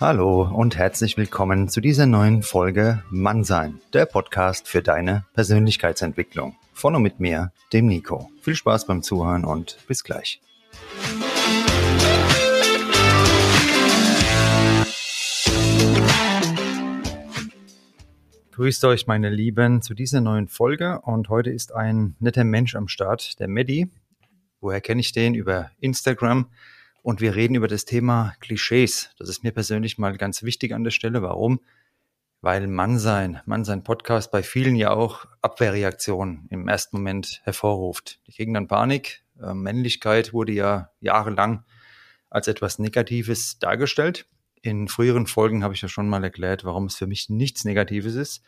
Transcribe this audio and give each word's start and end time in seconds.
Hallo 0.00 0.42
und 0.42 0.76
herzlich 0.76 1.16
willkommen 1.16 1.68
zu 1.68 1.80
dieser 1.80 2.06
neuen 2.06 2.42
Folge 2.42 3.04
Mannsein, 3.10 3.80
der 3.92 4.06
Podcast 4.06 4.66
für 4.66 4.82
deine 4.82 5.24
Persönlichkeitsentwicklung. 5.34 6.56
Von 6.72 6.96
und 6.96 7.02
mit 7.02 7.20
mir, 7.20 7.52
dem 7.72 7.86
Nico. 7.86 8.28
Viel 8.40 8.56
Spaß 8.56 8.88
beim 8.88 9.04
Zuhören 9.04 9.44
und 9.44 9.78
bis 9.86 10.02
gleich. 10.02 10.40
Grüßt 18.50 18.84
euch, 18.86 19.06
meine 19.06 19.30
Lieben, 19.30 19.80
zu 19.80 19.94
dieser 19.94 20.20
neuen 20.20 20.48
Folge. 20.48 21.02
Und 21.02 21.28
heute 21.28 21.50
ist 21.50 21.72
ein 21.72 22.16
netter 22.18 22.42
Mensch 22.42 22.74
am 22.74 22.88
Start, 22.88 23.38
der 23.38 23.46
Medi. 23.46 23.88
Woher 24.60 24.80
kenne 24.80 25.02
ich 25.02 25.12
den? 25.12 25.36
Über 25.36 25.70
Instagram. 25.78 26.48
Und 27.04 27.20
wir 27.20 27.34
reden 27.34 27.54
über 27.54 27.68
das 27.68 27.84
Thema 27.84 28.34
Klischees. 28.40 29.10
Das 29.18 29.28
ist 29.28 29.44
mir 29.44 29.52
persönlich 29.52 29.98
mal 29.98 30.16
ganz 30.16 30.42
wichtig 30.42 30.72
an 30.72 30.84
der 30.84 30.90
Stelle. 30.90 31.20
Warum? 31.20 31.60
Weil 32.40 32.66
Mannsein, 32.66 33.42
Mannsein 33.44 33.82
Podcast 33.82 34.30
bei 34.30 34.42
vielen 34.42 34.74
ja 34.74 34.90
auch 34.90 35.26
Abwehrreaktionen 35.42 36.46
im 36.48 36.66
ersten 36.66 36.96
Moment 36.96 37.42
hervorruft. 37.44 38.20
Die 38.26 38.32
kriegen 38.32 38.54
dann 38.54 38.68
Panik. 38.68 39.22
Äh, 39.38 39.52
Männlichkeit 39.52 40.32
wurde 40.32 40.52
ja 40.52 40.92
jahrelang 40.98 41.66
als 42.30 42.48
etwas 42.48 42.78
Negatives 42.78 43.58
dargestellt. 43.58 44.24
In 44.62 44.88
früheren 44.88 45.26
Folgen 45.26 45.62
habe 45.62 45.74
ich 45.74 45.82
ja 45.82 45.88
schon 45.88 46.08
mal 46.08 46.24
erklärt, 46.24 46.64
warum 46.64 46.86
es 46.86 46.96
für 46.96 47.06
mich 47.06 47.28
nichts 47.28 47.66
Negatives 47.66 48.14
ist. 48.14 48.42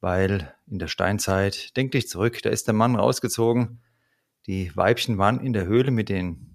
Weil 0.00 0.54
in 0.66 0.78
der 0.78 0.88
Steinzeit, 0.88 1.76
denk 1.76 1.92
dich 1.92 2.08
zurück, 2.08 2.40
da 2.42 2.48
ist 2.48 2.66
der 2.66 2.74
Mann 2.74 2.96
rausgezogen. 2.96 3.82
Die 4.46 4.74
Weibchen 4.74 5.18
waren 5.18 5.38
in 5.38 5.52
der 5.52 5.66
Höhle 5.66 5.90
mit 5.90 6.08
den 6.08 6.53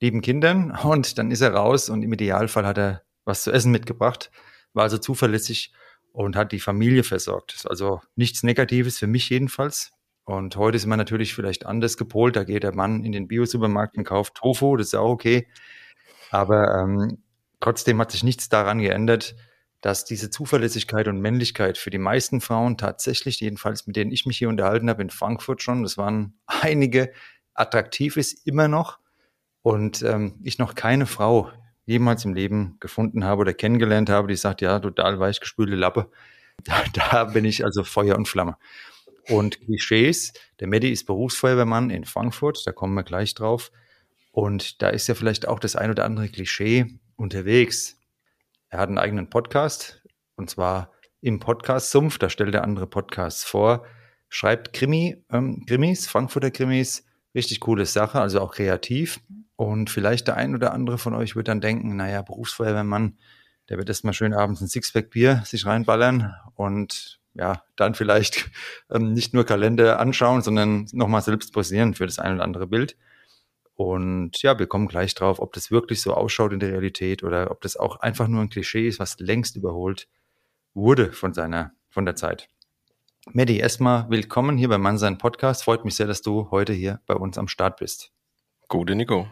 lieben 0.00 0.20
Kindern 0.20 0.70
und 0.82 1.18
dann 1.18 1.30
ist 1.30 1.40
er 1.40 1.54
raus 1.54 1.88
und 1.88 2.02
im 2.02 2.12
Idealfall 2.12 2.66
hat 2.66 2.78
er 2.78 3.02
was 3.24 3.42
zu 3.42 3.52
essen 3.52 3.72
mitgebracht, 3.72 4.30
war 4.72 4.84
also 4.84 4.98
zuverlässig 4.98 5.72
und 6.12 6.36
hat 6.36 6.52
die 6.52 6.60
Familie 6.60 7.02
versorgt. 7.02 7.66
Also 7.68 8.00
nichts 8.14 8.42
Negatives 8.42 8.98
für 8.98 9.06
mich 9.06 9.28
jedenfalls. 9.28 9.92
Und 10.24 10.56
heute 10.56 10.76
ist 10.76 10.86
man 10.86 10.98
natürlich 10.98 11.34
vielleicht 11.34 11.66
anders 11.66 11.96
gepolt. 11.96 12.36
Da 12.36 12.44
geht 12.44 12.62
der 12.62 12.74
Mann 12.74 13.04
in 13.04 13.12
den 13.12 13.28
Bio-Supermarkt 13.28 13.96
und 13.96 14.04
kauft 14.04 14.34
Tofu, 14.34 14.76
das 14.76 14.88
ist 14.88 14.94
auch 14.94 15.10
okay. 15.10 15.46
Aber 16.30 16.74
ähm, 16.74 17.22
trotzdem 17.60 18.00
hat 18.00 18.10
sich 18.12 18.24
nichts 18.24 18.48
daran 18.48 18.78
geändert, 18.80 19.36
dass 19.80 20.04
diese 20.04 20.30
Zuverlässigkeit 20.30 21.06
und 21.06 21.20
Männlichkeit 21.20 21.78
für 21.78 21.90
die 21.90 21.98
meisten 21.98 22.40
Frauen 22.40 22.76
tatsächlich, 22.76 23.40
jedenfalls 23.40 23.86
mit 23.86 23.94
denen 23.94 24.10
ich 24.10 24.26
mich 24.26 24.38
hier 24.38 24.48
unterhalten 24.48 24.90
habe 24.90 25.02
in 25.02 25.10
Frankfurt 25.10 25.62
schon, 25.62 25.82
das 25.82 25.96
waren 25.96 26.40
einige, 26.46 27.12
attraktiv 27.54 28.16
ist 28.16 28.46
immer 28.46 28.68
noch 28.68 28.98
und 29.66 30.00
ähm, 30.02 30.38
ich 30.44 30.60
noch 30.60 30.76
keine 30.76 31.06
Frau 31.06 31.50
jemals 31.86 32.24
im 32.24 32.34
Leben 32.34 32.76
gefunden 32.78 33.24
habe 33.24 33.40
oder 33.40 33.52
kennengelernt 33.52 34.08
habe, 34.08 34.28
die 34.28 34.36
sagt, 34.36 34.60
ja, 34.60 34.78
total 34.78 35.18
weichgespülte 35.18 35.74
Lappe. 35.74 36.08
Da, 36.64 36.84
da 36.94 37.24
bin 37.24 37.44
ich 37.44 37.64
also 37.64 37.82
Feuer 37.82 38.16
und 38.16 38.28
Flamme. 38.28 38.56
Und 39.28 39.60
Klischees, 39.60 40.32
der 40.60 40.68
Medi 40.68 40.90
ist 40.90 41.04
Berufsfeuerwehrmann 41.04 41.90
in 41.90 42.04
Frankfurt, 42.04 42.64
da 42.64 42.70
kommen 42.70 42.94
wir 42.94 43.02
gleich 43.02 43.34
drauf. 43.34 43.72
Und 44.30 44.80
da 44.82 44.88
ist 44.88 45.08
ja 45.08 45.16
vielleicht 45.16 45.48
auch 45.48 45.58
das 45.58 45.74
ein 45.74 45.90
oder 45.90 46.04
andere 46.04 46.28
Klischee 46.28 46.86
unterwegs. 47.16 47.98
Er 48.68 48.78
hat 48.78 48.88
einen 48.88 48.98
eigenen 48.98 49.28
Podcast, 49.30 50.00
und 50.36 50.48
zwar 50.48 50.92
im 51.20 51.40
Podcast 51.40 51.90
Sumpf, 51.90 52.18
da 52.18 52.30
stellt 52.30 52.54
er 52.54 52.62
andere 52.62 52.86
Podcasts 52.86 53.42
vor, 53.42 53.84
schreibt 54.28 54.72
Krimi, 54.72 55.24
ähm, 55.30 55.66
Krimis, 55.66 56.06
Frankfurter 56.06 56.52
Krimis, 56.52 57.04
richtig 57.34 57.60
coole 57.60 57.84
Sache, 57.84 58.20
also 58.20 58.40
auch 58.40 58.54
kreativ. 58.54 59.20
Und 59.56 59.88
vielleicht 59.88 60.28
der 60.28 60.36
ein 60.36 60.54
oder 60.54 60.72
andere 60.72 60.98
von 60.98 61.14
euch 61.14 61.34
wird 61.34 61.48
dann 61.48 61.60
denken, 61.60 61.96
naja, 61.96 62.22
Berufsfeuerwehrmann, 62.22 63.18
der 63.68 63.78
wird 63.78 63.88
erstmal 63.88 64.12
schön 64.12 64.34
abends 64.34 64.60
ein 64.60 64.68
Sixpack 64.68 65.10
Bier 65.10 65.42
sich 65.44 65.66
reinballern 65.66 66.34
und 66.54 67.20
ja, 67.34 67.62
dann 67.74 67.94
vielleicht 67.94 68.50
ähm, 68.90 69.12
nicht 69.12 69.34
nur 69.34 69.44
Kalender 69.44 69.98
anschauen, 69.98 70.42
sondern 70.42 70.86
nochmal 70.92 71.22
selbst 71.22 71.52
posieren 71.52 71.94
für 71.94 72.06
das 72.06 72.18
ein 72.18 72.34
oder 72.34 72.44
andere 72.44 72.66
Bild. 72.66 72.96
Und 73.74 74.40
ja, 74.42 74.58
wir 74.58 74.66
kommen 74.66 74.88
gleich 74.88 75.14
drauf, 75.14 75.38
ob 75.38 75.52
das 75.52 75.70
wirklich 75.70 76.00
so 76.00 76.14
ausschaut 76.14 76.52
in 76.52 76.60
der 76.60 76.70
Realität 76.70 77.22
oder 77.22 77.50
ob 77.50 77.60
das 77.60 77.76
auch 77.76 78.00
einfach 78.00 78.26
nur 78.26 78.40
ein 78.40 78.48
Klischee 78.48 78.88
ist, 78.88 78.98
was 78.98 79.18
längst 79.18 79.56
überholt 79.56 80.08
wurde 80.72 81.12
von 81.12 81.34
seiner, 81.34 81.72
von 81.90 82.06
der 82.06 82.16
Zeit. 82.16 82.48
Medi, 83.32 83.58
erstmal 83.58 84.08
willkommen 84.08 84.56
hier 84.56 84.68
bei 84.68 84.78
Mannsein 84.78 85.18
Podcast. 85.18 85.64
Freut 85.64 85.84
mich 85.84 85.96
sehr, 85.96 86.06
dass 86.06 86.22
du 86.22 86.50
heute 86.50 86.72
hier 86.72 87.00
bei 87.06 87.14
uns 87.14 87.36
am 87.36 87.48
Start 87.48 87.78
bist. 87.78 88.12
Gute 88.68 88.94
Nico 88.94 89.26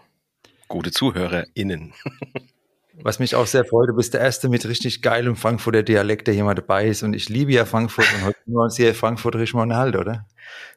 gute 0.69 0.91
ZuhörerInnen. 0.91 1.93
Was 3.03 3.19
mich 3.19 3.35
auch 3.35 3.47
sehr 3.47 3.65
freut, 3.65 3.89
du 3.89 3.95
bist 3.95 4.15
der 4.15 4.21
Erste 4.21 4.49
mit 4.49 4.67
richtig 4.67 5.03
geilem 5.03 5.35
Frankfurter 5.35 5.83
Dialekt, 5.83 6.29
der 6.29 6.35
hier 6.35 6.45
mal 6.45 6.55
dabei 6.55 6.87
ist. 6.87 7.03
Und 7.03 7.13
ich 7.13 7.29
liebe 7.29 7.53
ja 7.53 7.65
Frankfurt 7.65 8.07
und 8.15 8.25
heute 8.25 8.39
können 8.45 8.57
wir 8.57 8.63
uns 8.63 8.77
hier 8.77 8.95
Frankfurterisch 8.95 9.53
mal 9.53 9.63
unterhalten, 9.63 9.99
oder? 9.99 10.27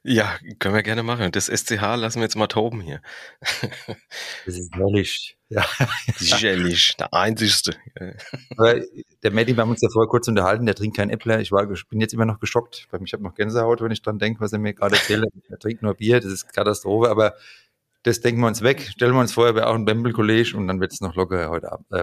Ja, 0.03 0.35
können 0.57 0.73
wir 0.73 0.81
gerne 0.81 1.03
machen. 1.03 1.31
Das 1.31 1.45
SCH 1.45 1.81
lassen 1.95 2.19
wir 2.19 2.23
jetzt 2.23 2.35
mal 2.35 2.47
toben 2.47 2.81
hier. 2.81 3.01
Das 4.45 4.57
ist 4.57 4.73
herrlich. 4.73 5.37
Ja. 5.49 5.65
Sicherlich, 6.15 6.95
der 6.97 7.13
einzigste. 7.13 7.75
Aber 8.57 8.81
der 9.23 9.31
Medi, 9.31 9.55
wir 9.55 9.61
haben 9.61 9.69
uns 9.69 9.81
ja 9.81 9.89
vorher 9.91 10.09
kurz 10.09 10.27
unterhalten, 10.27 10.65
der 10.65 10.75
trinkt 10.75 10.97
kein 10.97 11.09
Äppler. 11.09 11.39
Ich 11.41 11.51
war, 11.51 11.65
bin 11.67 12.01
jetzt 12.01 12.13
immer 12.13 12.25
noch 12.25 12.39
geschockt. 12.39 12.87
Ich 13.03 13.13
habe 13.13 13.23
noch 13.23 13.35
Gänsehaut, 13.35 13.81
wenn 13.81 13.91
ich 13.91 14.01
dran 14.01 14.19
denke, 14.19 14.39
was 14.39 14.53
er 14.53 14.59
mir 14.59 14.73
gerade 14.73 14.95
erzählt. 14.95 15.25
Er 15.49 15.59
trinkt 15.59 15.83
nur 15.83 15.93
Bier, 15.93 16.19
das 16.19 16.31
ist 16.31 16.53
Katastrophe. 16.53 17.09
Aber 17.09 17.35
das 18.07 18.21
denken 18.21 18.41
wir 18.41 18.47
uns 18.47 18.61
weg, 18.61 18.89
stellen 18.93 19.13
wir 19.13 19.19
uns 19.19 19.33
vorher 19.33 19.53
bei 19.53 19.65
auch 19.65 19.75
ein 19.75 19.85
Bembel-College 19.85 20.55
und 20.55 20.67
dann 20.67 20.79
wird 20.79 20.93
es 20.93 21.01
noch 21.01 21.15
locker 21.15 21.49
heute 21.49 21.71
Abend. 21.71 21.85
Äh, 21.91 22.01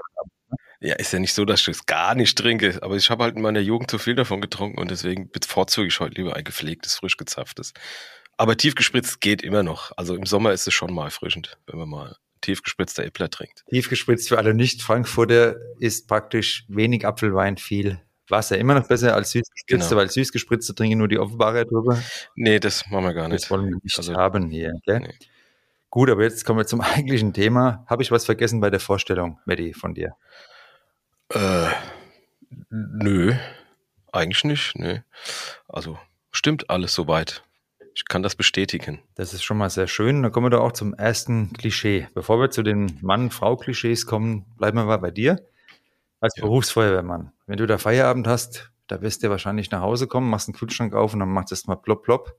ja, 0.80 0.94
ist 0.96 1.12
ja 1.12 1.18
nicht 1.18 1.32
so, 1.32 1.46
dass 1.46 1.60
ich 1.60 1.66
das 1.66 1.86
gar 1.86 2.14
nicht 2.14 2.36
trinke, 2.36 2.78
aber 2.82 2.96
ich 2.96 3.08
habe 3.08 3.24
halt 3.24 3.36
in 3.36 3.42
meiner 3.42 3.60
Jugend 3.60 3.90
zu 3.90 3.98
viel 3.98 4.14
davon 4.14 4.42
getrunken 4.42 4.78
und 4.78 4.90
deswegen 4.90 5.30
bevorzuge 5.30 5.86
ich 5.86 5.98
heute 6.00 6.16
lieber 6.16 6.36
ein 6.36 6.44
gepflegtes, 6.44 6.96
frisch 6.96 7.16
gezapftes. 7.16 7.72
Aber 8.36 8.56
tiefgespritzt 8.56 9.20
geht 9.20 9.42
immer 9.42 9.62
noch. 9.62 9.92
Also 9.96 10.14
im 10.14 10.26
Sommer 10.26 10.52
ist 10.52 10.66
es 10.66 10.74
schon 10.74 10.92
mal 10.92 11.06
erfrischend, 11.06 11.56
wenn 11.66 11.78
man 11.78 11.88
mal 11.88 12.16
tiefgespritzter 12.42 13.04
Äppler 13.04 13.30
trinkt. 13.30 13.64
Tiefgespritzt 13.70 14.28
für 14.28 14.36
alle 14.36 14.52
Nicht-Frankfurter 14.52 15.56
ist 15.78 16.06
praktisch 16.06 16.64
wenig 16.68 17.06
Apfelwein, 17.06 17.56
viel 17.56 18.02
Wasser. 18.28 18.58
Immer 18.58 18.74
noch 18.74 18.88
besser 18.88 19.14
als 19.14 19.30
süßgespritzte, 19.30 19.88
genau. 19.88 20.00
weil 20.00 20.10
süßgespritzte 20.10 20.74
trinken 20.74 20.98
nur 20.98 21.08
die 21.08 21.18
Offenbarer 21.18 21.64
drüber. 21.64 22.02
Nee, 22.34 22.58
das 22.58 22.84
machen 22.90 23.04
wir 23.04 23.14
gar 23.14 23.28
nicht. 23.28 23.44
Das 23.44 23.50
wollen 23.50 23.66
wir 23.66 23.78
nicht 23.82 23.96
also, 23.96 24.14
haben 24.14 24.50
hier. 24.50 24.74
Okay? 24.82 25.00
Nee. 25.00 25.14
Gut, 25.94 26.10
aber 26.10 26.24
jetzt 26.24 26.44
kommen 26.44 26.58
wir 26.58 26.66
zum 26.66 26.80
eigentlichen 26.80 27.32
Thema. 27.32 27.84
Habe 27.86 28.02
ich 28.02 28.10
was 28.10 28.24
vergessen 28.24 28.60
bei 28.60 28.68
der 28.68 28.80
Vorstellung, 28.80 29.38
Medi, 29.44 29.74
von 29.74 29.94
dir? 29.94 30.16
Äh, 31.28 31.68
nö, 32.68 33.34
eigentlich 34.10 34.42
nicht. 34.42 34.76
Nö. 34.76 34.98
Also 35.68 35.96
stimmt 36.32 36.68
alles 36.68 36.94
soweit. 36.94 37.44
Ich 37.94 38.08
kann 38.08 38.24
das 38.24 38.34
bestätigen. 38.34 39.04
Das 39.14 39.32
ist 39.34 39.44
schon 39.44 39.56
mal 39.56 39.70
sehr 39.70 39.86
schön. 39.86 40.24
Dann 40.24 40.32
kommen 40.32 40.46
wir 40.46 40.50
doch 40.50 40.64
auch 40.64 40.72
zum 40.72 40.94
ersten 40.94 41.52
Klischee. 41.52 42.08
Bevor 42.12 42.40
wir 42.40 42.50
zu 42.50 42.64
den 42.64 42.98
Mann-Frau-Klischees 43.00 44.04
kommen, 44.04 44.46
bleiben 44.56 44.76
wir 44.76 44.86
mal 44.86 44.96
bei 44.96 45.12
dir. 45.12 45.46
Als 46.18 46.34
ja. 46.34 46.42
Berufsfeuerwehrmann. 46.42 47.30
Wenn 47.46 47.58
du 47.58 47.68
da 47.68 47.78
Feierabend 47.78 48.26
hast, 48.26 48.72
da 48.88 49.00
wirst 49.00 49.22
du 49.22 49.30
wahrscheinlich 49.30 49.70
nach 49.70 49.82
Hause 49.82 50.08
kommen, 50.08 50.28
machst 50.28 50.48
einen 50.48 50.56
Kühlschrank 50.56 50.92
auf 50.92 51.12
und 51.14 51.20
dann 51.20 51.28
machst 51.28 51.52
du 51.52 51.54
erstmal 51.54 51.76
plopp, 51.76 52.02
plopp. 52.02 52.36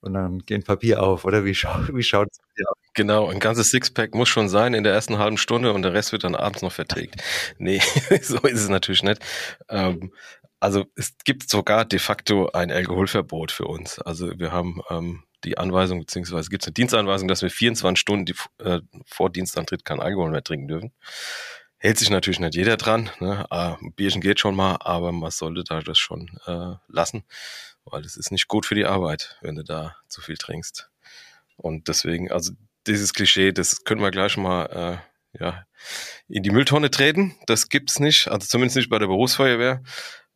und 0.00 0.14
dann 0.14 0.40
geht 0.40 0.66
Papier 0.66 1.04
auf, 1.04 1.24
oder 1.24 1.44
wie, 1.44 1.54
schau, 1.54 1.70
wie 1.92 2.02
schaut 2.02 2.26
es 2.32 2.38
dir 2.56 2.68
aus? 2.68 2.85
Genau, 2.96 3.28
ein 3.28 3.40
ganzes 3.40 3.70
Sixpack 3.70 4.14
muss 4.14 4.30
schon 4.30 4.48
sein 4.48 4.72
in 4.72 4.82
der 4.82 4.94
ersten 4.94 5.18
halben 5.18 5.36
Stunde 5.36 5.74
und 5.74 5.82
der 5.82 5.92
Rest 5.92 6.12
wird 6.12 6.24
dann 6.24 6.34
abends 6.34 6.62
noch 6.62 6.72
vertilgt. 6.72 7.22
nee, 7.58 7.78
so 8.22 8.38
ist 8.38 8.62
es 8.62 8.68
natürlich 8.70 9.02
nicht. 9.02 9.20
Ähm, 9.68 10.12
also 10.60 10.86
es 10.96 11.14
gibt 11.24 11.50
sogar 11.50 11.84
de 11.84 11.98
facto 11.98 12.48
ein 12.52 12.72
Alkoholverbot 12.72 13.52
für 13.52 13.66
uns. 13.66 13.98
Also 13.98 14.38
wir 14.38 14.50
haben 14.50 14.80
ähm, 14.88 15.24
die 15.44 15.58
Anweisung, 15.58 16.00
beziehungsweise 16.00 16.48
gibt 16.48 16.62
es 16.62 16.68
eine 16.68 16.72
Dienstanweisung, 16.72 17.28
dass 17.28 17.42
wir 17.42 17.50
24 17.50 18.00
Stunden 18.00 18.24
die, 18.24 18.34
äh, 18.64 18.80
vor 19.04 19.28
Dienstantritt 19.28 19.84
kein 19.84 20.00
Alkohol 20.00 20.30
mehr 20.30 20.42
trinken 20.42 20.68
dürfen. 20.68 20.92
Hält 21.76 21.98
sich 21.98 22.08
natürlich 22.08 22.40
nicht 22.40 22.54
jeder 22.54 22.78
dran. 22.78 23.10
Ne? 23.20 23.44
Ah, 23.50 23.76
ein 23.82 23.92
Bierchen 23.92 24.22
geht 24.22 24.40
schon 24.40 24.56
mal, 24.56 24.78
aber 24.80 25.12
man 25.12 25.30
sollte 25.30 25.64
da 25.64 25.80
das 25.82 25.98
schon 25.98 26.30
äh, 26.46 26.76
lassen, 26.88 27.24
weil 27.84 28.06
es 28.06 28.16
ist 28.16 28.32
nicht 28.32 28.48
gut 28.48 28.64
für 28.64 28.74
die 28.74 28.86
Arbeit, 28.86 29.36
wenn 29.42 29.56
du 29.56 29.64
da 29.64 29.96
zu 30.08 30.22
viel 30.22 30.38
trinkst. 30.38 30.88
Und 31.56 31.88
deswegen, 31.88 32.32
also 32.32 32.52
dieses 32.86 33.12
Klischee, 33.12 33.52
das 33.52 33.84
können 33.84 34.00
wir 34.00 34.10
gleich 34.10 34.36
mal 34.36 35.00
äh, 35.34 35.38
ja, 35.38 35.64
in 36.28 36.42
die 36.42 36.50
Mülltonne 36.50 36.90
treten. 36.90 37.34
Das 37.46 37.68
gibt's 37.68 38.00
nicht, 38.00 38.28
also 38.28 38.46
zumindest 38.46 38.76
nicht 38.76 38.90
bei 38.90 38.98
der 38.98 39.06
Berufsfeuerwehr, 39.06 39.82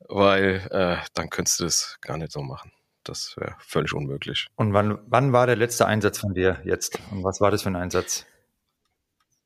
weil 0.08 0.66
äh, 0.70 0.96
dann 1.14 1.30
könntest 1.30 1.60
du 1.60 1.64
das 1.64 1.98
gar 2.00 2.16
nicht 2.16 2.32
so 2.32 2.42
machen. 2.42 2.72
Das 3.04 3.36
wäre 3.36 3.56
völlig 3.60 3.94
unmöglich. 3.94 4.48
Und 4.56 4.72
wann, 4.72 4.98
wann 5.06 5.32
war 5.32 5.46
der 5.46 5.56
letzte 5.56 5.86
Einsatz 5.86 6.18
von 6.18 6.34
dir 6.34 6.60
jetzt? 6.64 6.98
Und 7.10 7.24
was 7.24 7.40
war 7.40 7.50
das 7.50 7.62
für 7.62 7.70
ein 7.70 7.76
Einsatz? 7.76 8.26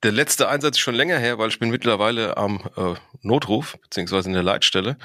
Der 0.03 0.13
letzte 0.13 0.49
Einsatz 0.49 0.77
ist 0.77 0.83
schon 0.83 0.95
länger 0.95 1.19
her, 1.19 1.39
weil 1.39 1.49
ich 1.49 1.59
bin 1.59 1.71
mittlerweile 1.71 2.37
am 2.37 2.61
äh, 2.77 2.95
Notruf, 3.23 3.79
beziehungsweise 3.81 4.29
in 4.29 4.35
der 4.35 4.43
Leitstelle, 4.43 4.99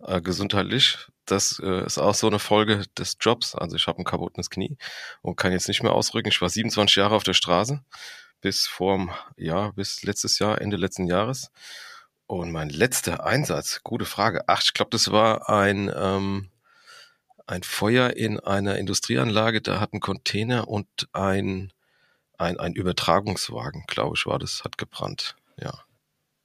äh, 0.00 0.20
gesundheitlich. 0.22 1.08
Das 1.26 1.60
äh, 1.62 1.84
ist 1.84 1.98
auch 1.98 2.14
so 2.14 2.26
eine 2.26 2.38
Folge 2.38 2.84
des 2.98 3.16
Jobs. 3.20 3.54
Also 3.54 3.76
ich 3.76 3.86
habe 3.86 3.98
ein 3.98 4.04
kaputtes 4.04 4.50
Knie 4.50 4.76
und 5.22 5.36
kann 5.36 5.52
jetzt 5.52 5.68
nicht 5.68 5.82
mehr 5.82 5.92
ausrücken. 5.92 6.28
Ich 6.28 6.40
war 6.40 6.48
27 6.48 6.96
Jahre 6.96 7.14
auf 7.14 7.24
der 7.24 7.34
Straße 7.34 7.82
bis 8.40 8.66
vorm 8.66 9.10
Jahr, 9.36 9.72
bis 9.72 10.02
letztes 10.02 10.38
Jahr, 10.38 10.60
Ende 10.60 10.76
letzten 10.76 11.06
Jahres. 11.06 11.50
Und 12.26 12.52
mein 12.52 12.70
letzter 12.70 13.24
Einsatz, 13.24 13.80
gute 13.82 14.04
Frage. 14.04 14.44
Ach, 14.46 14.62
ich 14.62 14.74
glaube, 14.74 14.90
das 14.90 15.12
war 15.12 15.48
ein, 15.48 15.92
ähm, 15.94 16.50
ein 17.46 17.62
Feuer 17.62 18.10
in 18.10 18.40
einer 18.40 18.76
Industrieanlage. 18.76 19.62
Da 19.62 19.80
hat 19.80 19.92
ein 19.92 20.00
Container 20.00 20.68
und 20.68 21.08
ein 21.12 21.72
ein, 22.38 22.58
ein 22.58 22.74
Übertragungswagen, 22.74 23.84
glaube 23.86 24.14
ich, 24.16 24.26
war 24.26 24.38
das, 24.38 24.64
hat 24.64 24.78
gebrannt. 24.78 25.36
Ja. 25.60 25.72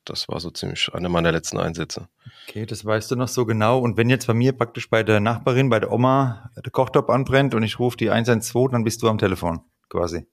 Das 0.05 0.27
war 0.27 0.39
so 0.39 0.49
ziemlich 0.49 0.93
einer 0.93 1.09
meiner 1.09 1.31
letzten 1.31 1.59
Einsätze. 1.59 2.07
Okay, 2.47 2.65
das 2.65 2.83
weißt 2.83 3.11
du 3.11 3.15
noch 3.15 3.27
so 3.27 3.45
genau. 3.45 3.79
Und 3.79 3.97
wenn 3.97 4.09
jetzt 4.09 4.27
bei 4.27 4.33
mir 4.33 4.51
praktisch 4.53 4.89
bei 4.89 5.03
der 5.03 5.19
Nachbarin, 5.19 5.69
bei 5.69 5.79
der 5.79 5.91
Oma, 5.91 6.49
der 6.55 6.71
Kochtopf 6.71 7.09
anbrennt 7.09 7.53
und 7.53 7.63
ich 7.63 7.77
rufe 7.77 7.97
die 7.97 8.09
112, 8.09 8.71
dann 8.71 8.83
bist 8.83 9.03
du 9.03 9.09
am 9.09 9.19
Telefon, 9.19 9.61
quasi. 9.89 10.25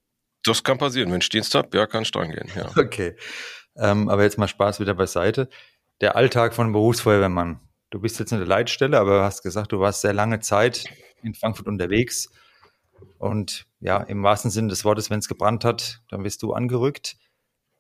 Das 0.45 0.65
kann 0.65 0.79
passieren. 0.79 1.13
Wenn 1.13 1.21
ich 1.21 1.29
Dienst 1.29 1.55
habe, 1.55 1.77
ja, 1.77 1.87
kann 1.87 2.03
ich 2.03 2.11
dran 2.11 2.31
gehen, 2.31 2.49
ja. 2.57 2.71
Okay. 2.77 3.17
Ähm, 3.77 4.09
aber 4.09 4.23
jetzt 4.23 4.39
mal 4.39 4.49
Spaß 4.49 4.81
wieder 4.81 4.95
beiseite. 4.95 5.49
Der 6.01 6.17
Alltag 6.17 6.55
von 6.55 6.73
Berufsfeuerwehrmann. 6.73 7.61
Du 7.91 8.01
bist 8.01 8.19
jetzt 8.19 8.33
in 8.33 8.39
der 8.39 8.47
Leitstelle, 8.47 8.99
aber 8.99 9.23
hast 9.23 9.43
gesagt, 9.43 9.73
du 9.73 9.81
warst 9.81 10.01
sehr 10.01 10.13
lange 10.13 10.41
Zeit 10.41 10.85
in 11.23 11.35
Frankfurt 11.35 11.67
unterwegs. 11.67 12.31
Und 13.19 13.67
ja, 13.81 13.99
im 13.99 14.23
wahrsten 14.23 14.51
Sinne 14.51 14.69
des 14.69 14.85
Wortes, 14.85 15.11
wenn 15.11 15.19
es 15.19 15.29
gebrannt 15.29 15.65
hat, 15.65 16.01
dann 16.09 16.25
wirst 16.25 16.43
du 16.43 16.53
angerückt. 16.53 17.17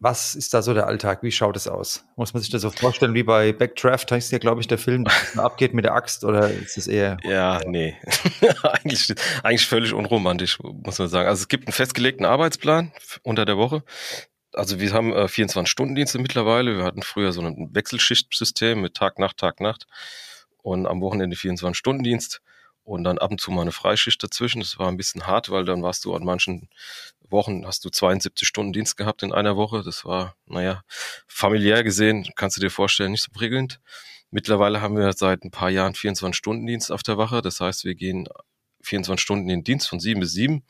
Was 0.00 0.37
ist 0.37 0.55
da 0.55 0.62
so 0.62 0.75
der 0.75 0.87
Alltag? 0.87 1.25
Wie 1.25 1.33
schaut 1.33 1.56
es 1.56 1.67
aus? 1.67 2.05
Muss 2.15 2.33
man 2.33 2.41
sich 2.41 2.50
das 2.50 2.62
so 2.62 2.71
vorstellen 2.71 3.15
wie 3.15 3.25
bei 3.25 3.53
Backdraft, 3.53 4.12
heißt 4.12 4.31
ja, 4.31 4.39
glaube 4.39 4.61
ich, 4.61 4.69
der 4.69 4.79
Film, 4.79 5.05
der 5.05 5.45
abgeht 5.45 5.75
mit 5.75 5.85
der 5.85 5.95
Axt 5.95 6.25
oder 6.25 6.50
ist 6.50 6.79
es 6.79 6.87
eher. 6.87 7.17
Ja, 7.25 7.61
nee. 7.67 7.97
eigentlich, 8.62 9.12
eigentlich 9.43 9.67
völlig 9.67 9.93
unromantisch, 9.93 10.59
muss 10.61 10.99
man 10.99 11.09
sagen. 11.09 11.29
Also 11.29 11.43
es 11.43 11.49
gibt 11.49 11.67
einen 11.67 11.73
festgelegten 11.73 12.25
Arbeitsplan 12.25 12.93
unter 13.23 13.45
der 13.45 13.56
Woche. 13.56 13.83
Also 14.53 14.79
wir 14.79 14.93
haben 14.93 15.12
äh, 15.12 15.25
24-Stunden-Dienste 15.25 16.19
mittlerweile. 16.21 16.77
Wir 16.77 16.85
hatten 16.85 17.03
früher 17.03 17.33
so 17.33 17.41
ein 17.41 17.71
Wechselschichtsystem 17.73 18.81
mit 18.81 18.94
Tag, 18.94 19.19
Nacht, 19.19 19.37
Tag, 19.37 19.61
Nacht. 19.61 19.87
Und 20.62 20.87
am 20.87 21.01
Wochenende 21.01 21.37
24-Stunden-Dienst 21.37 22.41
und 22.85 23.05
dann 23.05 23.19
ab 23.19 23.31
und 23.31 23.41
zu 23.41 23.51
mal 23.51 23.62
eine 23.62 23.73
Freischicht 23.73 24.23
dazwischen. 24.23 24.61
Das 24.61 24.79
war 24.79 24.89
ein 24.89 24.97
bisschen 24.97 25.27
hart, 25.27 25.51
weil 25.51 25.65
dann 25.65 25.83
warst 25.83 26.05
du 26.05 26.15
an 26.15 26.25
manchen 26.25 26.69
Wochen, 27.31 27.67
hast 27.67 27.85
du 27.85 27.91
72 27.91 28.47
Stunden 28.47 28.73
Dienst 28.73 28.97
gehabt 28.97 29.23
in 29.23 29.33
einer 29.33 29.57
Woche. 29.57 29.83
Das 29.85 30.05
war, 30.05 30.35
naja, 30.47 30.83
familiär 31.27 31.85
gesehen, 31.85 32.29
kannst 32.37 32.57
du 32.57 32.61
dir 32.61 32.71
vorstellen, 32.71 33.13
nicht 33.13 33.23
so 33.23 33.31
prickelnd. 33.33 33.81
Mittlerweile 34.31 34.81
haben 34.81 34.97
wir 34.97 35.13
seit 35.13 35.45
ein 35.45 35.51
paar 35.51 35.71
Jahren 35.71 35.95
24 35.95 36.37
Stunden 36.37 36.67
Dienst 36.67 36.93
auf 36.93 37.03
der 37.03 37.19
Wache. 37.19 37.43
Das 37.43 37.61
heißt, 37.61 37.85
wir 37.85 37.95
gehen 37.95 38.29
24 38.83 39.23
Stunden 39.23 39.49
in 39.49 39.61
den 39.61 39.65
Dienst 39.65 39.89
von 39.89 40.01
sieben 40.01 40.21
bis 40.21 40.33
sieben 40.33 40.65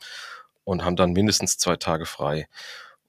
und 0.63 0.83
haben 0.83 0.95
dann 0.95 1.13
mindestens 1.13 1.57
zwei 1.57 1.75
Tage 1.75 2.05
frei. 2.05 2.47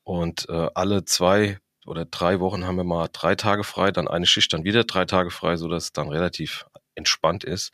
Und 0.03 0.49
äh, 0.49 0.69
alle 0.75 1.05
zwei 1.05 1.59
oder 1.87 2.05
drei 2.05 2.41
Wochen 2.41 2.67
haben 2.67 2.77
wir 2.77 2.85
mal 2.85 3.09
drei 3.13 3.35
Tage 3.35 3.65
frei, 3.65 3.91
dann 3.91 4.09
eine 4.09 4.27
Schicht, 4.27 4.53
dann 4.53 4.65
wieder 4.65 4.85
drei 4.85 5.05
Tage 5.05 5.31
frei, 5.31 5.57
so 5.57 5.69
dass 5.69 5.85
es 5.85 5.93
dann 5.93 6.09
relativ 6.09 6.67
entspannt 6.95 7.45
ist 7.45 7.73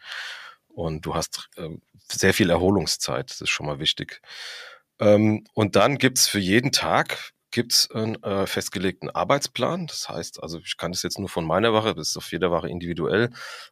und 0.77 1.07
du 1.07 1.15
hast 1.15 1.49
äh, 1.57 1.71
sehr 2.09 2.35
viel 2.35 2.51
Erholungszeit. 2.51 3.31
Das 3.31 3.41
ist 3.41 3.51
schon 3.51 3.67
mal 3.67 3.81
wichtig. 3.81 4.21
Ähm, 5.01 5.45
und 5.55 5.77
dann 5.77 5.99
gibt's 5.99 6.29
für 6.29 6.39
jeden 6.39 6.73
Tag 6.73 7.33
gibt's 7.53 7.91
einen 7.91 8.23
äh, 8.23 8.47
festgelegten 8.47 9.09
Arbeitsplan. 9.09 9.87
Das 9.87 10.09
heißt, 10.11 10.43
also 10.43 10.59
ich 10.59 10.77
kann 10.77 10.93
das 10.93 11.03
jetzt 11.03 11.19
nur 11.19 11.29
von 11.31 11.47
meiner 11.47 11.73
Wache, 11.73 11.95
das 11.95 12.09
ist 12.11 12.17
auf 12.19 12.31
jeder 12.31 12.51
Wache 12.51 12.69
individuell, 12.69 13.31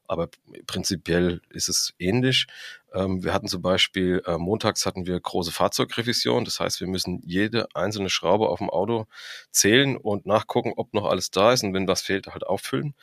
aber 0.08 0.28
prinzipiell 0.66 1.42
ist 1.50 1.68
es 1.68 1.92
ähnlich. 1.98 2.46
Ähm, 2.94 3.22
wir 3.24 3.34
hatten 3.34 3.48
zum 3.48 3.60
Beispiel, 3.60 4.22
äh, 4.26 4.38
montags 4.38 4.86
hatten 4.86 5.06
wir 5.06 5.20
große 5.20 5.52
Fahrzeugrevision. 5.52 6.44
Das 6.46 6.60
heißt, 6.60 6.80
wir 6.80 6.86
müssen 6.86 7.20
jede 7.26 7.66
einzelne 7.74 8.08
Schraube 8.08 8.48
auf 8.48 8.58
dem 8.58 8.70
Auto 8.70 9.06
zählen 9.50 9.96
und 9.98 10.24
nachgucken, 10.24 10.72
ob 10.76 10.94
noch 10.94 11.04
alles 11.04 11.30
da 11.30 11.52
ist 11.52 11.62
und 11.64 11.74
wenn 11.74 11.88
was 11.88 12.00
fehlt, 12.02 12.28
halt 12.28 12.46
auffüllen. 12.46 12.94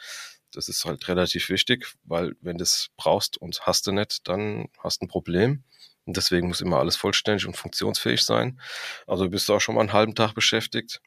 Das 0.54 0.68
ist 0.68 0.86
halt 0.86 1.08
relativ 1.08 1.50
wichtig, 1.50 1.88
weil 2.04 2.34
wenn 2.42 2.58
du 2.58 2.64
es 2.64 2.90
brauchst 2.98 3.38
und 3.38 3.62
hast 3.68 3.86
du 3.88 3.92
nicht, 3.92 4.28
dann 4.28 4.68
hast 4.80 5.02
du 5.02 5.06
ein 5.06 5.10
Problem. 5.10 5.64
Und 6.06 6.18
deswegen 6.18 6.48
muss 6.48 6.62
immer 6.62 6.80
alles 6.80 6.96
vollständig 6.96 7.46
und 7.46 7.56
funktionsfähig 7.56 8.24
sein. 8.24 8.60
Also 9.08 9.30
bist 9.30 9.48
du 9.50 9.54
auch 9.54 9.62
schon 9.62 9.76
mal 9.76 9.82
einen 9.82 9.94
halben 9.94 10.16
Tag 10.16 10.34
beschäftigt. 10.34 11.02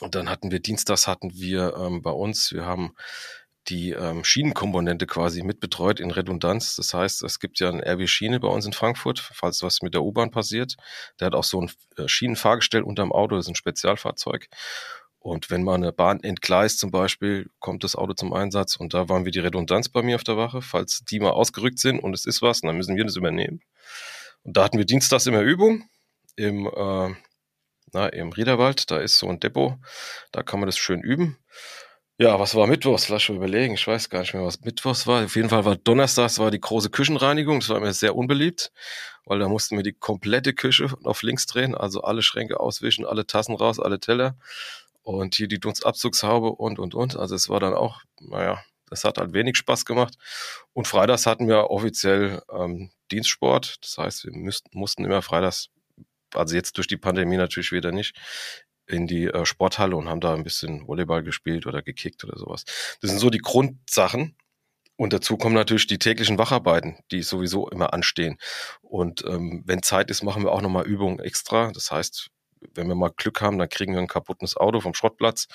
Und 0.00 0.14
dann 0.14 0.30
hatten 0.30 0.50
wir 0.50 0.60
Dienstags 0.60 1.08
hatten 1.08 1.34
wir 1.34 1.74
ähm, 1.76 2.02
bei 2.02 2.12
uns, 2.12 2.52
wir 2.52 2.64
haben 2.64 2.94
die 3.68 3.90
ähm, 3.90 4.24
Schienenkomponente 4.24 5.06
quasi 5.06 5.42
mitbetreut 5.42 6.00
in 6.00 6.10
Redundanz. 6.10 6.76
Das 6.76 6.94
heißt, 6.94 7.22
es 7.22 7.38
gibt 7.38 7.60
ja 7.60 7.68
ein 7.68 7.82
RW-Schiene 7.82 8.40
bei 8.40 8.48
uns 8.48 8.64
in 8.64 8.72
Frankfurt, 8.72 9.18
falls 9.18 9.62
was 9.62 9.82
mit 9.82 9.94
der 9.94 10.02
U-Bahn 10.02 10.30
passiert. 10.30 10.76
Der 11.20 11.26
hat 11.26 11.34
auch 11.34 11.44
so 11.44 11.60
ein 11.60 11.70
äh, 11.96 12.08
Schienenfahrgestell 12.08 12.82
unterm 12.82 13.12
Auto, 13.12 13.36
das 13.36 13.46
ist 13.46 13.50
ein 13.50 13.56
Spezialfahrzeug. 13.56 14.48
Und 15.28 15.50
wenn 15.50 15.62
mal 15.62 15.74
eine 15.74 15.92
Bahn 15.92 16.22
entgleist 16.22 16.78
zum 16.78 16.90
Beispiel, 16.90 17.50
kommt 17.58 17.84
das 17.84 17.96
Auto 17.96 18.14
zum 18.14 18.32
Einsatz 18.32 18.76
und 18.76 18.94
da 18.94 19.10
waren 19.10 19.26
wir 19.26 19.32
die 19.32 19.40
Redundanz 19.40 19.90
bei 19.90 20.02
mir 20.02 20.16
auf 20.16 20.24
der 20.24 20.38
Wache, 20.38 20.62
falls 20.62 21.04
die 21.04 21.20
mal 21.20 21.32
ausgerückt 21.32 21.78
sind 21.78 22.00
und 22.00 22.14
es 22.14 22.24
ist 22.24 22.40
was, 22.40 22.62
dann 22.62 22.76
müssen 22.76 22.96
wir 22.96 23.04
das 23.04 23.16
übernehmen. 23.16 23.60
Und 24.42 24.56
da 24.56 24.64
hatten 24.64 24.78
wir 24.78 24.86
dienstags 24.86 25.26
immer 25.26 25.42
Übung 25.42 25.84
im, 26.36 26.66
äh, 26.66 27.14
na, 27.92 28.06
im 28.08 28.32
Riederwald, 28.32 28.90
da 28.90 29.00
ist 29.00 29.18
so 29.18 29.28
ein 29.28 29.38
Depot, 29.38 29.74
da 30.32 30.42
kann 30.42 30.60
man 30.60 30.66
das 30.66 30.78
schön 30.78 31.02
üben. 31.02 31.36
Ja, 32.16 32.40
was 32.40 32.54
war 32.54 32.66
Mittwochs? 32.66 33.10
Lass 33.10 33.22
schon 33.22 33.36
überlegen. 33.36 33.74
Ich 33.74 33.86
weiß 33.86 34.08
gar 34.08 34.20
nicht 34.20 34.34
mehr, 34.34 34.42
was 34.42 34.62
Mittwochs 34.62 35.06
war. 35.06 35.24
Auf 35.24 35.36
jeden 35.36 35.50
Fall 35.50 35.64
war 35.64 35.76
Donnerstags 35.76 36.40
war 36.40 36.50
die 36.50 36.60
große 36.60 36.90
Küchenreinigung. 36.90 37.60
Das 37.60 37.68
war 37.68 37.78
mir 37.78 37.92
sehr 37.92 38.16
unbeliebt, 38.16 38.72
weil 39.24 39.38
da 39.38 39.48
mussten 39.48 39.76
wir 39.76 39.84
die 39.84 39.92
komplette 39.92 40.52
Küche 40.52 40.88
auf 41.04 41.22
links 41.22 41.46
drehen, 41.46 41.76
also 41.76 42.00
alle 42.00 42.22
Schränke 42.22 42.58
auswischen, 42.58 43.06
alle 43.06 43.26
Tassen 43.26 43.54
raus, 43.54 43.78
alle 43.78 44.00
Teller 44.00 44.36
und 45.02 45.34
hier 45.34 45.48
die 45.48 45.60
Dunstabzugshaube 45.60 46.50
und, 46.50 46.78
und, 46.78 46.94
und. 46.94 47.16
Also 47.16 47.34
es 47.34 47.48
war 47.48 47.60
dann 47.60 47.74
auch, 47.74 48.02
naja, 48.20 48.62
das 48.90 49.04
hat 49.04 49.18
halt 49.18 49.32
wenig 49.32 49.56
Spaß 49.56 49.84
gemacht. 49.84 50.14
Und 50.72 50.86
freitags 50.86 51.26
hatten 51.26 51.48
wir 51.48 51.70
offiziell 51.70 52.42
ähm, 52.52 52.90
Dienstsport. 53.10 53.76
Das 53.82 53.98
heißt, 53.98 54.24
wir 54.24 54.32
müssten, 54.32 54.76
mussten 54.78 55.04
immer 55.04 55.22
freitags, 55.22 55.68
also 56.34 56.54
jetzt 56.54 56.76
durch 56.76 56.86
die 56.86 56.96
Pandemie 56.96 57.36
natürlich 57.36 57.72
wieder 57.72 57.92
nicht, 57.92 58.16
in 58.86 59.06
die 59.06 59.26
äh, 59.26 59.44
Sporthalle 59.44 59.96
und 59.96 60.08
haben 60.08 60.20
da 60.20 60.34
ein 60.34 60.44
bisschen 60.44 60.86
Volleyball 60.86 61.22
gespielt 61.22 61.66
oder 61.66 61.82
gekickt 61.82 62.24
oder 62.24 62.38
sowas. 62.38 62.64
Das 63.00 63.10
sind 63.10 63.18
so 63.18 63.30
die 63.30 63.38
Grundsachen. 63.38 64.36
Und 64.96 65.12
dazu 65.12 65.36
kommen 65.36 65.54
natürlich 65.54 65.86
die 65.86 66.00
täglichen 66.00 66.38
Wacharbeiten, 66.38 66.98
die 67.12 67.22
sowieso 67.22 67.68
immer 67.68 67.92
anstehen. 67.92 68.36
Und 68.80 69.24
ähm, 69.24 69.62
wenn 69.64 69.84
Zeit 69.84 70.10
ist, 70.10 70.24
machen 70.24 70.42
wir 70.42 70.50
auch 70.50 70.60
nochmal 70.60 70.86
Übungen 70.86 71.20
extra. 71.20 71.70
Das 71.70 71.92
heißt, 71.92 72.30
wenn 72.74 72.88
wir 72.88 72.94
mal 72.94 73.10
Glück 73.16 73.40
haben, 73.40 73.58
dann 73.58 73.68
kriegen 73.68 73.92
wir 73.92 74.00
ein 74.00 74.08
kaputtes 74.08 74.56
Auto 74.56 74.80
vom 74.80 74.94
Schrottplatz 74.94 75.48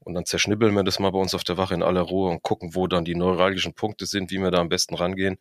und 0.00 0.14
dann 0.14 0.24
zerschnibbeln 0.24 0.74
wir 0.74 0.84
das 0.84 0.98
mal 0.98 1.10
bei 1.10 1.18
uns 1.18 1.34
auf 1.34 1.44
der 1.44 1.56
Wache 1.56 1.74
in 1.74 1.82
aller 1.82 2.02
Ruhe 2.02 2.30
und 2.30 2.42
gucken, 2.42 2.74
wo 2.74 2.86
dann 2.86 3.04
die 3.04 3.14
neuralgischen 3.14 3.74
Punkte 3.74 4.06
sind, 4.06 4.30
wie 4.30 4.38
wir 4.38 4.50
da 4.50 4.58
am 4.58 4.68
besten 4.68 4.94
rangehen. 4.94 5.38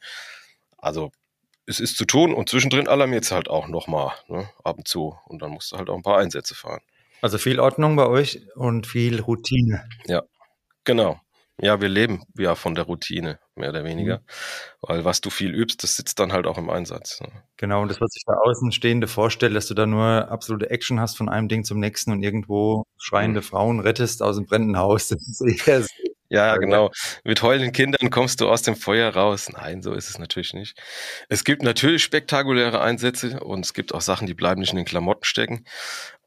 Also 0.77 1.11
es 1.65 1.79
ist 1.79 1.97
zu 1.97 2.05
tun 2.05 2.33
und 2.33 2.49
zwischendrin 2.49 2.87
alarmiert 2.87 3.23
es 3.23 3.31
halt 3.31 3.49
auch 3.49 3.67
nochmal, 3.67 4.11
ne, 4.27 4.49
ab 4.63 4.77
und 4.77 4.87
zu. 4.87 5.17
Und 5.25 5.41
dann 5.41 5.51
musst 5.51 5.71
du 5.71 5.77
halt 5.77 5.89
auch 5.89 5.95
ein 5.95 6.03
paar 6.03 6.19
Einsätze 6.19 6.55
fahren. 6.55 6.81
Also 7.21 7.37
viel 7.37 7.59
Ordnung 7.59 7.95
bei 7.95 8.05
euch 8.05 8.41
und 8.55 8.85
viel 8.85 9.19
Routine. 9.19 9.87
Ja, 10.05 10.23
genau. 10.83 11.19
Ja, 11.61 11.79
wir 11.79 11.87
leben 11.87 12.23
ja 12.37 12.55
von 12.55 12.75
der 12.75 12.83
Routine 12.83 13.39
mehr 13.55 13.69
oder 13.69 13.85
weniger. 13.85 14.17
Mhm. 14.17 14.21
Weil 14.81 15.05
was 15.05 15.21
du 15.21 15.29
viel 15.29 15.53
übst, 15.53 15.83
das 15.83 15.95
sitzt 15.95 16.19
dann 16.19 16.33
halt 16.33 16.47
auch 16.47 16.57
im 16.57 16.69
Einsatz. 16.69 17.21
Ne? 17.21 17.29
Genau, 17.57 17.81
und 17.81 17.89
das, 17.89 18.01
was 18.01 18.11
sich 18.11 18.23
der 18.25 18.41
Außenstehende 18.41 19.07
vorstellt, 19.07 19.55
dass 19.55 19.67
du 19.67 19.73
da 19.73 19.85
nur 19.85 20.29
absolute 20.29 20.69
Action 20.69 20.99
hast 20.99 21.15
von 21.15 21.29
einem 21.29 21.47
Ding 21.47 21.63
zum 21.63 21.79
nächsten 21.79 22.11
und 22.11 22.23
irgendwo 22.23 22.83
schreiende 22.97 23.39
mhm. 23.39 23.45
Frauen 23.45 23.79
rettest 23.79 24.21
aus 24.21 24.35
dem 24.35 24.45
brennenden 24.45 24.77
Haus. 24.77 25.09
Das 25.15 25.41
ist 25.41 25.67
eher 25.67 25.85
ja, 26.29 26.57
genau. 26.57 26.91
Mit 27.23 27.41
heulenden 27.43 27.71
Kindern 27.71 28.09
kommst 28.09 28.41
du 28.41 28.49
aus 28.49 28.63
dem 28.63 28.75
Feuer 28.75 29.13
raus. 29.13 29.49
Nein, 29.49 29.83
so 29.83 29.93
ist 29.93 30.09
es 30.09 30.17
natürlich 30.17 30.53
nicht. 30.53 30.77
Es 31.29 31.43
gibt 31.43 31.61
natürlich 31.61 32.03
spektakuläre 32.03 32.81
Einsätze 32.81 33.39
und 33.41 33.63
es 33.63 33.73
gibt 33.73 33.93
auch 33.93 34.01
Sachen, 34.01 34.25
die 34.25 34.33
bleiben 34.33 34.59
nicht 34.59 34.71
in 34.71 34.77
den 34.77 34.85
Klamotten 34.85 35.23
stecken. 35.23 35.65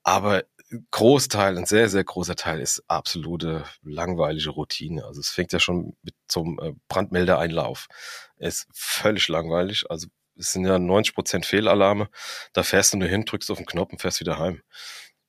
Aber 0.04 0.44
Großteil, 0.90 1.56
ein 1.56 1.64
sehr, 1.66 1.88
sehr 1.88 2.04
großer 2.04 2.37
Teil 2.37 2.60
ist 2.60 2.82
absolute 2.88 3.64
langweilige 3.82 4.50
Routine. 4.50 5.04
Also 5.04 5.20
es 5.20 5.30
fängt 5.30 5.52
ja 5.52 5.60
schon 5.60 5.96
mit 6.02 6.14
zum 6.26 6.58
äh, 6.60 6.72
Brandmeldeeinlauf. 6.88 7.88
Ist 8.37 8.66
völlig 8.75 9.28
langweilig. 9.28 9.87
Also 9.90 10.08
es 10.37 10.52
sind 10.52 10.66
ja 10.66 10.78
90 10.78 11.14
Prozent 11.14 11.46
Fehlalarme. 11.46 12.08
Da 12.52 12.62
fährst 12.62 12.92
du 12.92 12.98
nur 12.98 13.08
hin, 13.08 13.25
drückst 13.25 13.50
auf 13.50 13.58
den 13.58 13.66
Knopf 13.66 13.92
und 13.92 14.00
fährst 14.00 14.20
wieder 14.20 14.38
heim. 14.38 14.60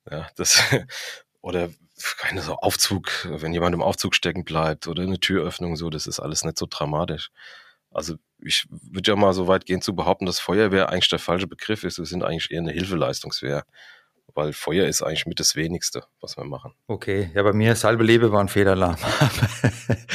Ja, 0.10 0.28
das, 0.36 0.62
oder 1.42 1.70
keine 2.18 2.42
so 2.42 2.56
Aufzug, 2.56 3.28
wenn 3.30 3.54
jemand 3.54 3.74
im 3.74 3.82
Aufzug 3.82 4.16
stecken 4.16 4.44
bleibt 4.44 4.88
oder 4.88 5.04
eine 5.04 5.20
Türöffnung 5.20 5.76
so, 5.78 5.90
das 5.90 6.08
ist 6.08 6.20
alles 6.20 6.44
nicht 6.44 6.58
so 6.58 6.68
dramatisch. 6.70 7.32
Also 7.92 8.16
ich 8.44 8.68
würde 8.70 9.12
ja 9.12 9.16
mal 9.16 9.34
so 9.34 9.48
weit 9.48 9.66
gehen 9.66 9.82
zu 9.82 9.96
behaupten, 9.96 10.26
dass 10.26 10.40
Feuerwehr 10.40 10.90
eigentlich 10.90 11.10
der 11.10 11.20
falsche 11.20 11.48
Begriff 11.48 11.84
ist. 11.84 11.98
Wir 11.98 12.06
sind 12.06 12.24
eigentlich 12.24 12.52
eher 12.52 12.60
eine 12.60 12.72
Hilfeleistungswehr 12.72 13.66
weil 14.40 14.54
Feuer 14.54 14.88
ist 14.88 15.02
eigentlich 15.02 15.26
mit 15.26 15.40
das 15.40 15.56
Wenigste, 15.56 16.06
was 16.22 16.38
wir 16.38 16.46
machen. 16.46 16.74
Okay, 16.88 17.30
ja, 17.34 17.44
bei 17.44 17.52
mir 17.52 17.74
ist 17.74 17.84
halbe 17.84 18.04
ein 18.04 18.48
Fehlalarm. 18.48 18.96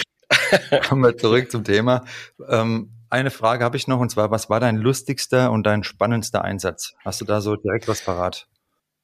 Kommen 0.89 1.03
wir 1.03 1.17
zurück 1.19 1.51
zum 1.51 1.63
Thema. 1.63 2.05
Ähm, 2.49 2.91
eine 3.11 3.31
Frage 3.31 3.65
habe 3.65 3.77
ich 3.77 3.87
noch 3.87 4.01
und 4.01 4.11
zwar, 4.11 4.31
was 4.31 4.49
war 4.49 4.61
dein 4.61 4.77
lustigster 4.77 5.53
und 5.53 5.65
dein 5.65 5.85
spannendster 5.85 6.43
Einsatz? 6.43 6.95
Hast 7.05 7.21
du 7.21 7.27
da 7.27 7.43
so 7.43 7.55
direkt 7.57 7.87
was 7.87 8.01
parat? 8.01 8.49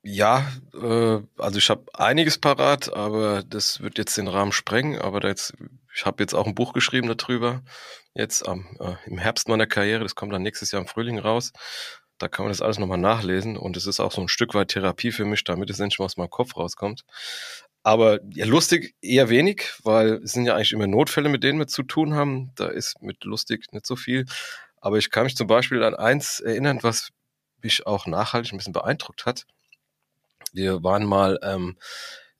Ja, 0.03 0.50
äh, 0.73 1.19
also 1.37 1.59
ich 1.59 1.69
habe 1.69 1.85
einiges 1.93 2.39
parat, 2.39 2.91
aber 2.91 3.43
das 3.43 3.83
wird 3.83 3.99
jetzt 3.99 4.17
den 4.17 4.29
Rahmen 4.29 4.53
sprengen. 4.53 4.99
Aber 4.99 5.23
jetzt, 5.29 5.53
ich 5.95 6.07
habe 6.07 6.23
jetzt 6.23 6.35
auch 6.35 6.47
ein 6.47 6.55
Buch 6.55 6.73
geschrieben 6.73 7.15
darüber, 7.15 7.61
jetzt 8.15 8.49
am, 8.49 8.67
äh, 8.81 8.95
im 9.05 9.19
Herbst 9.19 9.49
meiner 9.49 9.67
Karriere. 9.67 10.03
Das 10.03 10.15
kommt 10.15 10.33
dann 10.33 10.43
nächstes 10.43 10.73
Jahr 10.73 10.81
im 10.81 10.89
Frühling 10.89 11.19
raus. 11.19 11.53
Da 12.21 12.29
kann 12.29 12.45
man 12.45 12.50
das 12.50 12.61
alles 12.61 12.79
nochmal 12.79 12.99
nachlesen 12.99 13.57
und 13.57 13.79
es 13.79 13.87
ist 13.87 13.99
auch 13.99 14.12
so 14.12 14.21
ein 14.21 14.29
Stück 14.29 14.53
weit 14.53 14.69
Therapie 14.69 15.11
für 15.11 15.25
mich, 15.25 15.43
damit 15.43 15.71
es 15.71 15.81
endlich 15.81 15.99
mal 15.99 16.05
aus 16.05 16.19
meinem 16.19 16.29
Kopf 16.29 16.55
rauskommt. 16.55 17.05
Aber 17.83 18.21
ja, 18.35 18.45
lustig 18.45 18.95
eher 19.00 19.31
wenig, 19.31 19.73
weil 19.85 20.21
es 20.23 20.33
sind 20.33 20.45
ja 20.45 20.55
eigentlich 20.55 20.73
immer 20.73 20.87
Notfälle, 20.87 21.31
mit 21.31 21.43
denen 21.43 21.59
wir 21.59 21.67
zu 21.67 21.83
tun 21.83 22.15
haben. 22.15 22.53
Da 22.57 22.69
ist 22.69 23.00
mit 23.00 23.25
lustig 23.25 23.73
nicht 23.73 23.87
so 23.87 23.97
viel. 23.97 24.27
Aber 24.83 24.99
ich 24.99 25.11
kann 25.11 25.25
mich 25.25 25.35
zum 25.35 25.47
Beispiel 25.47 25.83
an 25.83 25.95
eins 25.95 26.41
erinnern, 26.41 26.81
was 26.83 27.09
mich 27.62 27.87
auch 27.87 28.07
nachhaltig 28.07 28.53
ein 28.53 28.59
bisschen 28.59 28.75
beeindruckt 28.75 29.25
hat. 29.25 29.47
Wir 30.53 30.85
waren 30.85 31.07
mal, 31.07 31.39
ähm, 31.43 31.79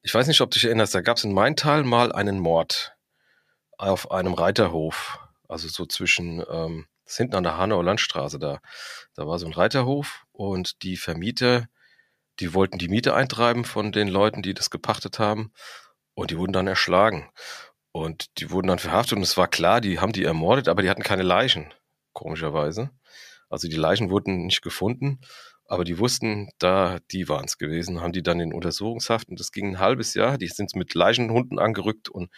ich 0.03 0.13
weiß 0.13 0.27
nicht, 0.27 0.43
ob 0.43 0.51
du 0.51 0.57
dich 0.57 0.67
erinnerst, 0.67 0.95
da 0.95 1.01
gab 1.01 1.17
es 1.17 1.25
in 1.25 1.33
Maintal 1.33 1.85
mal 1.85 2.13
einen 2.13 2.39
Mord 2.39 2.95
auf 3.79 4.11
einem 4.11 4.35
Reiterhof. 4.35 5.21
Also 5.49 5.69
so 5.69 5.87
zwischen 5.87 6.45
ähm, 6.51 6.87
ist 7.11 7.17
hinten 7.17 7.35
an 7.35 7.43
der 7.43 7.59
Hanauer 7.59 7.85
Landstraße 7.85 8.39
da. 8.39 8.61
Da 9.15 9.27
war 9.27 9.39
so 9.39 9.47
ein 9.47 9.53
Reiterhof 9.53 10.25
und 10.33 10.83
die 10.83 10.97
Vermieter, 10.97 11.67
die 12.39 12.55
wollten 12.55 12.79
die 12.79 12.89
Miete 12.89 13.15
eintreiben 13.15 13.65
von 13.65 13.93
den 13.93 14.09
Leuten, 14.09 14.43
die 14.43 14.55
das 14.55 14.71
gepachtet 14.71 15.19
haben 15.19 15.53
und 16.15 16.31
die 16.31 16.39
wurden 16.39 16.53
dann 16.53 16.67
erschlagen. 16.67 17.29
Und 17.93 18.39
die 18.39 18.53
wurden 18.53 18.69
dann 18.69 18.79
verhaftet 18.79 19.17
und 19.17 19.25
es 19.25 19.37
war 19.37 19.49
klar, 19.49 19.81
die 19.81 19.99
haben 19.99 20.13
die 20.13 20.23
ermordet, 20.23 20.69
aber 20.69 20.83
die 20.83 20.89
hatten 20.89 21.03
keine 21.03 21.25
Leichen, 21.25 21.75
komischerweise. 22.13 22.91
Also 23.49 23.67
die 23.67 23.77
Leichen 23.77 24.11
wurden 24.11 24.47
nicht 24.47 24.63
gefunden, 24.63 25.21
aber 25.65 25.83
die 25.83 25.99
wussten, 25.99 26.51
da, 26.59 27.01
die 27.11 27.29
waren 27.29 27.47
es 27.47 27.59
gewesen, 27.59 28.01
haben 28.01 28.13
die 28.13 28.23
dann 28.23 28.39
in 28.39 28.55
Untersuchungshaft 28.55 29.29
und 29.29 29.41
das 29.41 29.51
ging 29.51 29.71
ein 29.71 29.79
halbes 29.81 30.15
Jahr. 30.15 30.39
Die 30.39 30.47
sind 30.47 30.77
mit 30.77 30.95
Leichenhunden 30.95 31.59
angerückt 31.59 32.09
und 32.09 32.31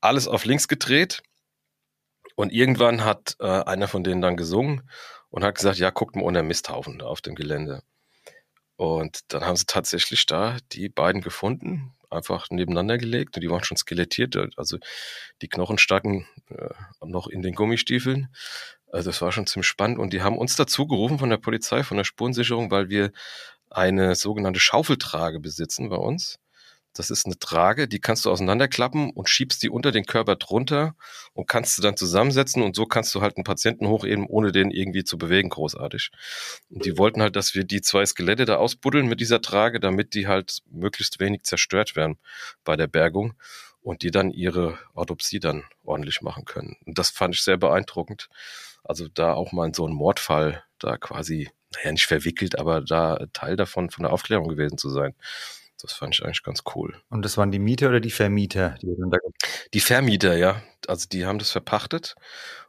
alles 0.00 0.28
auf 0.28 0.44
links 0.44 0.68
gedreht. 0.68 1.22
Und 2.38 2.52
irgendwann 2.52 3.04
hat 3.04 3.34
äh, 3.40 3.46
einer 3.46 3.88
von 3.88 4.04
denen 4.04 4.22
dann 4.22 4.36
gesungen 4.36 4.88
und 5.28 5.42
hat 5.42 5.56
gesagt, 5.56 5.78
ja, 5.78 5.90
guckt 5.90 6.14
mal 6.14 6.22
unter 6.22 6.44
Misthaufen 6.44 7.00
da 7.00 7.06
auf 7.06 7.20
dem 7.20 7.34
Gelände. 7.34 7.82
Und 8.76 9.32
dann 9.32 9.44
haben 9.44 9.56
sie 9.56 9.66
tatsächlich 9.66 10.24
da 10.24 10.56
die 10.70 10.88
beiden 10.88 11.20
gefunden, 11.20 11.96
einfach 12.10 12.48
nebeneinander 12.50 12.96
gelegt 12.96 13.34
und 13.34 13.42
die 13.42 13.50
waren 13.50 13.64
schon 13.64 13.76
skelettiert, 13.76 14.36
also 14.56 14.78
die 15.42 15.48
Knochen 15.48 15.78
staken 15.78 16.28
äh, 16.50 16.68
noch 17.04 17.26
in 17.26 17.42
den 17.42 17.56
Gummistiefeln. 17.56 18.28
Also 18.92 19.10
das 19.10 19.20
war 19.20 19.32
schon 19.32 19.48
ziemlich 19.48 19.66
spannend 19.66 19.98
und 19.98 20.12
die 20.12 20.22
haben 20.22 20.38
uns 20.38 20.54
dazu 20.54 20.86
gerufen 20.86 21.18
von 21.18 21.30
der 21.30 21.38
Polizei, 21.38 21.82
von 21.82 21.96
der 21.96 22.04
Spurensicherung, 22.04 22.70
weil 22.70 22.88
wir 22.88 23.10
eine 23.68 24.14
sogenannte 24.14 24.60
Schaufeltrage 24.60 25.40
besitzen 25.40 25.88
bei 25.88 25.96
uns. 25.96 26.38
Das 26.94 27.10
ist 27.10 27.26
eine 27.26 27.38
Trage, 27.38 27.86
die 27.86 28.00
kannst 28.00 28.24
du 28.24 28.30
auseinanderklappen 28.30 29.10
und 29.10 29.28
schiebst 29.28 29.62
die 29.62 29.70
unter 29.70 29.92
den 29.92 30.04
Körper 30.04 30.36
drunter 30.36 30.96
und 31.32 31.46
kannst 31.46 31.78
du 31.78 31.82
dann 31.82 31.96
zusammensetzen 31.96 32.62
und 32.62 32.74
so 32.74 32.86
kannst 32.86 33.14
du 33.14 33.20
halt 33.20 33.36
einen 33.36 33.44
Patienten 33.44 33.86
hochheben, 33.86 34.26
ohne 34.26 34.52
den 34.52 34.70
irgendwie 34.70 35.04
zu 35.04 35.18
bewegen, 35.18 35.48
großartig. 35.48 36.10
Und 36.70 36.84
die 36.84 36.98
wollten 36.98 37.22
halt, 37.22 37.36
dass 37.36 37.54
wir 37.54 37.64
die 37.64 37.82
zwei 37.82 38.04
Skelette 38.04 38.46
da 38.46 38.56
ausbuddeln 38.56 39.06
mit 39.06 39.20
dieser 39.20 39.40
Trage, 39.40 39.80
damit 39.80 40.14
die 40.14 40.26
halt 40.26 40.58
möglichst 40.70 41.20
wenig 41.20 41.44
zerstört 41.44 41.94
werden 41.94 42.18
bei 42.64 42.76
der 42.76 42.88
Bergung 42.88 43.34
und 43.80 44.02
die 44.02 44.10
dann 44.10 44.30
ihre 44.30 44.78
Autopsie 44.94 45.40
dann 45.40 45.64
ordentlich 45.84 46.20
machen 46.20 46.44
können. 46.44 46.76
Und 46.84 46.98
das 46.98 47.10
fand 47.10 47.34
ich 47.34 47.42
sehr 47.42 47.56
beeindruckend. 47.56 48.28
Also 48.84 49.08
da 49.08 49.34
auch 49.34 49.52
mal 49.52 49.66
in 49.66 49.74
so 49.74 49.84
einen 49.84 49.94
Mordfall 49.94 50.64
da 50.78 50.96
quasi, 50.96 51.50
naja, 51.74 51.92
nicht 51.92 52.06
verwickelt, 52.06 52.58
aber 52.58 52.80
da 52.80 53.26
Teil 53.32 53.56
davon 53.56 53.90
von 53.90 54.04
der 54.04 54.12
Aufklärung 54.12 54.48
gewesen 54.48 54.78
zu 54.78 54.90
sein. 54.90 55.14
Das 55.80 55.92
fand 55.92 56.14
ich 56.14 56.24
eigentlich 56.24 56.42
ganz 56.42 56.62
cool. 56.74 57.00
Und 57.08 57.24
das 57.24 57.36
waren 57.36 57.52
die 57.52 57.58
Mieter 57.58 57.88
oder 57.88 58.00
die 58.00 58.10
Vermieter? 58.10 58.76
Die, 58.82 58.94
die 59.74 59.80
Vermieter, 59.80 60.36
ja. 60.36 60.62
Also 60.86 61.06
die 61.08 61.24
haben 61.24 61.38
das 61.38 61.50
verpachtet 61.50 62.16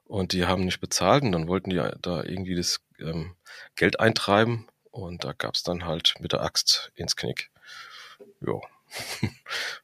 und 0.06 0.34
die 0.34 0.46
haben 0.46 0.66
nicht 0.66 0.80
bezahlt 0.80 1.24
und 1.24 1.32
dann 1.32 1.48
wollten 1.48 1.70
die 1.70 1.82
da 2.02 2.24
irgendwie 2.24 2.56
das 2.56 2.82
ähm, 3.00 3.36
Geld 3.76 4.00
eintreiben 4.00 4.68
und 4.92 5.24
da 5.24 5.34
gab 5.34 5.56
es 5.56 5.64
dann 5.64 5.86
halt 5.86 6.16
mit 6.20 6.34
der 6.34 6.42
Axt 6.42 6.92
ins 6.96 7.16
Knick. 7.16 7.52
Ja. 8.42 8.54
und 9.22 9.32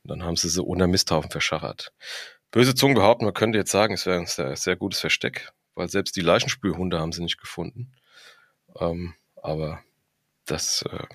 dann 0.04 0.24
haben 0.24 0.36
sie 0.36 0.50
so 0.50 0.64
unter 0.64 0.88
Misthaufen 0.88 1.32
verschachert. 1.32 1.94
Böse 2.52 2.76
Zungen 2.76 2.96
behaupten, 2.96 3.26
man 3.26 3.34
könnte 3.34 3.58
jetzt 3.58 3.72
sagen, 3.72 3.94
es 3.94 4.06
wäre 4.06 4.20
ein 4.20 4.28
sehr, 4.28 4.56
sehr 4.56 4.76
gutes 4.76 5.00
Versteck, 5.00 5.52
weil 5.74 5.90
selbst 5.90 6.16
die 6.16 6.22
Leichenspülhunde 6.22 7.00
haben 7.00 7.12
sie 7.12 7.22
nicht 7.22 7.40
gefunden. 7.40 7.92
Ähm, 8.80 9.16
aber 9.42 9.84
das 10.46 10.84
äh, 10.84 11.06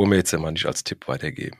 wollen 0.00 0.12
wir 0.12 0.16
jetzt 0.16 0.32
ja 0.32 0.38
mal 0.38 0.50
nicht 0.50 0.64
als 0.64 0.82
Tipp 0.82 1.08
weitergeben. 1.08 1.58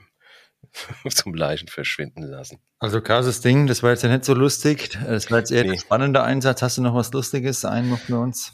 Zum 1.09 1.35
Leichen 1.35 1.67
verschwinden 1.67 2.23
lassen. 2.23 2.59
Also 2.79 2.99
krasses 2.99 3.41
Ding, 3.41 3.67
das 3.67 3.83
war 3.83 3.91
jetzt 3.91 4.01
ja 4.01 4.09
nicht 4.09 4.25
so 4.25 4.33
lustig. 4.33 4.97
Das 5.05 5.29
war 5.29 5.37
jetzt 5.37 5.51
eher 5.51 5.63
nee. 5.63 5.73
ein 5.73 5.79
spannender 5.79 6.23
Einsatz. 6.23 6.63
Hast 6.63 6.79
du 6.79 6.81
noch 6.81 6.95
was 6.95 7.13
Lustiges 7.13 7.65
einen 7.65 7.91
noch 7.91 7.99
für 7.99 8.17
uns? 8.17 8.53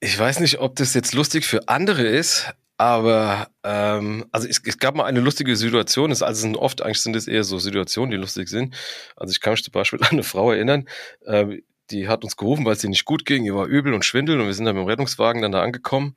Ich 0.00 0.18
weiß 0.18 0.40
nicht, 0.40 0.58
ob 0.58 0.76
das 0.76 0.92
jetzt 0.92 1.14
lustig 1.14 1.46
für 1.46 1.68
andere 1.68 2.02
ist, 2.02 2.52
aber 2.76 3.48
ähm, 3.64 4.26
also 4.30 4.46
es, 4.46 4.60
es, 4.62 4.78
gab 4.78 4.94
mal 4.94 5.06
eine 5.06 5.20
lustige 5.20 5.56
Situation. 5.56 6.10
Es, 6.10 6.22
also 6.22 6.42
sind 6.42 6.58
oft 6.58 6.82
eigentlich 6.82 7.00
sind 7.00 7.16
es 7.16 7.26
eher 7.26 7.44
so 7.44 7.58
Situationen, 7.58 8.10
die 8.10 8.18
lustig 8.18 8.50
sind. 8.50 8.74
Also 9.16 9.32
ich 9.32 9.40
kann 9.40 9.54
mich 9.54 9.64
zum 9.64 9.72
Beispiel 9.72 10.00
an 10.02 10.10
eine 10.10 10.22
Frau 10.22 10.52
erinnern, 10.52 10.86
äh, 11.24 11.62
die 11.90 12.08
hat 12.08 12.24
uns 12.24 12.36
gerufen, 12.36 12.66
weil 12.66 12.74
es 12.74 12.84
ihr 12.84 12.90
nicht 12.90 13.06
gut 13.06 13.24
ging. 13.24 13.44
Ihr 13.46 13.54
war 13.54 13.64
übel 13.64 13.94
und 13.94 14.04
Schwindel 14.04 14.38
und 14.38 14.46
wir 14.46 14.52
sind 14.52 14.66
dann 14.66 14.76
mit 14.76 14.84
dem 14.84 14.88
Rettungswagen 14.88 15.40
dann 15.40 15.52
da 15.52 15.62
angekommen. 15.62 16.14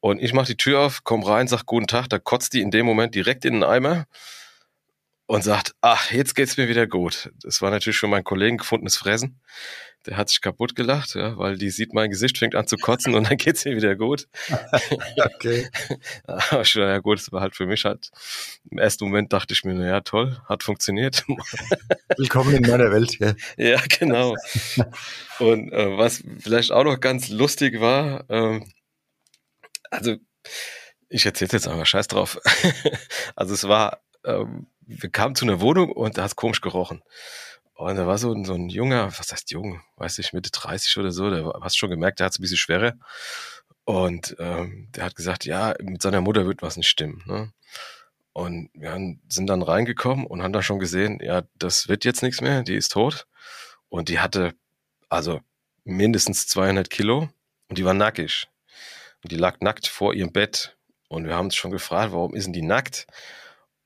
Und 0.00 0.22
ich 0.22 0.32
mache 0.32 0.46
die 0.46 0.56
Tür 0.56 0.80
auf, 0.80 1.02
komm 1.04 1.22
rein, 1.22 1.48
sag 1.48 1.66
guten 1.66 1.86
Tag, 1.86 2.08
da 2.08 2.18
kotzt 2.18 2.52
die 2.52 2.60
in 2.60 2.70
dem 2.70 2.86
Moment 2.86 3.14
direkt 3.14 3.44
in 3.44 3.54
den 3.54 3.64
Eimer 3.64 4.06
und 5.26 5.44
sagt, 5.44 5.74
ach, 5.82 6.10
jetzt 6.10 6.34
geht's 6.34 6.56
mir 6.56 6.68
wieder 6.68 6.86
gut. 6.86 7.30
Das 7.42 7.60
war 7.60 7.70
natürlich 7.70 7.98
für 7.98 8.06
meinen 8.06 8.24
Kollegen 8.24 8.56
gefundenes 8.56 8.96
Fressen. 8.96 9.40
Der 10.06 10.16
hat 10.16 10.30
sich 10.30 10.40
kaputt 10.40 10.74
gelacht, 10.74 11.16
ja, 11.16 11.36
weil 11.36 11.58
die 11.58 11.68
sieht, 11.68 11.92
mein 11.92 12.08
Gesicht 12.08 12.38
fängt 12.38 12.54
an 12.54 12.66
zu 12.66 12.76
kotzen 12.76 13.14
und 13.14 13.28
dann 13.28 13.36
geht's 13.36 13.64
mir 13.64 13.76
wieder 13.76 13.94
gut. 13.94 14.26
okay. 15.18 15.68
Aber 16.24 16.64
schon, 16.64 16.82
ja 16.82 16.98
gut, 17.00 17.18
das 17.18 17.30
war 17.30 17.42
halt 17.42 17.56
für 17.56 17.66
mich 17.66 17.84
halt. 17.84 18.10
Im 18.70 18.78
ersten 18.78 19.04
Moment 19.04 19.32
dachte 19.32 19.52
ich 19.52 19.64
mir, 19.64 19.74
na 19.74 19.86
ja, 19.86 20.00
toll, 20.00 20.40
hat 20.48 20.62
funktioniert. 20.62 21.26
Willkommen 22.16 22.54
in 22.54 22.70
meiner 22.70 22.90
Welt, 22.90 23.18
ja. 23.18 23.34
Ja, 23.58 23.82
genau. 23.98 24.34
Und 25.40 25.72
äh, 25.72 25.98
was 25.98 26.22
vielleicht 26.38 26.72
auch 26.72 26.84
noch 26.84 27.00
ganz 27.00 27.28
lustig 27.28 27.80
war, 27.80 28.24
ähm, 28.30 28.64
also 29.90 30.16
ich 31.08 31.26
erzähle 31.26 31.50
jetzt 31.52 31.68
einfach 31.68 31.86
Scheiß 31.86 32.08
drauf. 32.08 32.38
also 33.36 33.54
es 33.54 33.66
war, 33.66 34.02
ähm, 34.24 34.66
wir 34.80 35.10
kamen 35.10 35.34
zu 35.34 35.44
einer 35.44 35.60
Wohnung 35.60 35.92
und 35.92 36.18
da 36.18 36.22
hat 36.22 36.30
es 36.30 36.36
komisch 36.36 36.60
gerochen. 36.60 37.02
Und 37.74 37.96
da 37.96 38.06
war 38.06 38.18
so 38.18 38.32
ein, 38.32 38.44
so 38.44 38.54
ein 38.54 38.68
junger, 38.68 39.06
was 39.18 39.30
heißt 39.30 39.52
jung, 39.52 39.80
weiß 39.96 40.18
ich, 40.18 40.32
Mitte 40.32 40.50
30 40.50 40.96
oder 40.98 41.12
so, 41.12 41.30
der 41.30 41.52
hast 41.62 41.78
schon 41.78 41.90
gemerkt, 41.90 42.18
der 42.18 42.26
hat 42.26 42.32
es 42.32 42.38
ein 42.38 42.42
bisschen 42.42 42.56
schwerer. 42.56 42.94
Und 43.84 44.36
ähm, 44.38 44.88
der 44.94 45.04
hat 45.04 45.16
gesagt, 45.16 45.44
ja, 45.44 45.74
mit 45.80 46.02
seiner 46.02 46.20
Mutter 46.20 46.44
wird 46.44 46.60
was 46.60 46.76
nicht 46.76 46.88
stimmen. 46.88 47.22
Ne? 47.26 47.52
Und 48.32 48.70
wir 48.74 48.90
haben, 48.90 49.22
sind 49.28 49.46
dann 49.46 49.62
reingekommen 49.62 50.26
und 50.26 50.42
haben 50.42 50.52
dann 50.52 50.62
schon 50.62 50.78
gesehen, 50.78 51.20
ja, 51.22 51.42
das 51.54 51.88
wird 51.88 52.04
jetzt 52.04 52.22
nichts 52.22 52.40
mehr, 52.40 52.62
die 52.62 52.74
ist 52.74 52.92
tot. 52.92 53.26
Und 53.88 54.08
die 54.08 54.20
hatte 54.20 54.54
also 55.08 55.40
mindestens 55.84 56.46
200 56.48 56.90
Kilo 56.90 57.28
und 57.68 57.78
die 57.78 57.84
war 57.84 57.94
nackig. 57.94 58.48
Und 59.22 59.32
die 59.32 59.36
lag 59.36 59.60
nackt 59.60 59.86
vor 59.86 60.14
ihrem 60.14 60.32
Bett. 60.32 60.76
Und 61.08 61.26
wir 61.26 61.34
haben 61.34 61.46
uns 61.46 61.56
schon 61.56 61.70
gefragt, 61.70 62.12
warum 62.12 62.34
ist 62.34 62.44
denn 62.44 62.52
die 62.52 62.62
nackt? 62.62 63.06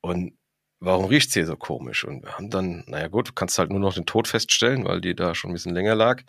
Und 0.00 0.36
warum 0.80 1.04
riecht 1.06 1.30
sie 1.30 1.44
so 1.44 1.56
komisch? 1.56 2.04
Und 2.04 2.24
wir 2.24 2.36
haben 2.36 2.50
dann, 2.50 2.84
naja 2.86 3.08
gut, 3.08 3.28
du 3.28 3.32
kannst 3.32 3.58
halt 3.58 3.70
nur 3.70 3.80
noch 3.80 3.94
den 3.94 4.06
Tod 4.06 4.28
feststellen, 4.28 4.84
weil 4.84 5.00
die 5.00 5.14
da 5.14 5.34
schon 5.34 5.50
ein 5.50 5.54
bisschen 5.54 5.74
länger 5.74 5.94
lag. 5.94 6.22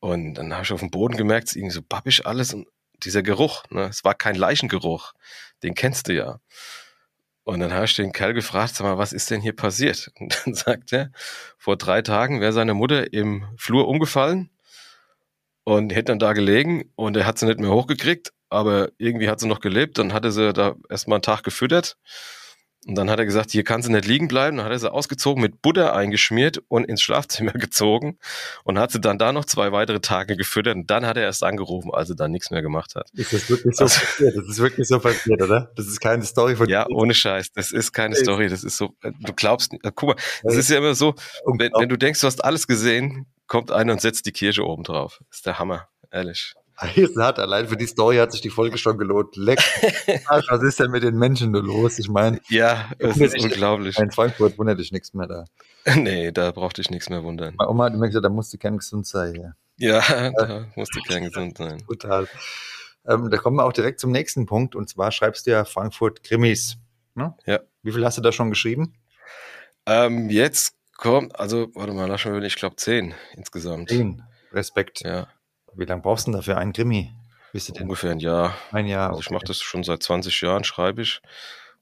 Und 0.00 0.34
dann 0.34 0.52
habe 0.54 0.64
ich 0.64 0.72
auf 0.72 0.80
dem 0.80 0.90
Boden 0.90 1.16
gemerkt, 1.16 1.48
es 1.48 1.52
ist 1.52 1.56
irgendwie 1.56 1.74
so 1.74 1.82
babbisch 1.82 2.24
alles 2.24 2.54
und 2.54 2.66
dieser 3.02 3.22
Geruch, 3.22 3.64
ne? 3.70 3.84
es 3.84 4.04
war 4.04 4.14
kein 4.14 4.34
Leichengeruch, 4.34 5.12
den 5.62 5.74
kennst 5.74 6.08
du 6.08 6.14
ja. 6.14 6.40
Und 7.44 7.60
dann 7.60 7.72
habe 7.72 7.84
ich 7.86 7.96
den 7.96 8.12
Kerl 8.12 8.34
gefragt, 8.34 8.76
sag 8.76 8.84
mal, 8.84 8.98
was 8.98 9.12
ist 9.12 9.30
denn 9.30 9.40
hier 9.40 9.56
passiert? 9.56 10.10
Und 10.20 10.38
dann 10.44 10.54
sagt 10.54 10.92
er, 10.92 11.10
vor 11.56 11.76
drei 11.76 12.02
Tagen 12.02 12.40
wäre 12.40 12.52
seine 12.52 12.74
Mutter 12.74 13.12
im 13.12 13.44
Flur 13.56 13.88
umgefallen 13.88 14.50
und 15.76 15.94
hätte 15.94 16.12
dann 16.12 16.18
da 16.18 16.32
gelegen 16.32 16.90
und 16.96 17.16
er 17.16 17.26
hat 17.26 17.38
sie 17.38 17.46
nicht 17.46 17.60
mehr 17.60 17.70
hochgekriegt, 17.70 18.32
aber 18.48 18.90
irgendwie 18.98 19.28
hat 19.28 19.40
sie 19.40 19.46
noch 19.46 19.60
gelebt. 19.60 19.98
Dann 19.98 20.12
hatte 20.12 20.32
sie 20.32 20.52
da 20.52 20.74
erstmal 20.88 21.16
einen 21.16 21.22
Tag 21.22 21.42
gefüttert 21.42 21.96
und 22.86 22.94
dann 22.94 23.10
hat 23.10 23.18
er 23.18 23.26
gesagt, 23.26 23.50
hier 23.50 23.62
kann 23.62 23.82
sie 23.82 23.92
nicht 23.92 24.06
liegen 24.06 24.26
bleiben. 24.26 24.56
Dann 24.56 24.64
hat 24.64 24.72
er 24.72 24.78
sie 24.78 24.90
ausgezogen, 24.90 25.42
mit 25.42 25.60
Butter 25.60 25.94
eingeschmiert 25.94 26.62
und 26.68 26.84
ins 26.84 27.02
Schlafzimmer 27.02 27.52
gezogen 27.54 28.18
und 28.64 28.78
hat 28.78 28.90
sie 28.90 29.00
dann 29.00 29.18
da 29.18 29.32
noch 29.32 29.44
zwei 29.44 29.70
weitere 29.70 30.00
Tage 30.00 30.36
gefüttert. 30.36 30.76
Und 30.76 30.90
dann 30.90 31.04
hat 31.04 31.18
er 31.18 31.24
erst 31.24 31.44
angerufen, 31.44 31.90
als 31.92 32.08
er 32.08 32.16
dann 32.16 32.30
nichts 32.30 32.50
mehr 32.50 32.62
gemacht 32.62 32.94
hat. 32.94 33.10
Ist 33.12 33.34
das 33.34 33.50
wirklich 33.50 33.76
so 33.76 33.84
also, 33.84 34.00
passiert? 34.00 34.36
Das 34.36 34.48
ist 34.48 34.58
wirklich 34.58 34.88
so 34.88 34.98
passiert, 34.98 35.42
oder? 35.42 35.70
Das 35.76 35.86
ist 35.86 36.00
keine 36.00 36.24
Story 36.24 36.56
von 36.56 36.68
Ja, 36.68 36.86
ohne 36.88 37.12
Scheiß. 37.12 37.52
Das 37.52 37.70
ist 37.70 37.92
keine 37.92 38.14
Story. 38.16 38.48
Das 38.48 38.64
ist 38.64 38.78
so, 38.78 38.94
du 39.02 39.32
glaubst, 39.34 39.74
äh, 39.74 39.92
guck 39.94 40.10
mal, 40.10 40.16
das 40.42 40.56
ist 40.56 40.70
ja 40.70 40.78
immer 40.78 40.94
so, 40.94 41.14
wenn, 41.44 41.72
wenn 41.78 41.88
du 41.88 41.98
denkst, 41.98 42.20
du 42.20 42.26
hast 42.26 42.42
alles 42.42 42.66
gesehen, 42.66 43.26
kommt 43.46 43.70
einer 43.72 43.92
und 43.92 44.00
setzt 44.00 44.24
die 44.24 44.32
Kirche 44.32 44.64
oben 44.64 44.84
drauf. 44.84 45.18
Das 45.28 45.38
ist 45.38 45.46
der 45.46 45.58
Hammer, 45.58 45.88
ehrlich. 46.10 46.54
Hat. 46.80 47.38
Allein 47.38 47.68
für 47.68 47.76
die 47.76 47.86
Story 47.86 48.16
hat 48.16 48.32
sich 48.32 48.40
die 48.40 48.50
Folge 48.50 48.78
schon 48.78 48.98
gelohnt. 48.98 49.36
Leck. 49.36 49.58
Was 50.48 50.62
ist 50.62 50.80
denn 50.80 50.90
mit 50.90 51.02
den 51.02 51.16
Menschen 51.16 51.50
nur 51.50 51.62
los? 51.62 51.98
Ich 51.98 52.08
meine. 52.08 52.40
Ja, 52.48 52.90
es 52.98 53.16
ist 53.18 53.38
unglaublich. 53.38 53.98
In 53.98 54.10
Frankfurt 54.10 54.58
wundert 54.58 54.78
dich 54.78 54.92
nichts 54.92 55.14
mehr 55.14 55.26
da. 55.26 55.44
Nee, 55.96 56.30
da 56.30 56.50
brauchte 56.50 56.82
ich 56.82 56.90
nichts 56.90 57.08
mehr 57.08 57.22
wundern. 57.22 57.54
Meine 57.56 57.70
Oma 57.70 57.84
hat 57.84 57.94
immer 57.94 58.06
gesagt, 58.06 58.24
da 58.24 58.28
musst 58.28 58.52
du 58.52 58.58
gern 58.58 58.76
gesund 58.76 59.06
sein. 59.06 59.54
Ja, 59.76 60.02
ja 60.02 60.30
da 60.36 60.66
musst 60.76 60.94
du 60.94 61.00
gern 61.00 61.24
gesund 61.24 61.56
sein. 61.56 61.82
Total. 61.86 62.28
Ähm, 63.06 63.30
da 63.30 63.38
kommen 63.38 63.56
wir 63.56 63.64
auch 63.64 63.72
direkt 63.72 63.98
zum 63.98 64.12
nächsten 64.12 64.46
Punkt. 64.46 64.74
Und 64.74 64.88
zwar 64.88 65.10
schreibst 65.10 65.46
du 65.46 65.52
ja 65.52 65.64
Frankfurt 65.64 66.22
Krimis. 66.22 66.76
Ne? 67.14 67.34
Ja. 67.46 67.60
Wie 67.82 67.92
viel 67.92 68.04
hast 68.04 68.18
du 68.18 68.22
da 68.22 68.30
schon 68.30 68.50
geschrieben? 68.50 68.94
Ähm, 69.86 70.28
jetzt 70.28 70.74
kommt, 70.96 71.38
also, 71.38 71.68
warte 71.74 71.92
mal, 71.92 72.06
lass 72.06 72.24
mal, 72.26 72.44
ich 72.44 72.56
glaube 72.56 72.76
zehn 72.76 73.14
insgesamt. 73.34 73.88
Zehn. 73.88 74.22
Respekt. 74.52 75.00
Ja. 75.02 75.28
Wie 75.74 75.84
lange 75.84 76.02
brauchst 76.02 76.26
du 76.26 76.30
denn 76.30 76.38
dafür 76.38 76.58
einen 76.58 76.72
Krimi? 76.72 77.14
Ungefähr 77.80 78.12
ein 78.12 78.20
Jahr. 78.20 78.54
Ein 78.70 78.86
Jahr. 78.86 79.10
Also 79.10 79.20
ich 79.20 79.30
mache 79.30 79.44
das 79.44 79.60
schon 79.60 79.82
seit 79.82 80.02
20 80.02 80.40
Jahren, 80.40 80.64
schreibe 80.64 81.02
ich. 81.02 81.20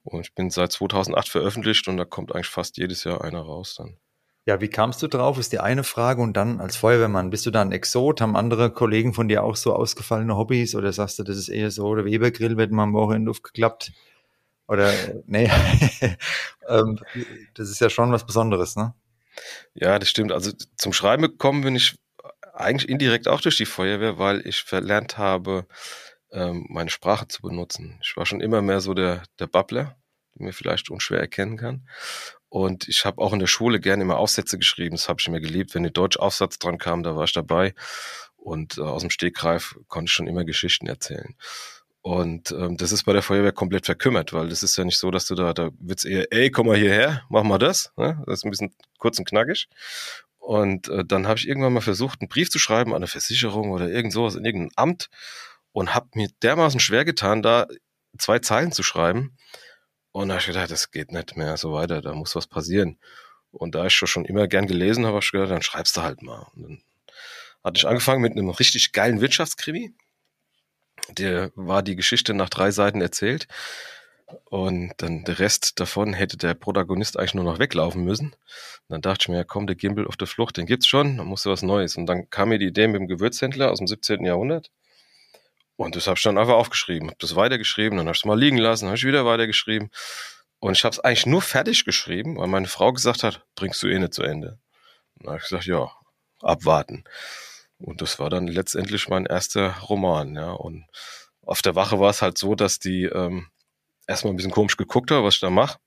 Und 0.05 0.21
ich 0.21 0.35
bin 0.35 0.51
seit 0.51 0.73
2008 0.73 1.29
veröffentlicht 1.29 1.87
und 1.89 1.99
da 1.99 2.05
kommt 2.05 2.35
eigentlich 2.35 2.49
fast 2.49 2.79
jedes 2.79 3.05
Jahr 3.05 3.23
einer 3.23 3.41
raus 3.41 3.75
dann. 3.77 3.99
Ja, 4.47 4.63
wie 4.63 4.69
kamst 4.69 5.03
du 5.03 5.09
drauf, 5.09 5.39
ist 5.39 5.53
die 5.53 5.61
eine 5.61 5.85
Frage. 5.85 6.23
Und 6.23 6.35
dann 6.35 6.61
als 6.61 6.77
Feuerwehrmann, 6.77 7.29
bist 7.29 7.45
du 7.45 7.51
da 7.51 7.61
ein 7.61 7.73
Exot? 7.73 8.23
Haben 8.23 8.35
andere 8.35 8.71
Kollegen 8.71 9.13
von 9.13 9.29
dir 9.29 9.45
auch 9.45 9.57
so 9.57 9.75
ausgefallene 9.75 10.37
Hobbys? 10.37 10.75
Oder 10.75 10.91
sagst 10.95 11.19
du, 11.19 11.23
das 11.23 11.37
ist 11.37 11.51
eher 11.51 11.71
so, 11.71 11.95
der 11.95 12.07
Webergrill 12.07 12.57
wird 12.57 12.71
mal 12.71 12.85
am 12.85 12.95
Wochenende 12.95 13.31
aufgeklappt? 13.31 13.93
Oder, 14.67 14.91
nee, 15.27 15.51
ähm, 16.69 16.99
das 17.53 17.69
ist 17.69 17.81
ja 17.81 17.91
schon 17.91 18.11
was 18.11 18.25
Besonderes, 18.25 18.77
ne? 18.77 18.95
Ja, 19.75 19.99
das 19.99 20.09
stimmt. 20.09 20.33
Also 20.33 20.53
zum 20.77 20.95
Schreiben 20.95 21.23
gekommen 21.23 21.61
bin 21.61 21.77
ich 21.77 21.97
eigentlich 22.61 22.89
indirekt 22.89 23.29
auch 23.29 23.41
durch 23.41 23.57
die 23.57 23.67
Feuerwehr, 23.67 24.19
weil 24.19 24.47
ich 24.47 24.63
verlernt 24.63 25.19
habe, 25.19 25.67
ähm, 26.33 26.67
meine 26.69 26.91
Sprache 26.91 27.29
zu 27.29 27.43
benutzen. 27.43 27.99
Ich 28.03 28.17
war 28.17 28.27
schon 28.27 28.41
immer 28.41 28.63
mehr 28.63 28.81
so 28.81 28.95
der, 28.95 29.23
der 29.39 29.47
Babbler, 29.47 29.97
den 30.35 30.45
man 30.45 30.53
vielleicht 30.53 30.91
unschwer 30.91 31.21
erkennen 31.21 31.57
kann. 31.57 31.89
Und 32.49 32.89
ich 32.89 33.05
habe 33.05 33.21
auch 33.21 33.33
in 33.33 33.41
der 33.41 33.47
Schule 33.47 33.81
gerne 33.81 34.03
immer 34.03 34.17
Aufsätze 34.17 34.59
geschrieben. 34.59 34.97
Das 34.97 35.09
habe 35.09 35.21
ich 35.21 35.27
immer 35.27 35.41
geliebt. 35.41 35.75
Wenn 35.75 35.85
ein 35.85 35.93
Deutschaufsatz 35.93 36.59
dran 36.59 36.79
kam, 36.79 37.03
da 37.03 37.15
war 37.15 37.25
ich 37.25 37.33
dabei. 37.33 37.75
Und 38.37 38.79
äh, 38.79 38.83
aus 38.83 39.03
dem 39.03 39.11
Stegreif 39.11 39.77
konnte 39.89 40.09
ich 40.09 40.13
schon 40.13 40.27
immer 40.27 40.45
Geschichten 40.45 40.87
erzählen. 40.87 41.35
Und 42.01 42.53
ähm, 42.53 42.77
das 42.77 42.93
ist 42.93 43.05
bei 43.05 43.13
der 43.13 43.23
Feuerwehr 43.23 43.53
komplett 43.53 43.85
verkümmert, 43.85 44.33
weil 44.33 44.49
das 44.49 44.63
ist 44.63 44.79
ja 44.79 44.85
nicht 44.85 44.99
so, 44.99 45.11
dass 45.11 45.27
du 45.27 45.35
da, 45.35 45.53
da 45.53 45.71
wird's 45.79 46.05
eher, 46.05 46.33
ey, 46.33 46.51
komm 46.51 46.69
mal 46.69 46.77
hierher, 46.77 47.23
mach 47.29 47.43
mal 47.43 47.59
das. 47.59 47.93
Ne? 47.97 48.23
Das 48.25 48.39
ist 48.39 48.45
ein 48.45 48.51
bisschen 48.51 48.75
kurz 48.99 49.19
und 49.19 49.29
knackig. 49.29 49.69
Und 50.49 50.89
äh, 50.89 51.05
dann 51.05 51.27
habe 51.27 51.39
ich 51.39 51.47
irgendwann 51.47 51.75
mal 51.75 51.83
versucht, 51.83 52.23
einen 52.23 52.31
Brief 52.31 52.49
zu 52.49 52.59
schreiben 52.59 52.93
an 52.93 52.97
eine 52.97 53.07
Versicherung 53.07 53.71
oder 53.71 53.91
irgend 53.91 54.15
sowas 54.15 54.35
in 54.35 54.47
irgendein 54.47 54.73
Amt 54.77 55.11
und 55.73 55.95
habe 55.95 56.09
mir 56.15 56.31
dermaßen 56.43 56.81
schwer 56.81 57.05
getan, 57.05 57.43
da 57.43 57.67
zwei 58.17 58.39
Zeilen 58.39 58.73
zu 58.73 58.83
schreiben. 58.83 59.37
Und 60.11 60.29
da 60.29 60.37
habe 60.37 60.41
ich 60.41 60.47
gedacht, 60.47 60.71
das 60.71 60.91
geht 60.91 61.13
nicht 61.13 61.37
mehr 61.37 61.59
so 61.59 61.75
weiter, 61.75 62.01
da 62.01 62.15
muss 62.15 62.35
was 62.35 62.47
passieren. 62.47 62.99
Und 63.51 63.75
da 63.75 63.85
ich 63.85 63.95
schon 63.95 64.25
immer 64.25 64.49
gern 64.49 64.67
gelesen 64.67 65.05
habe, 65.05 65.17
habe 65.17 65.23
ich 65.23 65.33
gedacht, 65.33 65.51
dann 65.51 65.61
schreibst 65.61 65.99
du 65.99 66.01
halt 66.01 66.23
mal. 66.23 66.47
Und 66.55 66.63
dann 66.63 66.83
hatte 67.63 67.77
ich 67.77 67.87
angefangen 67.87 68.23
mit 68.23 68.33
einem 68.33 68.49
richtig 68.49 68.93
geilen 68.93 69.21
Wirtschaftskrimi. 69.21 69.93
Der 71.11 71.53
war 71.57 71.83
die 71.83 71.95
Geschichte 71.95 72.33
nach 72.33 72.49
drei 72.49 72.71
Seiten 72.71 73.03
erzählt. 73.03 73.49
Und 74.45 74.93
dann 74.99 75.25
der 75.25 75.39
Rest 75.39 75.81
davon 75.81 76.13
hätte 76.13 76.37
der 76.37 76.55
Protagonist 76.55 77.19
eigentlich 77.19 77.35
nur 77.35 77.45
noch 77.45 77.59
weglaufen 77.59 78.05
müssen. 78.05 78.27
Und 78.27 78.37
dann 78.89 79.01
dachte 79.01 79.23
ich 79.23 79.29
mir, 79.29 79.37
ja, 79.39 79.45
komm, 79.45 79.67
der 79.67 79.77
Gimbal 79.77 80.07
auf 80.07 80.17
der 80.17 80.27
Flucht, 80.27 80.57
den 80.57 80.67
gibt's 80.67 80.87
schon, 80.87 81.17
dann 81.17 81.27
musst 81.27 81.47
du 81.47 81.51
was 81.51 81.63
Neues. 81.63 81.97
Und 81.97 82.07
dann 82.07 82.29
kam 82.29 82.51
mir 82.51 82.59
die 82.59 82.67
Idee 82.67 82.89
mit 82.89 83.01
dem 83.01 83.09
Gewürzhändler 83.09 83.71
aus 83.71 83.79
dem 83.79 83.87
17. 83.87 84.25
Jahrhundert. 84.25 84.71
Und 85.77 85.97
das 85.97 86.07
habe 86.07 86.19
ich 86.19 86.23
dann 86.25 86.39
einfach 86.39 86.55
aufgeschrieben, 86.55 87.09
habe 87.09 87.19
das 87.21 87.37
weitergeschrieben, 87.37 87.99
dann 87.99 88.07
habe 88.07 88.15
ich 88.15 88.21
es 88.21 88.25
mal 88.25 88.39
liegen 88.39 88.59
lassen, 88.59 88.87
habe 88.87 88.97
ich 88.97 89.05
wieder 89.05 89.25
weitergeschrieben. 89.25 89.91
Und 90.59 90.77
ich 90.77 90.85
habe 90.85 90.93
es 90.93 91.01
eigentlich 91.01 91.27
nur 91.27 91.41
fertig 91.41 91.85
geschrieben, 91.85 92.37
weil 92.37 92.49
meine 92.49 92.67
Frau 92.67 92.93
gesagt 92.93 93.23
hat, 93.23 93.47
bringst 93.55 93.83
du 93.83 93.87
eh 93.87 93.99
nicht 93.99 94.13
zu 94.13 94.23
Ende. 94.23 94.59
Und 95.15 95.27
dann 95.27 95.29
habe 95.29 95.37
ich 95.39 95.49
gesagt, 95.49 95.67
ja, 95.67 95.89
abwarten. 96.41 97.05
Und 97.79 98.03
das 98.03 98.19
war 98.19 98.29
dann 98.29 98.49
letztendlich 98.49 99.09
mein 99.09 99.25
erster 99.25 99.77
Roman, 99.89 100.35
ja. 100.35 100.51
Und 100.51 100.87
auf 101.43 101.63
der 101.63 101.77
Wache 101.77 102.01
war 102.01 102.11
es 102.11 102.23
halt 102.23 102.39
so, 102.39 102.57
dass 102.57 102.81
die 102.81 103.05
ähm, 103.05 103.47
erstmal 104.09 104.33
ein 104.33 104.37
bisschen 104.37 104.51
komisch 104.51 104.77
geguckt 104.77 105.13
habe, 105.13 105.25
was 105.25 105.35
ich 105.35 105.41
da 105.41 105.51
mache. 105.51 105.79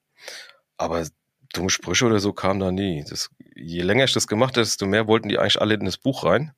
Aber 0.77 1.05
dumme 1.53 1.69
Sprüche 1.69 2.05
oder 2.05 2.19
so 2.19 2.31
kamen 2.31 2.61
da 2.61 2.71
nie. 2.71 3.03
Das, 3.09 3.29
je 3.55 3.81
länger 3.81 4.05
ich 4.05 4.13
das 4.13 4.27
gemacht 4.27 4.51
habe, 4.51 4.63
desto 4.63 4.85
mehr 4.85 5.07
wollten 5.07 5.27
die 5.27 5.37
eigentlich 5.37 5.59
alle 5.59 5.73
in 5.73 5.85
das 5.85 5.97
Buch 5.97 6.23
rein. 6.23 6.53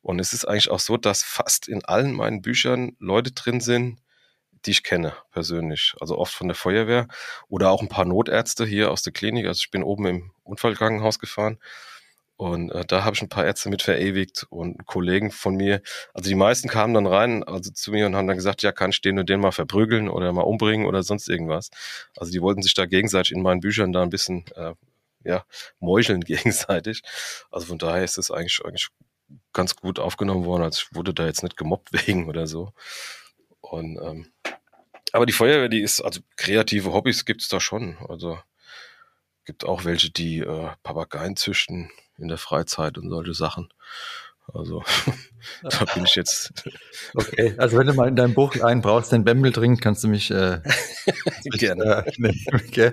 Und 0.00 0.20
es 0.20 0.32
ist 0.32 0.44
eigentlich 0.44 0.70
auch 0.70 0.80
so, 0.80 0.96
dass 0.96 1.22
fast 1.22 1.68
in 1.68 1.84
allen 1.84 2.12
meinen 2.12 2.42
Büchern 2.42 2.96
Leute 2.98 3.32
drin 3.32 3.60
sind, 3.60 3.98
die 4.64 4.72
ich 4.72 4.84
kenne 4.84 5.14
persönlich. 5.32 5.94
Also 6.00 6.18
oft 6.18 6.32
von 6.32 6.48
der 6.48 6.54
Feuerwehr 6.54 7.08
oder 7.48 7.70
auch 7.70 7.82
ein 7.82 7.88
paar 7.88 8.04
Notärzte 8.04 8.64
hier 8.64 8.90
aus 8.90 9.02
der 9.02 9.12
Klinik. 9.12 9.46
Also 9.46 9.60
ich 9.64 9.70
bin 9.70 9.82
oben 9.82 10.06
im 10.06 10.32
Unfallkrankenhaus 10.44 11.18
gefahren 11.18 11.58
und 12.42 12.72
äh, 12.72 12.84
da 12.84 13.04
habe 13.04 13.14
ich 13.14 13.22
ein 13.22 13.28
paar 13.28 13.46
Ärzte 13.46 13.68
mit 13.68 13.82
verewigt 13.82 14.46
und 14.50 14.84
Kollegen 14.84 15.30
von 15.30 15.54
mir. 15.54 15.80
Also 16.12 16.28
die 16.28 16.34
meisten 16.34 16.68
kamen 16.68 16.92
dann 16.92 17.06
rein, 17.06 17.44
also 17.44 17.70
zu 17.70 17.92
mir 17.92 18.04
und 18.04 18.16
haben 18.16 18.26
dann 18.26 18.36
gesagt, 18.36 18.62
ja, 18.62 18.72
kann 18.72 18.90
ich 18.90 19.00
den 19.00 19.20
und 19.20 19.28
den 19.28 19.38
mal 19.38 19.52
verprügeln 19.52 20.08
oder 20.08 20.32
mal 20.32 20.42
umbringen 20.42 20.88
oder 20.88 21.04
sonst 21.04 21.28
irgendwas. 21.28 21.70
Also 22.16 22.32
die 22.32 22.42
wollten 22.42 22.62
sich 22.62 22.74
da 22.74 22.86
gegenseitig 22.86 23.30
in 23.30 23.42
meinen 23.42 23.60
Büchern 23.60 23.92
da 23.92 24.02
ein 24.02 24.10
bisschen 24.10 24.44
äh, 24.56 24.74
ja, 25.22 25.44
meucheln 25.78 26.20
gegenseitig. 26.24 27.02
Also 27.52 27.68
von 27.68 27.78
daher 27.78 28.02
ist 28.02 28.18
es 28.18 28.32
eigentlich, 28.32 28.60
eigentlich 28.64 28.88
ganz 29.52 29.76
gut 29.76 30.00
aufgenommen 30.00 30.44
worden. 30.44 30.64
Also 30.64 30.82
ich 30.82 30.96
wurde 30.96 31.14
da 31.14 31.26
jetzt 31.26 31.44
nicht 31.44 31.56
gemobbt 31.56 31.92
wegen 32.08 32.28
oder 32.28 32.48
so. 32.48 32.72
Und 33.60 34.00
ähm, 34.02 34.32
aber 35.12 35.26
die 35.26 35.32
Feuerwehr, 35.32 35.68
die 35.68 35.82
ist, 35.82 36.00
also 36.00 36.20
kreative 36.34 36.92
Hobbys 36.92 37.24
gibt's 37.24 37.46
da 37.46 37.60
schon. 37.60 37.98
Also 38.08 38.36
gibt 39.44 39.64
auch 39.64 39.84
welche, 39.84 40.10
die 40.10 40.40
äh, 40.40 40.70
Papageien 40.82 41.36
züchten 41.36 41.92
in 42.22 42.28
der 42.28 42.38
Freizeit 42.38 42.96
und 42.96 43.10
solche 43.10 43.34
Sachen. 43.34 43.68
Also 44.52 44.82
da 45.62 45.84
bin 45.94 46.04
ich 46.04 46.14
jetzt. 46.14 46.52
Okay, 47.14 47.54
also 47.58 47.76
wenn 47.76 47.86
du 47.86 47.92
mal 47.92 48.08
in 48.08 48.16
deinem 48.16 48.32
Buch 48.32 48.56
einen 48.62 48.80
brauchst, 48.80 49.12
den 49.12 49.24
Bembel 49.24 49.52
trinkt, 49.52 49.82
kannst 49.82 50.02
du 50.02 50.08
mich 50.08 50.30
äh, 50.30 50.60
gerne. 51.44 52.06
Äh, 52.06 52.12
nee, 52.16 52.46
okay. 52.52 52.92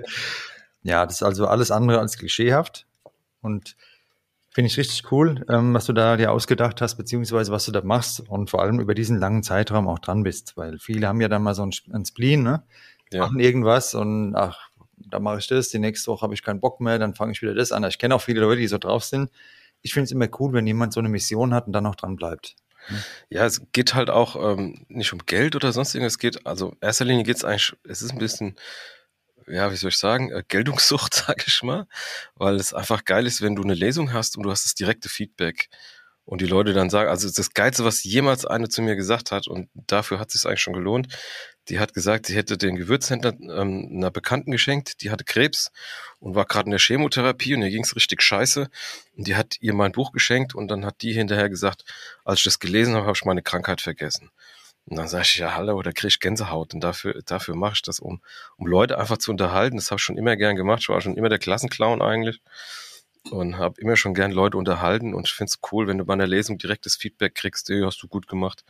Ja, 0.82 1.06
das 1.06 1.16
ist 1.16 1.22
also 1.22 1.46
alles 1.46 1.70
andere 1.70 2.00
als 2.00 2.18
klischeehaft 2.18 2.86
und 3.40 3.76
finde 4.50 4.66
ich 4.66 4.76
richtig 4.76 5.10
cool, 5.12 5.44
ähm, 5.48 5.72
was 5.72 5.86
du 5.86 5.92
da 5.92 6.16
dir 6.16 6.32
ausgedacht 6.32 6.80
hast, 6.80 6.96
beziehungsweise 6.96 7.52
was 7.52 7.64
du 7.64 7.72
da 7.72 7.82
machst 7.82 8.20
und 8.28 8.50
vor 8.50 8.62
allem 8.62 8.80
über 8.80 8.94
diesen 8.94 9.18
langen 9.18 9.42
Zeitraum 9.42 9.88
auch 9.88 10.00
dran 10.00 10.22
bist, 10.22 10.56
weil 10.56 10.78
viele 10.78 11.06
haben 11.08 11.20
ja 11.20 11.28
dann 11.28 11.42
mal 11.42 11.54
so 11.54 11.64
ein, 11.64 11.72
ein 11.92 12.04
Spleen, 12.04 12.42
ne? 12.42 12.62
Ja. 13.12 13.22
Machen 13.22 13.40
irgendwas 13.40 13.94
und 13.94 14.36
ach, 14.36 14.69
da 15.10 15.20
mache 15.20 15.38
ich 15.38 15.46
das, 15.46 15.68
die 15.68 15.78
nächste 15.78 16.10
Woche 16.10 16.22
habe 16.22 16.34
ich 16.34 16.42
keinen 16.42 16.60
Bock 16.60 16.80
mehr, 16.80 16.98
dann 16.98 17.14
fange 17.14 17.32
ich 17.32 17.42
wieder 17.42 17.54
das 17.54 17.72
an. 17.72 17.84
Ich 17.84 17.98
kenne 17.98 18.14
auch 18.14 18.22
viele 18.22 18.40
Leute, 18.40 18.60
die 18.60 18.66
so 18.66 18.78
drauf 18.78 19.04
sind. 19.04 19.30
Ich 19.82 19.94
finde 19.94 20.04
es 20.04 20.12
immer 20.12 20.28
cool, 20.38 20.52
wenn 20.52 20.66
jemand 20.66 20.92
so 20.92 21.00
eine 21.00 21.08
Mission 21.08 21.54
hat 21.54 21.66
und 21.66 21.72
dann 21.72 21.86
auch 21.86 21.96
dran 21.96 22.16
bleibt. 22.16 22.56
Ja, 23.28 23.46
es 23.46 23.62
geht 23.72 23.94
halt 23.94 24.10
auch 24.10 24.36
ähm, 24.36 24.84
nicht 24.88 25.12
um 25.12 25.20
Geld 25.26 25.54
oder 25.54 25.72
sonst 25.72 25.94
irgendwas. 25.94 26.14
Es 26.14 26.18
geht, 26.18 26.46
also 26.46 26.70
in 26.72 26.78
erster 26.80 27.04
Linie 27.04 27.24
geht 27.24 27.36
es 27.36 27.44
eigentlich, 27.44 27.74
es 27.84 28.02
ist 28.02 28.12
ein 28.12 28.18
bisschen, 28.18 28.56
ja, 29.46 29.70
wie 29.70 29.76
soll 29.76 29.90
ich 29.90 29.98
sagen, 29.98 30.30
äh, 30.30 30.42
Geltungssucht, 30.46 31.14
sage 31.26 31.44
ich 31.46 31.62
mal, 31.62 31.86
weil 32.34 32.56
es 32.56 32.74
einfach 32.74 33.04
geil 33.04 33.26
ist, 33.26 33.42
wenn 33.42 33.56
du 33.56 33.62
eine 33.62 33.74
Lesung 33.74 34.12
hast 34.12 34.36
und 34.36 34.44
du 34.44 34.50
hast 34.50 34.64
das 34.64 34.74
direkte 34.74 35.08
Feedback 35.08 35.68
und 36.24 36.40
die 36.40 36.46
Leute 36.46 36.72
dann 36.72 36.90
sagen, 36.90 37.10
also 37.10 37.28
das 37.28 37.54
Geilste, 37.54 37.84
was 37.84 38.04
jemals 38.04 38.46
eine 38.46 38.68
zu 38.68 38.82
mir 38.82 38.96
gesagt 38.96 39.32
hat, 39.32 39.48
und 39.48 39.68
dafür 39.74 40.18
hat 40.18 40.28
es 40.28 40.34
sich 40.34 40.46
eigentlich 40.46 40.60
schon 40.60 40.74
gelohnt, 40.74 41.08
die 41.68 41.78
hat 41.78 41.94
gesagt, 41.94 42.26
sie 42.26 42.36
hätte 42.36 42.58
den 42.58 42.76
Gewürzhändler 42.76 43.34
ähm, 43.40 43.88
einer 43.92 44.10
Bekannten 44.10 44.50
geschenkt, 44.50 45.02
die 45.02 45.10
hatte 45.10 45.24
Krebs 45.24 45.70
und 46.18 46.34
war 46.34 46.44
gerade 46.46 46.66
in 46.66 46.72
der 46.72 46.80
Chemotherapie 46.80 47.54
und 47.54 47.62
ihr 47.62 47.70
ging 47.70 47.84
es 47.84 47.94
richtig 47.94 48.22
scheiße. 48.22 48.68
Und 49.16 49.26
die 49.26 49.36
hat 49.36 49.56
ihr 49.60 49.74
mein 49.74 49.92
Buch 49.92 50.12
geschenkt 50.12 50.54
und 50.54 50.68
dann 50.68 50.84
hat 50.84 51.02
die 51.02 51.12
hinterher 51.12 51.48
gesagt, 51.48 51.84
als 52.24 52.40
ich 52.40 52.44
das 52.44 52.58
gelesen 52.58 52.94
habe, 52.94 53.06
habe 53.06 53.16
ich 53.16 53.24
meine 53.24 53.42
Krankheit 53.42 53.80
vergessen. 53.80 54.30
Und 54.86 54.96
dann 54.96 55.06
sage 55.06 55.22
ich, 55.22 55.36
ja, 55.36 55.54
hallo, 55.54 55.80
da 55.82 55.92
kriege 55.92 56.08
ich 56.08 56.20
Gänsehaut. 56.20 56.74
Und 56.74 56.80
dafür, 56.80 57.20
dafür 57.24 57.54
mache 57.54 57.74
ich 57.74 57.82
das, 57.82 58.00
um, 58.00 58.20
um 58.56 58.66
Leute 58.66 58.98
einfach 58.98 59.18
zu 59.18 59.30
unterhalten. 59.30 59.76
Das 59.76 59.90
habe 59.90 59.98
ich 59.98 60.02
schon 60.04 60.18
immer 60.18 60.36
gern 60.36 60.56
gemacht. 60.56 60.80
Ich 60.82 60.88
war 60.88 61.00
schon 61.00 61.16
immer 61.16 61.28
der 61.28 61.38
Klassenclown 61.38 62.02
eigentlich 62.02 62.40
und 63.30 63.58
habe 63.58 63.80
immer 63.80 63.96
schon 63.96 64.14
gern 64.14 64.32
Leute 64.32 64.56
unterhalten 64.56 65.14
und 65.14 65.28
ich 65.28 65.34
finde 65.34 65.50
es 65.50 65.58
cool, 65.70 65.86
wenn 65.86 65.98
du 65.98 66.04
bei 66.04 66.14
einer 66.14 66.26
Lesung 66.26 66.58
direktes 66.58 66.96
Feedback 66.96 67.34
kriegst, 67.34 67.68
hey, 67.68 67.82
hast 67.84 68.02
du 68.02 68.08
gut 68.08 68.26
gemacht. 68.26 68.64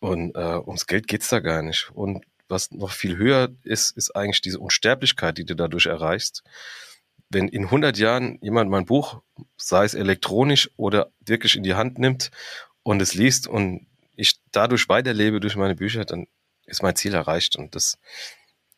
Und 0.00 0.34
äh, 0.36 0.58
ums 0.58 0.86
Geld 0.86 1.06
geht's 1.06 1.28
da 1.28 1.40
gar 1.40 1.62
nicht. 1.62 1.90
Und 1.94 2.24
was 2.48 2.70
noch 2.70 2.92
viel 2.92 3.16
höher 3.16 3.48
ist, 3.62 3.96
ist 3.96 4.14
eigentlich 4.14 4.42
diese 4.42 4.60
Unsterblichkeit, 4.60 5.38
die 5.38 5.44
du 5.44 5.56
dadurch 5.56 5.86
erreichst. 5.86 6.42
Wenn 7.30 7.48
in 7.48 7.64
100 7.64 7.96
Jahren 7.96 8.38
jemand 8.42 8.70
mein 8.70 8.84
Buch, 8.84 9.22
sei 9.56 9.84
es 9.84 9.94
elektronisch 9.94 10.70
oder 10.76 11.10
wirklich 11.20 11.56
in 11.56 11.62
die 11.62 11.74
Hand 11.74 11.98
nimmt 11.98 12.30
und 12.82 13.00
es 13.00 13.14
liest 13.14 13.48
und 13.48 13.86
ich 14.14 14.38
dadurch 14.52 14.88
weiterlebe 14.88 15.40
durch 15.40 15.56
meine 15.56 15.74
Bücher, 15.74 16.04
dann 16.04 16.26
ist 16.66 16.82
mein 16.82 16.96
Ziel 16.96 17.14
erreicht. 17.14 17.56
Und 17.56 17.74
das, 17.74 17.98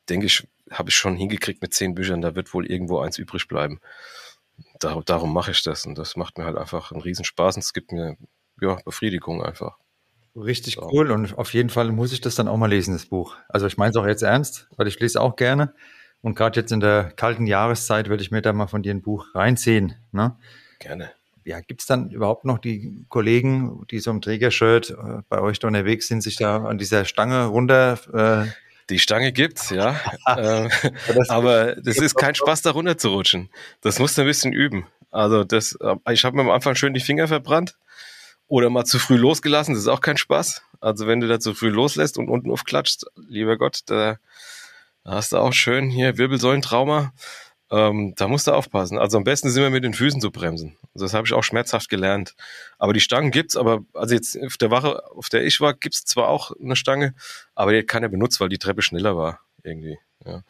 denke 0.08 0.26
ich, 0.26 0.46
habe 0.70 0.90
ich 0.90 0.96
schon 0.96 1.16
hingekriegt 1.16 1.60
mit 1.60 1.74
zehn 1.74 1.94
Büchern. 1.94 2.22
Da 2.22 2.34
wird 2.36 2.54
wohl 2.54 2.70
irgendwo 2.70 3.00
eins 3.00 3.18
übrig 3.18 3.48
bleiben 3.48 3.80
dar 4.78 5.02
darum 5.02 5.32
mache 5.32 5.50
ich 5.50 5.62
das 5.62 5.86
und 5.86 5.96
das 5.96 6.16
macht 6.16 6.38
mir 6.38 6.44
halt 6.44 6.56
einfach 6.56 6.92
einen 6.92 7.02
Riesenspaß 7.02 7.56
und 7.56 7.62
es 7.62 7.72
gibt 7.72 7.92
mir 7.92 8.16
ja 8.60 8.78
Befriedigung 8.84 9.42
einfach. 9.42 9.78
Richtig 10.36 10.74
so. 10.74 10.88
cool 10.92 11.10
und 11.10 11.38
auf 11.38 11.54
jeden 11.54 11.70
Fall 11.70 11.90
muss 11.92 12.12
ich 12.12 12.20
das 12.20 12.34
dann 12.34 12.46
auch 12.46 12.56
mal 12.56 12.68
lesen, 12.68 12.92
das 12.92 13.06
Buch. 13.06 13.36
Also 13.48 13.66
ich 13.66 13.78
meine 13.78 13.90
es 13.90 13.96
auch 13.96 14.06
jetzt 14.06 14.22
ernst, 14.22 14.68
weil 14.76 14.86
ich 14.86 15.00
lese 15.00 15.20
auch 15.20 15.36
gerne 15.36 15.72
und 16.20 16.34
gerade 16.34 16.60
jetzt 16.60 16.72
in 16.72 16.80
der 16.80 17.12
kalten 17.16 17.46
Jahreszeit 17.46 18.08
würde 18.08 18.22
ich 18.22 18.30
mir 18.30 18.42
da 18.42 18.52
mal 18.52 18.66
von 18.66 18.82
dir 18.82 18.92
ein 18.92 19.02
Buch 19.02 19.34
reinziehen. 19.34 19.94
Ne? 20.12 20.36
Gerne. 20.78 21.10
Ja, 21.44 21.60
gibt 21.60 21.80
es 21.80 21.86
dann 21.86 22.10
überhaupt 22.10 22.44
noch 22.44 22.58
die 22.58 23.06
Kollegen, 23.08 23.86
die 23.90 24.00
so 24.00 24.10
im 24.10 24.20
Trägershirt 24.20 24.90
äh, 24.90 25.22
bei 25.28 25.40
euch 25.40 25.58
da 25.58 25.68
unterwegs 25.68 26.08
sind, 26.08 26.20
sich 26.20 26.36
da 26.36 26.64
an 26.64 26.76
dieser 26.76 27.04
Stange 27.04 27.46
runter 27.46 27.98
äh, 28.12 28.50
die 28.90 28.98
Stange 28.98 29.32
gibt's, 29.32 29.70
ja. 29.70 29.98
äh, 30.26 30.68
aber 31.28 31.76
das 31.76 31.96
ist 31.98 32.14
kein 32.14 32.34
Spaß, 32.34 32.62
da 32.62 32.70
runter 32.70 32.98
zu 32.98 33.08
rutschen. 33.08 33.48
Das 33.80 33.98
musst 33.98 34.16
du 34.16 34.22
ein 34.22 34.28
bisschen 34.28 34.52
üben. 34.52 34.86
Also 35.10 35.44
das, 35.44 35.76
äh, 35.80 35.96
ich 36.12 36.24
habe 36.24 36.36
mir 36.36 36.42
am 36.42 36.50
Anfang 36.50 36.74
schön 36.74 36.94
die 36.94 37.00
Finger 37.00 37.26
verbrannt 37.26 37.76
oder 38.48 38.70
mal 38.70 38.84
zu 38.84 38.98
früh 38.98 39.16
losgelassen. 39.16 39.74
Das 39.74 39.82
ist 39.82 39.88
auch 39.88 40.00
kein 40.00 40.16
Spaß. 40.16 40.62
Also 40.80 41.06
wenn 41.06 41.20
du 41.20 41.28
da 41.28 41.40
zu 41.40 41.54
früh 41.54 41.68
loslässt 41.68 42.18
und 42.18 42.28
unten 42.28 42.50
aufklatscht, 42.50 43.04
lieber 43.28 43.56
Gott, 43.56 43.80
da 43.86 44.18
hast 45.04 45.32
du 45.32 45.38
auch 45.38 45.52
schön 45.52 45.90
hier 45.90 46.18
Wirbelsäulentrauma. 46.18 47.12
Ähm, 47.68 48.14
da 48.16 48.28
musst 48.28 48.46
du 48.46 48.52
aufpassen. 48.52 48.96
Also 48.98 49.18
am 49.18 49.24
besten 49.24 49.50
sind 49.50 49.62
wir 49.62 49.70
mit 49.70 49.82
den 49.82 49.94
Füßen 49.94 50.20
zu 50.20 50.30
bremsen. 50.30 50.76
Also 50.94 51.04
das 51.04 51.14
habe 51.14 51.26
ich 51.26 51.32
auch 51.32 51.42
schmerzhaft 51.42 51.88
gelernt. 51.88 52.36
Aber 52.78 52.92
die 52.92 53.00
Stangen 53.00 53.32
gibt's, 53.32 53.56
aber 53.56 53.84
also 53.92 54.14
jetzt 54.14 54.38
auf 54.40 54.56
der 54.56 54.70
Wache, 54.70 55.04
auf 55.10 55.28
der 55.28 55.44
ich 55.44 55.60
war, 55.60 55.74
gibt's 55.74 56.04
zwar 56.04 56.28
auch 56.28 56.52
eine 56.62 56.76
Stange, 56.76 57.14
aber 57.56 57.72
die 57.72 57.78
hat 57.78 57.88
keiner 57.88 58.08
benutzt, 58.08 58.40
weil 58.40 58.48
die 58.48 58.58
Treppe 58.58 58.82
schneller 58.82 59.16
war 59.16 59.40
irgendwie. 59.64 59.98
Ja. 60.24 60.42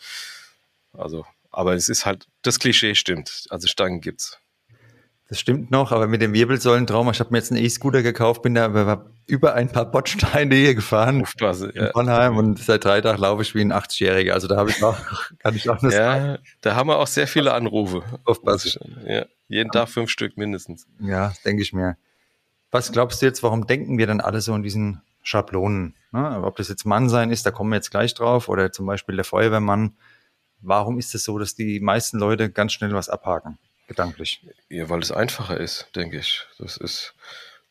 Also, 0.93 1.25
aber 1.51 1.75
es 1.75 1.89
ist 1.89 2.05
halt 2.05 2.27
das 2.43 2.59
Klischee 2.59 2.95
stimmt. 2.95 3.47
Also 3.49 3.67
Stangen 3.67 4.03
gibt's. 4.03 4.39
Das 5.29 5.41
stimmt 5.41 5.73
noch, 5.73 5.91
aber 5.91 6.07
mit 6.07 6.23
dem 6.23 6.35
Wirbelsäulentrauma, 6.35 7.11
ich 7.11 7.19
habe 7.19 7.31
mir 7.33 7.39
jetzt 7.39 7.51
einen 7.51 7.65
E-Scooter 7.65 8.03
gekauft, 8.03 8.43
bin 8.43 8.55
da 8.55 8.67
aber 8.67 9.11
über 9.27 9.55
ein 9.55 9.69
paar 9.69 9.91
Bordsteine 9.91 10.55
hier 10.55 10.75
gefahren 10.77 11.23
Aufpasse, 11.23 11.71
in 11.71 11.83
ja. 11.83 12.29
und 12.29 12.61
seit 12.61 12.85
drei 12.85 13.01
Tagen 13.01 13.21
laufe 13.21 13.43
ich 13.43 13.53
wie 13.57 13.61
ein 13.61 13.73
80-Jähriger. 13.73 14.33
Also 14.33 14.47
da 14.47 14.57
habe 14.57 14.71
ich 14.71 14.85
auch, 14.85 14.97
kann 15.41 15.57
ich 15.57 15.69
auch 15.69 15.81
das 15.81 15.95
Ja, 15.95 15.99
sagen. 16.15 16.43
da 16.61 16.77
haben 16.77 16.89
wir 16.89 16.99
auch 16.99 17.09
sehr 17.09 17.27
viele 17.27 17.55
Anrufe. 17.55 18.05
Aufpassen. 18.25 19.03
Ja, 19.05 19.27
jeden 19.49 19.73
Tag 19.73 19.89
fünf 19.89 20.11
Stück 20.11 20.37
mindestens. 20.37 20.87
Ja, 21.01 21.33
denke 21.45 21.63
ich 21.63 21.73
mir. 21.73 21.97
Was 22.71 22.93
glaubst 22.93 23.21
du 23.21 23.27
jetzt, 23.27 23.43
warum 23.43 23.67
denken 23.67 23.99
wir 23.99 24.07
dann 24.07 24.21
alle 24.21 24.41
so 24.41 24.55
in 24.55 24.63
diesen 24.63 25.03
Schablonen? 25.25 25.97
Ne? 26.13 26.43
Ob 26.45 26.57
das 26.57 26.69
jetzt 26.69 26.85
Mann 26.85 27.09
sein 27.09 27.33
ist, 27.33 27.47
da 27.47 27.51
kommen 27.51 27.71
wir 27.71 27.77
jetzt 27.77 27.91
gleich 27.91 28.15
drauf, 28.15 28.49
oder 28.49 28.71
zum 28.71 28.87
Beispiel 28.87 29.17
der 29.17 29.25
Feuerwehrmann. 29.25 29.97
Warum 30.61 30.99
ist 30.99 31.15
es 31.17 31.25
so, 31.25 31.37
dass 31.39 31.57
die 31.57 31.81
meisten 31.81 32.19
Leute 32.19 32.49
ganz 32.51 32.73
schnell 32.73 32.93
was 32.93 33.09
abhaken? 33.09 33.59
Gedanklich. 33.87 34.43
Ja, 34.69 34.89
weil 34.89 35.01
es 35.01 35.13
einfacher 35.13 35.59
ist, 35.59 35.89
denke 35.95 36.19
ich. 36.19 36.47
Das 36.59 36.77
ist 36.77 37.15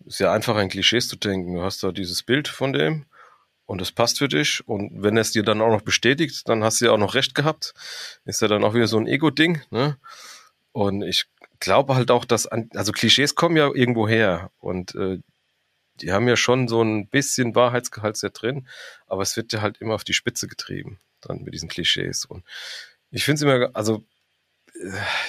sehr 0.06 0.32
einfach, 0.32 0.56
an 0.56 0.70
Klischees 0.70 1.08
zu 1.08 1.16
denken. 1.16 1.54
Du 1.54 1.62
hast 1.62 1.84
da 1.84 1.92
dieses 1.92 2.24
Bild 2.24 2.48
von 2.48 2.74
dem 2.74 3.06
und 3.66 3.82
es 3.82 3.92
passt 3.92 4.20
für 4.20 4.28
dich. 4.28 4.68
Und 4.68 5.02
wenn 5.02 5.18
er 5.18 5.22
es 5.22 5.32
dir 5.32 5.44
dann 5.44 5.62
auch 5.62 5.72
noch 5.72 5.82
bestätigt, 5.82 6.48
dann 6.48 6.64
hast 6.64 6.82
du 6.82 6.86
ja 6.86 6.92
auch 6.92 6.98
noch 6.98 7.16
recht 7.16 7.36
gehabt. 7.36 7.74
Ist 8.26 8.42
ja 8.42 8.48
dann 8.48 8.64
auch 8.64 8.74
wieder 8.74 8.88
so 8.88 8.98
ein 8.98 9.08
Ego-Ding. 9.08 9.62
Ne? 9.72 9.98
Und 10.72 11.02
ich 11.04 11.26
glaube 11.60 11.96
halt 11.96 12.12
auch, 12.12 12.26
dass, 12.26 12.48
an, 12.48 12.70
also 12.76 12.92
Klischees 12.92 13.36
kommen 13.36 13.58
ja 13.58 13.70
irgendwo 13.74 14.08
her 14.08 14.52
und 14.60 14.94
äh, 14.96 15.20
die 16.02 16.12
haben 16.12 16.28
ja 16.28 16.36
schon 16.36 16.68
so 16.68 16.82
ein 16.82 17.08
bisschen 17.08 17.56
Wahrheitsgehalt 17.56 18.18
sehr 18.18 18.32
drin, 18.32 18.68
aber 19.08 19.22
es 19.22 19.38
wird 19.38 19.54
ja 19.54 19.62
halt 19.62 19.78
immer 19.78 19.96
auf 19.96 20.04
die 20.04 20.14
Spitze 20.14 20.48
getrieben, 20.48 21.00
dann 21.22 21.44
mit 21.44 21.54
diesen 21.54 21.70
Klischees. 21.70 22.26
Und 22.26 22.44
ich 23.12 23.24
finde 23.24 23.36
es 23.36 23.42
immer, 23.44 23.70
also 23.74 24.04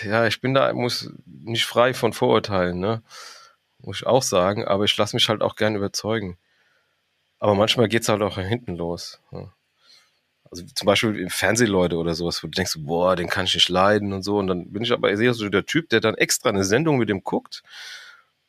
ja, 0.04 0.26
ich 0.26 0.40
bin 0.40 0.54
da, 0.54 0.72
muss 0.72 1.11
nicht 1.24 1.66
frei 1.66 1.94
von 1.94 2.12
Vorurteilen, 2.12 2.78
ne? 2.78 3.02
Muss 3.78 3.98
ich 3.98 4.06
auch 4.06 4.22
sagen, 4.22 4.64
aber 4.64 4.85
ich 4.85 4.96
lasse 4.96 5.16
mich 5.16 5.28
halt 5.28 5.42
auch 5.42 5.56
gern 5.56 5.76
überzeugen. 5.76 6.38
Aber 7.38 7.54
manchmal 7.54 7.88
geht's 7.88 8.09
halt 8.09 8.22
auch 8.22 8.38
hinten 8.38 8.76
los. 8.76 9.20
Ne? 9.30 9.52
Also 10.50 10.64
zum 10.74 10.87
Beispiel 10.87 11.18
im 11.18 11.30
Fernsehleute 11.30 11.96
oder 11.96 12.14
sowas, 12.14 12.42
wo 12.42 12.46
du 12.46 12.52
denkst, 12.52 12.76
boah, 12.78 13.14
den 13.16 13.28
kann 13.28 13.46
ich 13.46 13.54
nicht 13.54 13.68
leiden 13.68 14.12
und 14.12 14.22
so. 14.22 14.38
Und 14.38 14.46
dann 14.46 14.72
bin 14.72 14.82
ich 14.82 14.92
aber 14.92 15.11
eher 15.11 15.35
so 15.35 15.48
der 15.48 15.66
Typ, 15.66 15.90
der 15.90 16.00
dann 16.00 16.14
extra 16.14 16.48
eine 16.48 16.64
Sendung 16.64 16.98
mit 16.98 17.09
dem 17.09 17.22
guckt, 17.22 17.62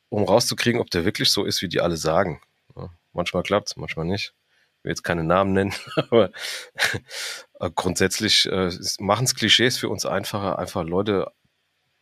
um 0.08 0.24
rauszukriegen, 0.24 0.80
ob 0.80 0.90
der 0.90 1.04
wirklich 1.04 1.30
so 1.30 1.44
ist, 1.44 1.60
wie 1.60 1.68
die 1.68 1.80
alle 1.80 1.96
sagen. 1.96 2.40
Ja, 2.74 2.90
manchmal 3.12 3.42
klappt's, 3.42 3.76
manchmal 3.76 4.06
nicht 4.06 4.32
will 4.88 4.92
jetzt 4.92 5.04
keine 5.04 5.22
Namen 5.22 5.52
nennen, 5.52 5.74
aber 5.96 6.30
grundsätzlich 7.74 8.46
äh, 8.46 8.70
machen 8.98 9.24
es 9.24 9.34
Klischees 9.34 9.76
für 9.76 9.90
uns 9.90 10.06
einfacher, 10.06 10.58
einfach 10.58 10.82
Leute 10.82 11.30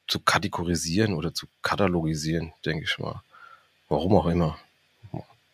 zu 0.07 0.20
kategorisieren 0.20 1.14
oder 1.14 1.35
zu 1.35 1.46
katalogisieren, 1.62 2.53
denke 2.64 2.85
ich 2.85 2.99
mal. 2.99 3.22
Warum 3.88 4.14
auch 4.14 4.27
immer. 4.27 4.57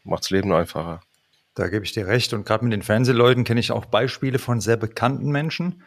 Macht's 0.04 0.30
Leben 0.30 0.52
einfacher. 0.52 1.00
Da 1.54 1.68
gebe 1.68 1.84
ich 1.84 1.92
dir 1.92 2.06
recht. 2.06 2.32
Und 2.32 2.44
gerade 2.44 2.64
mit 2.64 2.72
den 2.72 2.82
Fernsehleuten 2.82 3.44
kenne 3.44 3.60
ich 3.60 3.72
auch 3.72 3.86
Beispiele 3.86 4.38
von 4.38 4.60
sehr 4.60 4.76
bekannten 4.76 5.30
Menschen. 5.30 5.82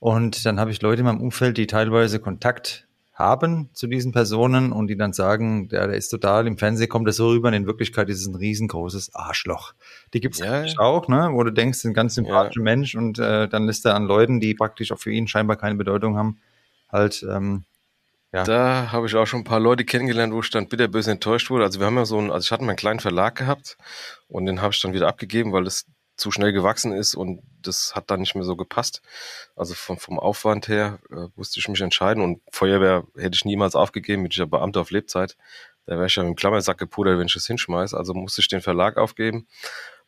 Und 0.00 0.44
dann 0.44 0.58
habe 0.58 0.70
ich 0.70 0.82
Leute 0.82 1.00
in 1.00 1.06
meinem 1.06 1.20
Umfeld, 1.20 1.56
die 1.56 1.66
teilweise 1.66 2.20
Kontakt 2.20 2.88
haben 3.20 3.70
zu 3.72 3.86
diesen 3.86 4.12
Personen 4.12 4.72
und 4.72 4.88
die 4.88 4.96
dann 4.96 5.12
sagen, 5.12 5.68
der, 5.68 5.86
der 5.86 5.96
ist 5.96 6.08
total, 6.08 6.46
im 6.46 6.58
Fernsehen 6.58 6.88
kommt 6.88 7.06
das 7.06 7.16
so 7.16 7.28
rüber, 7.28 7.48
und 7.48 7.54
in 7.54 7.66
Wirklichkeit 7.66 8.08
ist 8.08 8.20
es 8.20 8.26
ein 8.26 8.34
riesengroßes 8.34 9.14
Arschloch. 9.14 9.74
Die 10.12 10.20
gibt 10.20 10.34
es 10.34 10.40
ja, 10.40 10.64
auch, 10.78 11.06
ne? 11.06 11.30
wo 11.32 11.44
du 11.44 11.52
denkst, 11.52 11.84
ein 11.84 11.94
ganz 11.94 12.14
sympathischer 12.14 12.60
ja. 12.60 12.64
Mensch 12.64 12.96
und 12.96 13.18
äh, 13.18 13.48
dann 13.48 13.66
lässt 13.66 13.86
er 13.86 13.94
an 13.94 14.04
Leuten, 14.04 14.40
die 14.40 14.54
praktisch 14.54 14.90
auch 14.90 14.98
für 14.98 15.12
ihn 15.12 15.28
scheinbar 15.28 15.56
keine 15.56 15.76
Bedeutung 15.76 16.16
haben, 16.16 16.38
halt 16.90 17.24
ähm, 17.30 17.64
ja. 18.32 18.44
Da 18.44 18.92
habe 18.92 19.06
ich 19.06 19.16
auch 19.16 19.26
schon 19.26 19.40
ein 19.40 19.44
paar 19.44 19.58
Leute 19.58 19.84
kennengelernt, 19.84 20.32
wo 20.32 20.40
ich 20.40 20.50
dann 20.50 20.68
bitterböse 20.68 21.10
enttäuscht 21.10 21.50
wurde. 21.50 21.64
Also 21.64 21.80
wir 21.80 21.86
haben 21.86 21.96
ja 21.96 22.04
so 22.04 22.16
einen, 22.16 22.30
also 22.30 22.44
ich 22.44 22.52
hatte 22.52 22.62
meinen 22.62 22.76
kleinen 22.76 23.00
Verlag 23.00 23.34
gehabt 23.34 23.76
und 24.28 24.46
den 24.46 24.62
habe 24.62 24.72
ich 24.72 24.80
dann 24.80 24.92
wieder 24.92 25.08
abgegeben, 25.08 25.52
weil 25.52 25.64
das 25.64 25.86
zu 26.20 26.30
schnell 26.30 26.52
gewachsen 26.52 26.92
ist 26.92 27.14
und 27.14 27.42
das 27.62 27.94
hat 27.94 28.10
dann 28.10 28.20
nicht 28.20 28.34
mehr 28.34 28.44
so 28.44 28.56
gepasst. 28.56 29.02
Also 29.56 29.74
vom, 29.74 29.98
vom 29.98 30.18
Aufwand 30.18 30.68
her 30.68 30.98
äh, 31.10 31.26
musste 31.34 31.58
ich 31.58 31.68
mich 31.68 31.80
entscheiden 31.80 32.22
und 32.22 32.42
Feuerwehr 32.52 33.06
hätte 33.16 33.34
ich 33.34 33.44
niemals 33.44 33.74
aufgegeben, 33.74 34.22
bin 34.22 34.30
ich 34.30 34.38
ja 34.38 34.44
Beamter 34.44 34.82
auf 34.82 34.90
Lebzeit. 34.90 35.36
Da 35.86 35.96
wäre 35.96 36.06
ich 36.06 36.14
ja 36.14 36.22
mit 36.22 36.30
dem 36.30 36.36
Klammersack 36.36 36.78
gepudert, 36.78 37.18
wenn 37.18 37.26
ich 37.26 37.34
das 37.34 37.46
hinschmeiß. 37.46 37.94
Also 37.94 38.14
musste 38.14 38.42
ich 38.42 38.48
den 38.48 38.60
Verlag 38.60 38.98
aufgeben. 38.98 39.48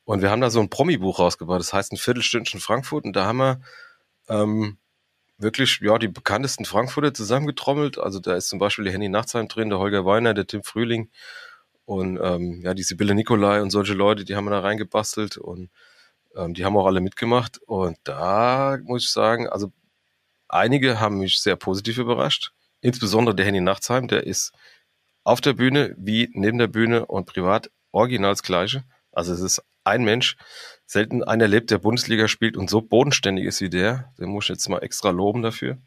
Und 0.05 0.21
wir 0.23 0.31
haben 0.31 0.41
da 0.41 0.51
so 0.51 0.61
ein 0.61 0.69
Promi-Buch 0.69 1.19
rausgebracht, 1.19 1.61
das 1.61 1.73
heißt 1.73 1.93
ein 1.93 1.97
Viertelstündchen 1.97 2.61
Frankfurt 2.61 3.05
und 3.05 3.15
da 3.15 3.25
haben 3.25 3.39
wir 3.39 3.61
ähm, 4.29 4.79
wirklich 5.39 5.81
ja 5.81 5.99
die 5.99 6.09
bekanntesten 6.09 6.65
Frankfurter 6.65 7.15
zusammengetrommelt. 7.15 7.99
Also 7.99 8.21
da 8.21 8.35
ist 8.35 8.49
zum 8.49 8.59
Beispiel 8.59 8.85
der 8.85 8.93
Henny 8.93 9.09
Nachtsheim 9.09 9.49
drin, 9.49 9.71
der 9.71 9.79
Holger 9.79 10.05
Weiner, 10.05 10.35
der 10.35 10.47
Tim 10.47 10.63
Frühling 10.63 11.11
und 11.85 12.19
ähm, 12.23 12.61
ja 12.63 12.75
die 12.75 12.83
Sibylle 12.83 13.15
Nikolai 13.15 13.63
und 13.63 13.71
solche 13.71 13.95
Leute, 13.95 14.25
die 14.25 14.37
haben 14.37 14.45
wir 14.45 14.51
da 14.51 14.61
reingebastelt 14.61 15.37
und 15.37 15.71
ähm, 16.37 16.55
die 16.55 16.65
haben 16.65 16.77
auch 16.77 16.87
alle 16.87 17.01
mitgemacht 17.01 17.59
und 17.67 17.97
da 18.05 18.79
muss 18.85 19.05
ich 19.05 19.11
sagen, 19.11 19.49
also 19.49 19.73
einige 20.49 21.01
haben 21.01 21.19
mich 21.19 21.41
sehr 21.41 21.57
positiv 21.57 21.99
überrascht. 21.99 22.53
Insbesondere 22.81 23.35
der 23.35 23.47
Henny 23.47 23.61
Nachtsheim, 23.61 24.09
der 24.09 24.27
ist 24.27 24.53
auf 25.25 25.41
der 25.41 25.53
Bühne 25.53 25.95
wie 25.99 26.31
neben 26.33 26.59
der 26.59 26.67
Bühne 26.67 27.07
und 27.07 27.27
privat 27.27 27.71
original 27.93 28.33
das 28.33 28.43
Gleiche. 28.43 28.85
Also 29.13 29.33
es 29.33 29.41
ist 29.41 29.63
ein 29.85 30.05
Mensch, 30.05 30.37
selten 30.87 31.23
einer 31.23 31.49
lebt, 31.49 31.71
der 31.71 31.79
Bundesliga 31.79 32.29
spielt 32.29 32.57
und 32.57 32.71
so 32.71 32.81
bodenständig 32.81 33.47
ist 33.47 33.61
wie 33.61 33.71
der. 33.71 34.13
Den 34.19 34.29
muss 34.29 34.45
ich 34.45 34.51
jetzt 34.51 34.69
mal 34.69 34.83
extra 34.83 35.11
loben 35.11 35.43
dafür. 35.43 35.79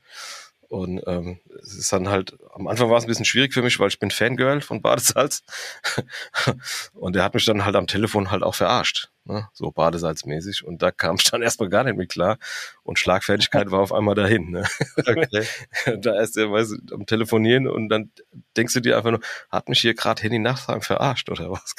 Und 0.68 1.02
ähm, 1.06 1.40
es 1.62 1.76
ist 1.76 1.94
dann 1.94 2.10
halt, 2.10 2.38
am 2.54 2.68
Anfang 2.68 2.90
war 2.90 2.98
es 2.98 3.06
ein 3.06 3.08
bisschen 3.08 3.26
schwierig 3.26 3.54
für 3.54 3.62
mich, 3.62 3.80
weil 3.80 3.90
ich 3.90 4.00
bin 4.00 4.12
Fangirl 4.12 4.62
von 4.62 4.82
Badesalz. 4.82 5.44
und 6.94 7.16
er 7.16 7.24
hat 7.24 7.34
mich 7.34 7.46
dann 7.46 7.66
halt 7.66 7.76
am 7.76 7.88
Telefon 7.88 8.32
halt 8.32 8.44
auch 8.44 8.56
verarscht, 8.56 9.10
ne? 9.26 9.48
so 9.54 9.72
Badesalzmäßig. 9.72 10.64
Und 10.64 10.82
da 10.82 10.92
kam 10.92 11.16
ich 11.20 11.24
dann 11.26 11.42
erstmal 11.42 11.70
gar 11.70 11.84
nicht 11.84 11.98
mit 11.98 12.10
klar. 12.10 12.38
Und 12.84 13.00
Schlagfertigkeit 13.00 13.72
war 13.72 13.82
auf 13.82 13.94
einmal 13.94 14.16
dahin. 14.16 14.52
Ne? 14.52 14.66
Okay. 15.08 15.46
da 16.02 16.20
ist 16.20 16.38
er 16.38 16.52
weiß, 16.52 16.76
am 16.92 17.06
Telefonieren 17.06 17.68
und 17.68 17.90
dann 17.90 18.12
denkst 18.58 18.74
du 18.74 18.80
dir 18.80 18.98
einfach 18.98 19.12
nur, 19.12 19.20
hat 19.50 19.70
mich 19.70 19.80
hier 19.80 19.94
gerade 19.94 20.22
Handy 20.22 20.40
Nachfragen 20.40 20.82
verarscht 20.82 21.30
oder 21.30 21.52
was? 21.52 21.76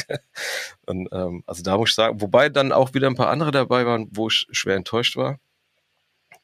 und 0.87 1.09
ähm, 1.13 1.43
also 1.47 1.63
da 1.63 1.77
muss 1.77 1.91
ich 1.91 1.95
sagen, 1.95 2.21
wobei 2.21 2.49
dann 2.49 2.73
auch 2.73 2.95
wieder 2.95 3.09
ein 3.09 3.17
paar 3.17 3.31
andere 3.31 3.51
dabei 3.51 3.85
waren, 3.87 4.09
wo 4.13 4.29
ich 4.29 4.47
schwer 4.53 4.77
enttäuscht 4.77 5.17
war 5.17 5.39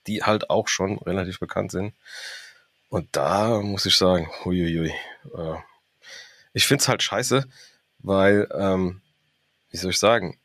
die 0.07 0.23
halt 0.23 0.51
auch 0.51 0.69
schon 0.69 0.99
relativ 0.99 1.39
bekannt 1.39 1.71
sind. 1.71 1.95
Und 2.89 3.09
da 3.13 3.61
muss 3.61 3.87
ich 3.87 3.97
sagen, 3.97 4.29
huiuiui. 4.45 4.93
Äh, 5.35 5.57
ich 6.53 6.67
finde 6.67 6.83
es 6.83 6.89
halt 6.89 7.03
scheiße, 7.03 7.47
weil, 8.01 8.49
ähm, 8.55 9.01
wie 9.71 9.77
soll 9.77 9.93
ich 9.93 9.99
sagen, 9.99 10.39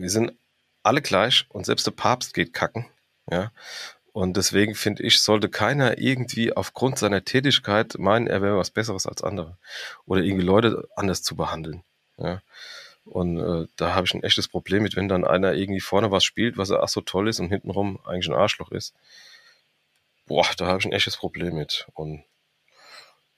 wir 0.00 0.10
sind 0.10 0.32
alle 0.82 1.02
gleich 1.02 1.46
und 1.50 1.66
selbst 1.66 1.86
der 1.86 1.92
Papst 1.92 2.34
geht 2.34 2.52
kacken. 2.52 2.86
Ja. 3.30 3.52
Und 4.12 4.36
deswegen 4.36 4.74
finde 4.74 5.02
ich, 5.04 5.20
sollte 5.20 5.48
keiner 5.48 5.98
irgendwie 5.98 6.52
aufgrund 6.52 6.98
seiner 6.98 7.24
Tätigkeit 7.24 7.98
meinen, 7.98 8.26
er 8.26 8.42
wäre 8.42 8.56
was 8.56 8.70
Besseres 8.70 9.06
als 9.06 9.22
andere. 9.22 9.58
Oder 10.06 10.22
irgendwie 10.22 10.44
Leute 10.44 10.88
anders 10.96 11.22
zu 11.22 11.36
behandeln. 11.36 11.84
Ja. 12.16 12.42
Und 13.04 13.38
äh, 13.38 13.66
da 13.76 13.94
habe 13.94 14.06
ich 14.06 14.14
ein 14.14 14.22
echtes 14.22 14.48
Problem 14.48 14.82
mit, 14.82 14.96
wenn 14.96 15.08
dann 15.08 15.24
einer 15.24 15.54
irgendwie 15.54 15.80
vorne 15.80 16.10
was 16.10 16.24
spielt, 16.24 16.58
was 16.58 16.70
er 16.70 16.82
ach 16.82 16.88
so 16.88 17.00
toll 17.00 17.28
ist 17.28 17.40
und 17.40 17.48
hintenrum 17.48 18.00
eigentlich 18.04 18.28
ein 18.28 18.34
Arschloch 18.34 18.70
ist. 18.70 18.94
Boah, 20.26 20.46
da 20.56 20.66
habe 20.66 20.78
ich 20.78 20.84
ein 20.84 20.92
echtes 20.92 21.16
Problem 21.16 21.54
mit. 21.54 21.86
Und 21.94 22.24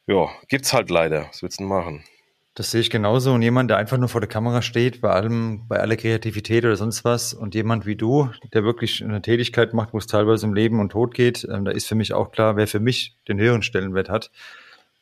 ja, 0.07 0.29
gibt's 0.49 0.73
halt 0.73 0.90
leider. 0.90 1.29
Was 1.29 1.42
willst 1.42 1.61
du 1.61 1.64
denn 1.64 1.68
machen? 1.68 2.05
Das 2.54 2.72
sehe 2.72 2.80
ich 2.80 2.90
genauso. 2.90 3.32
Und 3.32 3.42
jemand, 3.42 3.70
der 3.70 3.76
einfach 3.76 3.96
nur 3.96 4.08
vor 4.08 4.20
der 4.20 4.28
Kamera 4.28 4.60
steht, 4.60 5.00
bei 5.00 5.10
allem, 5.10 5.68
bei 5.68 5.78
aller 5.78 5.96
Kreativität 5.96 6.64
oder 6.64 6.76
sonst 6.76 7.04
was, 7.04 7.32
und 7.32 7.54
jemand 7.54 7.86
wie 7.86 7.96
du, 7.96 8.28
der 8.52 8.64
wirklich 8.64 9.04
eine 9.04 9.22
Tätigkeit 9.22 9.72
macht, 9.72 9.92
wo 9.92 9.98
es 9.98 10.06
teilweise 10.06 10.46
um 10.46 10.54
Leben 10.54 10.80
und 10.80 10.90
Tod 10.90 11.14
geht, 11.14 11.46
ähm, 11.50 11.64
da 11.64 11.70
ist 11.70 11.86
für 11.86 11.94
mich 11.94 12.12
auch 12.12 12.32
klar, 12.32 12.56
wer 12.56 12.66
für 12.66 12.80
mich 12.80 13.16
den 13.28 13.38
höheren 13.38 13.62
Stellenwert 13.62 14.08
hat. 14.08 14.30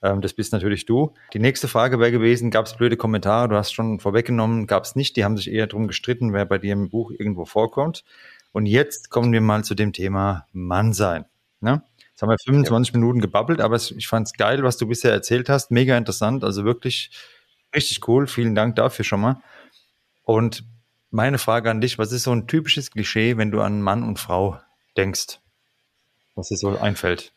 Ähm, 0.02 0.20
das 0.20 0.34
bist 0.34 0.52
natürlich 0.52 0.84
du. 0.84 1.14
Die 1.32 1.38
nächste 1.38 1.68
Frage 1.68 1.98
wäre 1.98 2.12
gewesen, 2.12 2.50
gab 2.50 2.66
es 2.66 2.76
blöde 2.76 2.96
Kommentare? 2.96 3.48
Du 3.48 3.56
hast 3.56 3.72
schon 3.72 3.98
vorweggenommen, 3.98 4.66
gab 4.66 4.84
es 4.84 4.94
nicht. 4.94 5.16
Die 5.16 5.24
haben 5.24 5.36
sich 5.36 5.50
eher 5.50 5.66
darum 5.66 5.88
gestritten, 5.88 6.32
wer 6.32 6.44
bei 6.44 6.58
dir 6.58 6.74
im 6.74 6.90
Buch 6.90 7.10
irgendwo 7.10 7.44
vorkommt. 7.44 8.04
Und 8.52 8.66
jetzt 8.66 9.10
kommen 9.10 9.32
wir 9.32 9.40
mal 9.40 9.64
zu 9.64 9.74
dem 9.74 9.92
Thema 9.92 10.46
Mann 10.52 10.92
sein. 10.92 11.24
Ne? 11.60 11.82
Jetzt 12.10 12.22
haben 12.22 12.30
wir 12.30 12.36
25 12.44 12.92
ja. 12.92 13.00
Minuten 13.00 13.20
gebabbelt, 13.20 13.60
aber 13.60 13.76
ich 13.76 14.08
fand 14.08 14.26
es 14.26 14.32
geil, 14.32 14.62
was 14.62 14.76
du 14.76 14.86
bisher 14.86 15.12
erzählt 15.12 15.48
hast. 15.48 15.70
Mega 15.70 15.96
interessant, 15.96 16.44
also 16.44 16.64
wirklich 16.64 17.10
richtig 17.74 18.06
cool. 18.08 18.26
Vielen 18.26 18.54
Dank 18.54 18.76
dafür 18.76 19.04
schon 19.04 19.20
mal. 19.20 19.42
Und 20.24 20.64
meine 21.10 21.38
Frage 21.38 21.70
an 21.70 21.80
dich, 21.80 21.98
was 21.98 22.12
ist 22.12 22.24
so 22.24 22.32
ein 22.32 22.46
typisches 22.46 22.90
Klischee, 22.90 23.36
wenn 23.36 23.50
du 23.50 23.60
an 23.60 23.80
Mann 23.80 24.02
und 24.02 24.18
Frau 24.18 24.60
denkst? 24.96 25.40
Was 26.34 26.48
dir 26.48 26.56
so 26.56 26.78
einfällt? 26.78 27.32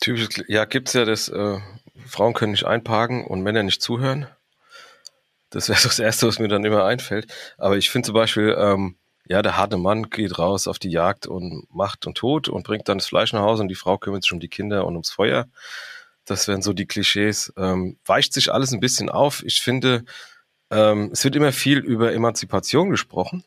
Typisches, 0.00 0.44
ja, 0.48 0.64
gibt's 0.64 0.92
ja 0.92 1.04
das, 1.04 1.28
äh, 1.28 1.58
Frauen 2.06 2.34
können 2.34 2.52
nicht 2.52 2.66
einparken 2.66 3.24
und 3.24 3.42
Männer 3.42 3.62
nicht 3.62 3.82
zuhören. 3.82 4.26
Das 5.50 5.68
wäre 5.68 5.78
so 5.78 5.88
das 5.88 5.98
Erste, 5.98 6.26
was 6.28 6.38
mir 6.38 6.48
dann 6.48 6.64
immer 6.64 6.84
einfällt. 6.84 7.26
Aber 7.58 7.76
ich 7.76 7.90
finde 7.90 8.06
zum 8.06 8.14
Beispiel, 8.14 8.54
ähm, 8.58 8.96
ja, 9.26 9.42
der 9.42 9.56
harte 9.56 9.76
Mann 9.76 10.10
geht 10.10 10.38
raus 10.38 10.66
auf 10.66 10.78
die 10.78 10.90
Jagd 10.90 11.26
und 11.26 11.66
macht 11.72 12.06
und 12.06 12.16
tut 12.16 12.48
und 12.48 12.64
bringt 12.64 12.88
dann 12.88 12.98
das 12.98 13.06
Fleisch 13.06 13.32
nach 13.32 13.42
Hause 13.42 13.62
und 13.62 13.68
die 13.68 13.74
Frau 13.74 13.98
kümmert 13.98 14.24
sich 14.24 14.32
um 14.32 14.40
die 14.40 14.48
Kinder 14.48 14.86
und 14.86 14.94
ums 14.94 15.10
Feuer. 15.10 15.46
Das 16.24 16.48
wären 16.48 16.62
so 16.62 16.72
die 16.72 16.86
Klischees. 16.86 17.52
Ähm, 17.56 17.98
weicht 18.04 18.32
sich 18.32 18.52
alles 18.52 18.72
ein 18.72 18.80
bisschen 18.80 19.08
auf. 19.08 19.42
Ich 19.44 19.62
finde, 19.62 20.04
ähm, 20.70 21.10
es 21.12 21.24
wird 21.24 21.36
immer 21.36 21.52
viel 21.52 21.78
über 21.78 22.12
Emanzipation 22.12 22.90
gesprochen. 22.90 23.44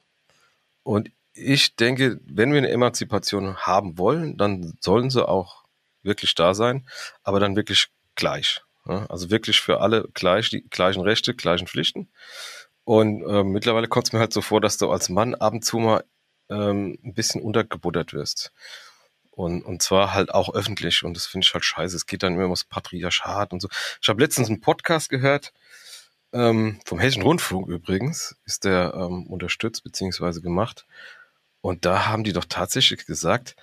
Und 0.84 1.10
ich 1.34 1.76
denke, 1.76 2.20
wenn 2.26 2.52
wir 2.52 2.60
eine 2.60 2.70
Emanzipation 2.70 3.58
haben 3.58 3.98
wollen, 3.98 4.38
dann 4.38 4.78
sollen 4.80 5.10
sie 5.10 5.28
auch 5.28 5.64
wirklich 6.04 6.36
da 6.36 6.54
sein, 6.54 6.88
aber 7.24 7.40
dann 7.40 7.56
wirklich 7.56 7.88
gleich. 8.16 8.62
Ja? 8.86 9.06
Also 9.08 9.32
wirklich 9.32 9.62
für 9.62 9.80
alle 9.82 10.08
gleich, 10.14 10.50
die 10.50 10.62
gleichen 10.70 11.02
Rechte, 11.02 11.34
gleichen 11.34 11.68
Pflichten. 11.68 12.10
Und 12.84 13.24
äh, 13.24 13.44
mittlerweile 13.44 13.88
kommt 13.88 14.08
es 14.08 14.14
mir 14.14 14.20
halt 14.20 14.34
so 14.34 14.42
vor, 14.42 14.60
dass 14.60 14.78
du 14.78 14.92
als 14.92 15.10
Mann 15.10 15.36
ab 15.36 15.54
und 15.54 15.64
zu 15.64 15.78
mal 15.78 16.04
ähm, 16.50 17.00
ein 17.04 17.14
bisschen 17.14 17.42
untergebuttert 17.42 18.14
wirst. 18.14 18.52
Und, 19.36 19.64
und 19.64 19.82
zwar 19.82 20.14
halt 20.14 20.34
auch 20.34 20.54
öffentlich. 20.54 21.04
Und 21.04 21.16
das 21.16 21.26
finde 21.26 21.46
ich 21.46 21.54
halt 21.54 21.66
scheiße. 21.66 21.96
Es 21.96 22.06
geht 22.06 22.22
dann 22.24 22.36
immer 22.36 22.44
ums 22.44 22.66
Patriarchat 22.66 23.52
und 23.52 23.62
so. 23.62 23.68
Ich 24.02 24.08
habe 24.08 24.22
letztens 24.22 24.50
einen 24.50 24.62
Podcast 24.62 25.10
gehört, 25.10 25.54
ähm, 26.34 26.80
vom 26.86 27.00
Hessischen 27.00 27.24
Rundfunk 27.24 27.68
übrigens, 27.68 28.36
ist 28.46 28.64
der 28.64 28.94
ähm, 28.96 29.28
unterstützt 29.28 29.84
beziehungsweise 29.84 30.42
gemacht. 30.42 30.86
Und 31.62 31.86
da 31.86 32.08
haben 32.08 32.24
die 32.24 32.34
doch 32.34 32.46
tatsächlich 32.46 33.06
gesagt, 33.06 33.56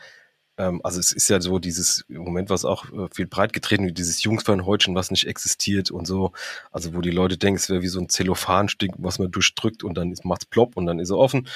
ähm, 0.56 0.80
also 0.84 0.98
es 1.00 1.12
ist 1.12 1.28
ja 1.28 1.40
so 1.40 1.58
dieses 1.58 2.04
Moment, 2.08 2.50
was 2.50 2.64
auch 2.64 2.84
äh, 2.92 3.08
viel 3.12 3.26
breit 3.26 3.52
getreten 3.52 3.86
wie 3.86 3.92
dieses 3.92 4.22
Jungfernhäutchen, 4.22 4.94
was 4.94 5.10
nicht 5.10 5.26
existiert 5.26 5.90
und 5.90 6.06
so. 6.06 6.32
Also 6.70 6.94
wo 6.94 7.00
die 7.00 7.10
Leute 7.10 7.38
denken, 7.38 7.56
es 7.56 7.68
wäre 7.68 7.82
wie 7.82 7.88
so 7.88 8.00
ein 8.00 8.08
Zellophanstück, 8.08 8.92
was 8.98 9.18
man 9.18 9.30
durchdrückt 9.30 9.84
und 9.84 9.94
dann 9.94 10.14
macht 10.24 10.42
es 10.42 10.46
plopp 10.46 10.76
und 10.76 10.86
dann 10.86 10.98
ist 10.98 11.10
er 11.10 11.18
offen. 11.18 11.48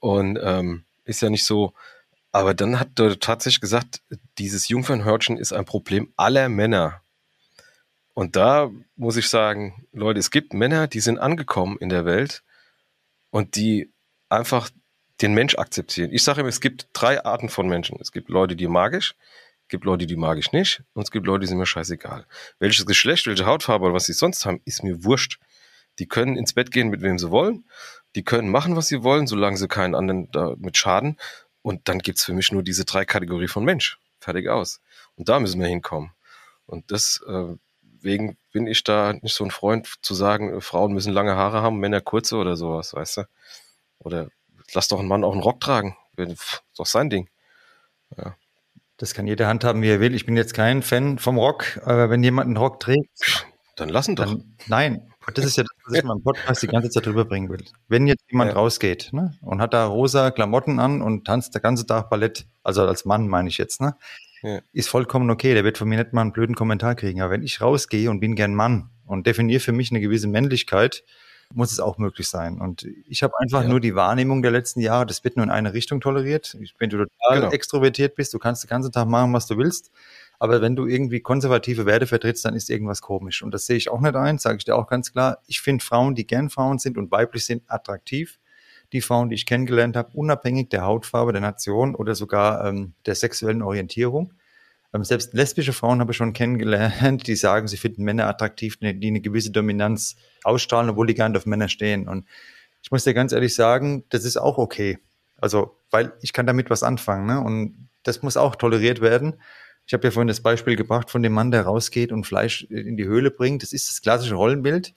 Und 0.00 0.38
ähm, 0.42 0.84
ist 1.04 1.22
ja 1.22 1.30
nicht 1.30 1.44
so. 1.44 1.74
Aber 2.32 2.54
dann 2.54 2.78
hat 2.78 2.98
er 3.00 3.18
tatsächlich 3.18 3.60
gesagt, 3.60 4.02
dieses 4.38 4.68
Jungfernhörtchen 4.68 5.38
ist 5.38 5.52
ein 5.52 5.64
Problem 5.64 6.12
aller 6.16 6.48
Männer. 6.48 7.02
Und 8.14 8.36
da 8.36 8.70
muss 8.96 9.16
ich 9.16 9.28
sagen, 9.28 9.86
Leute, 9.92 10.18
es 10.20 10.30
gibt 10.30 10.52
Männer, 10.52 10.88
die 10.88 11.00
sind 11.00 11.18
angekommen 11.18 11.78
in 11.78 11.88
der 11.88 12.04
Welt 12.04 12.42
und 13.30 13.56
die 13.56 13.92
einfach 14.28 14.70
den 15.20 15.34
Mensch 15.34 15.56
akzeptieren. 15.56 16.12
Ich 16.12 16.22
sage 16.22 16.40
immer, 16.40 16.48
es 16.48 16.60
gibt 16.60 16.88
drei 16.92 17.24
Arten 17.24 17.48
von 17.48 17.68
Menschen. 17.68 17.98
Es 18.00 18.12
gibt 18.12 18.28
Leute, 18.28 18.56
die 18.56 18.68
magisch, 18.68 19.14
es 19.62 19.68
gibt 19.68 19.84
Leute, 19.84 20.06
die 20.06 20.16
magisch 20.16 20.52
nicht 20.52 20.82
und 20.94 21.02
es 21.02 21.10
gibt 21.10 21.26
Leute, 21.26 21.40
die 21.40 21.46
sind 21.46 21.58
mir 21.58 21.66
scheißegal. 21.66 22.26
Welches 22.58 22.86
Geschlecht, 22.86 23.26
welche 23.26 23.46
Hautfarbe 23.46 23.86
oder 23.86 23.94
was 23.94 24.06
sie 24.06 24.12
sonst 24.12 24.44
haben, 24.46 24.60
ist 24.64 24.82
mir 24.82 25.04
wurscht. 25.04 25.40
Die 25.98 26.06
können 26.06 26.36
ins 26.36 26.54
Bett 26.54 26.70
gehen, 26.70 26.88
mit 26.88 27.02
wem 27.02 27.18
sie 27.18 27.30
wollen. 27.30 27.64
Die 28.14 28.22
können 28.22 28.50
machen, 28.50 28.76
was 28.76 28.88
sie 28.88 29.02
wollen, 29.02 29.26
solange 29.26 29.56
sie 29.56 29.68
keinen 29.68 29.94
anderen 29.94 30.30
damit 30.30 30.76
schaden. 30.76 31.18
Und 31.62 31.88
dann 31.88 31.98
gibt's 31.98 32.24
für 32.24 32.32
mich 32.32 32.52
nur 32.52 32.62
diese 32.62 32.84
drei 32.84 33.04
Kategorien 33.04 33.48
von 33.48 33.64
Mensch. 33.64 33.98
Fertig 34.20 34.48
aus. 34.48 34.80
Und 35.16 35.28
da 35.28 35.40
müssen 35.40 35.60
wir 35.60 35.68
hinkommen. 35.68 36.12
Und 36.66 36.90
deswegen 36.90 38.30
äh, 38.30 38.36
bin 38.52 38.66
ich 38.66 38.84
da 38.84 39.14
nicht 39.14 39.34
so 39.34 39.44
ein 39.44 39.50
Freund 39.50 39.94
zu 40.02 40.14
sagen, 40.14 40.60
Frauen 40.60 40.92
müssen 40.92 41.12
lange 41.12 41.36
Haare 41.36 41.62
haben, 41.62 41.78
Männer 41.78 42.00
kurze 42.00 42.36
oder 42.36 42.56
sowas, 42.56 42.94
weißt 42.94 43.18
du? 43.18 43.22
Oder 44.00 44.28
lass 44.74 44.88
doch 44.88 44.98
einen 44.98 45.08
Mann 45.08 45.24
auch 45.24 45.32
einen 45.32 45.42
Rock 45.42 45.60
tragen. 45.60 45.96
Das 46.16 46.28
ist 46.30 46.62
doch 46.76 46.86
sein 46.86 47.10
Ding. 47.10 47.28
Ja. 48.16 48.36
Das 48.96 49.14
kann 49.14 49.26
jeder 49.26 49.46
handhaben, 49.46 49.80
wie 49.82 49.90
er 49.90 50.00
will. 50.00 50.14
Ich 50.14 50.26
bin 50.26 50.36
jetzt 50.36 50.54
kein 50.54 50.82
Fan 50.82 51.18
vom 51.18 51.38
Rock, 51.38 51.80
aber 51.84 52.10
wenn 52.10 52.22
jemand 52.22 52.46
einen 52.46 52.56
Rock 52.56 52.80
trägt. 52.80 53.46
Dann 53.76 53.88
lassen 53.88 54.16
doch. 54.16 54.26
Dann, 54.26 54.56
nein, 54.66 55.12
das 55.34 55.44
ist 55.44 55.56
ja 55.56 55.62
das, 55.62 55.72
was 55.88 55.98
ich 55.98 56.04
meinem 56.04 56.22
Podcast 56.22 56.62
die 56.62 56.66
ganze 56.66 56.90
Zeit 56.90 57.06
drüber 57.06 57.24
bringen 57.24 57.48
will. 57.48 57.64
Wenn 57.88 58.06
jetzt 58.06 58.24
jemand 58.30 58.52
ja. 58.52 58.56
rausgeht 58.56 59.10
ne, 59.12 59.34
und 59.40 59.60
hat 59.60 59.74
da 59.74 59.86
rosa 59.86 60.30
Klamotten 60.30 60.78
an 60.78 61.02
und 61.02 61.26
tanzt 61.26 61.54
den 61.54 61.62
ganzen 61.62 61.86
Tag 61.86 62.10
Ballett, 62.10 62.46
also 62.62 62.82
als 62.86 63.04
Mann 63.04 63.28
meine 63.28 63.48
ich 63.48 63.58
jetzt, 63.58 63.80
ne, 63.80 63.96
ja. 64.42 64.60
ist 64.72 64.88
vollkommen 64.88 65.30
okay. 65.30 65.54
Der 65.54 65.64
wird 65.64 65.78
von 65.78 65.88
mir 65.88 65.98
nicht 65.98 66.12
mal 66.12 66.22
einen 66.22 66.32
blöden 66.32 66.54
Kommentar 66.54 66.94
kriegen. 66.94 67.20
Aber 67.20 67.32
wenn 67.32 67.42
ich 67.42 67.60
rausgehe 67.60 68.10
und 68.10 68.20
bin 68.20 68.34
gern 68.34 68.54
Mann 68.54 68.90
und 69.06 69.26
definiere 69.26 69.60
für 69.60 69.72
mich 69.72 69.90
eine 69.90 70.00
gewisse 70.00 70.28
Männlichkeit, 70.28 71.04
muss 71.54 71.72
es 71.72 71.80
auch 71.80 71.98
möglich 71.98 72.28
sein. 72.28 72.60
Und 72.60 72.86
ich 73.06 73.22
habe 73.22 73.32
einfach 73.38 73.62
ja. 73.62 73.68
nur 73.68 73.80
die 73.80 73.94
Wahrnehmung 73.94 74.42
der 74.42 74.50
letzten 74.50 74.80
Jahre, 74.80 75.06
das 75.06 75.24
wird 75.24 75.36
nur 75.36 75.44
in 75.44 75.50
eine 75.50 75.72
Richtung 75.72 76.00
toleriert. 76.00 76.56
Wenn 76.78 76.90
du 76.90 76.98
total 76.98 77.40
genau. 77.40 77.50
extrovertiert 77.50 78.16
bist, 78.16 78.34
du 78.34 78.38
kannst 78.38 78.64
den 78.64 78.68
ganzen 78.68 78.92
Tag 78.92 79.08
machen, 79.08 79.32
was 79.32 79.46
du 79.46 79.56
willst. 79.56 79.90
Aber 80.38 80.60
wenn 80.60 80.76
du 80.76 80.86
irgendwie 80.86 81.20
konservative 81.20 81.84
Werte 81.84 82.06
vertrittst, 82.06 82.44
dann 82.44 82.54
ist 82.54 82.70
irgendwas 82.70 83.02
komisch. 83.02 83.42
Und 83.42 83.52
das 83.52 83.66
sehe 83.66 83.76
ich 83.76 83.90
auch 83.90 84.00
nicht 84.00 84.14
ein, 84.14 84.38
sage 84.38 84.58
ich 84.58 84.64
dir 84.64 84.76
auch 84.76 84.86
ganz 84.86 85.12
klar. 85.12 85.38
Ich 85.46 85.60
finde 85.60 85.84
Frauen, 85.84 86.14
die 86.14 86.26
gern 86.26 86.48
Frauen 86.48 86.78
sind 86.78 86.96
und 86.96 87.10
weiblich 87.10 87.44
sind, 87.44 87.62
attraktiv. 87.66 88.38
Die 88.92 89.00
Frauen, 89.00 89.28
die 89.28 89.34
ich 89.34 89.46
kennengelernt 89.46 89.96
habe, 89.96 90.10
unabhängig 90.14 90.70
der 90.70 90.84
Hautfarbe, 90.84 91.32
der 91.32 91.40
Nation 91.40 91.94
oder 91.94 92.14
sogar 92.14 92.64
ähm, 92.64 92.94
der 93.04 93.16
sexuellen 93.16 93.62
Orientierung. 93.62 94.32
Ähm, 94.94 95.04
selbst 95.04 95.34
lesbische 95.34 95.72
Frauen 95.72 96.00
habe 96.00 96.12
ich 96.12 96.16
schon 96.16 96.32
kennengelernt, 96.32 97.26
die 97.26 97.36
sagen, 97.36 97.68
sie 97.68 97.76
finden 97.76 98.04
Männer 98.04 98.28
attraktiv, 98.28 98.78
die 98.80 99.06
eine 99.06 99.20
gewisse 99.20 99.50
Dominanz 99.50 100.16
ausstrahlen, 100.44 100.90
obwohl 100.90 101.06
die 101.06 101.14
gar 101.14 101.28
nicht 101.28 101.36
auf 101.38 101.46
Männer 101.46 101.68
stehen. 101.68 102.08
Und 102.08 102.26
ich 102.82 102.90
muss 102.90 103.04
dir 103.04 103.12
ganz 103.12 103.32
ehrlich 103.32 103.54
sagen, 103.54 104.04
das 104.08 104.24
ist 104.24 104.36
auch 104.36 104.56
okay. 104.56 104.98
Also, 105.36 105.76
weil 105.90 106.12
ich 106.20 106.32
kann 106.32 106.46
damit 106.46 106.70
was 106.70 106.82
anfangen. 106.82 107.26
Ne? 107.26 107.40
Und 107.40 107.88
das 108.02 108.22
muss 108.22 108.36
auch 108.36 108.56
toleriert 108.56 109.00
werden. 109.00 109.34
Ich 109.88 109.94
habe 109.94 110.06
ja 110.06 110.10
vorhin 110.10 110.28
das 110.28 110.42
Beispiel 110.42 110.76
gebracht 110.76 111.10
von 111.10 111.22
dem 111.22 111.32
Mann, 111.32 111.50
der 111.50 111.62
rausgeht 111.62 112.12
und 112.12 112.24
Fleisch 112.24 112.64
in 112.64 112.98
die 112.98 113.06
Höhle 113.06 113.30
bringt. 113.30 113.62
Das 113.62 113.72
ist 113.72 113.88
das 113.88 114.02
klassische 114.02 114.34
Rollenbild. 114.34 114.92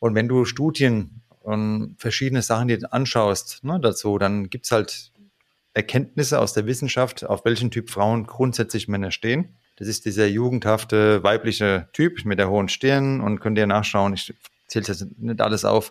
Und 0.00 0.14
wenn 0.14 0.28
du 0.28 0.44
Studien 0.44 1.22
und 1.40 1.96
verschiedene 1.98 2.42
Sachen 2.42 2.68
dir 2.68 2.78
anschaust 2.92 3.64
ne, 3.64 3.80
dazu, 3.80 4.18
dann 4.18 4.50
gibt's 4.50 4.70
halt 4.70 5.12
Erkenntnisse 5.72 6.38
aus 6.38 6.52
der 6.52 6.66
Wissenschaft, 6.66 7.24
auf 7.24 7.46
welchen 7.46 7.70
Typ 7.70 7.88
Frauen 7.88 8.26
grundsätzlich 8.26 8.86
Männer 8.86 9.12
stehen. 9.12 9.48
Das 9.76 9.88
ist 9.88 10.04
dieser 10.04 10.26
jugendhafte 10.26 11.22
weibliche 11.22 11.88
Typ 11.94 12.26
mit 12.26 12.38
der 12.38 12.50
hohen 12.50 12.68
Stirn 12.68 13.22
und 13.22 13.40
könnt 13.40 13.56
ihr 13.56 13.66
nachschauen. 13.66 14.12
Ich 14.12 14.34
zähle 14.66 14.84
jetzt 14.86 15.06
nicht 15.16 15.40
alles 15.40 15.64
auf. 15.64 15.90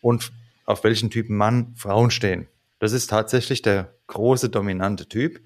Und 0.00 0.32
auf 0.66 0.82
welchen 0.82 1.10
Typen 1.10 1.36
Mann 1.36 1.74
Frauen 1.76 2.10
stehen. 2.10 2.48
Das 2.80 2.90
ist 2.92 3.08
tatsächlich 3.08 3.62
der 3.62 3.94
große 4.08 4.48
dominante 4.48 5.06
Typ. 5.06 5.38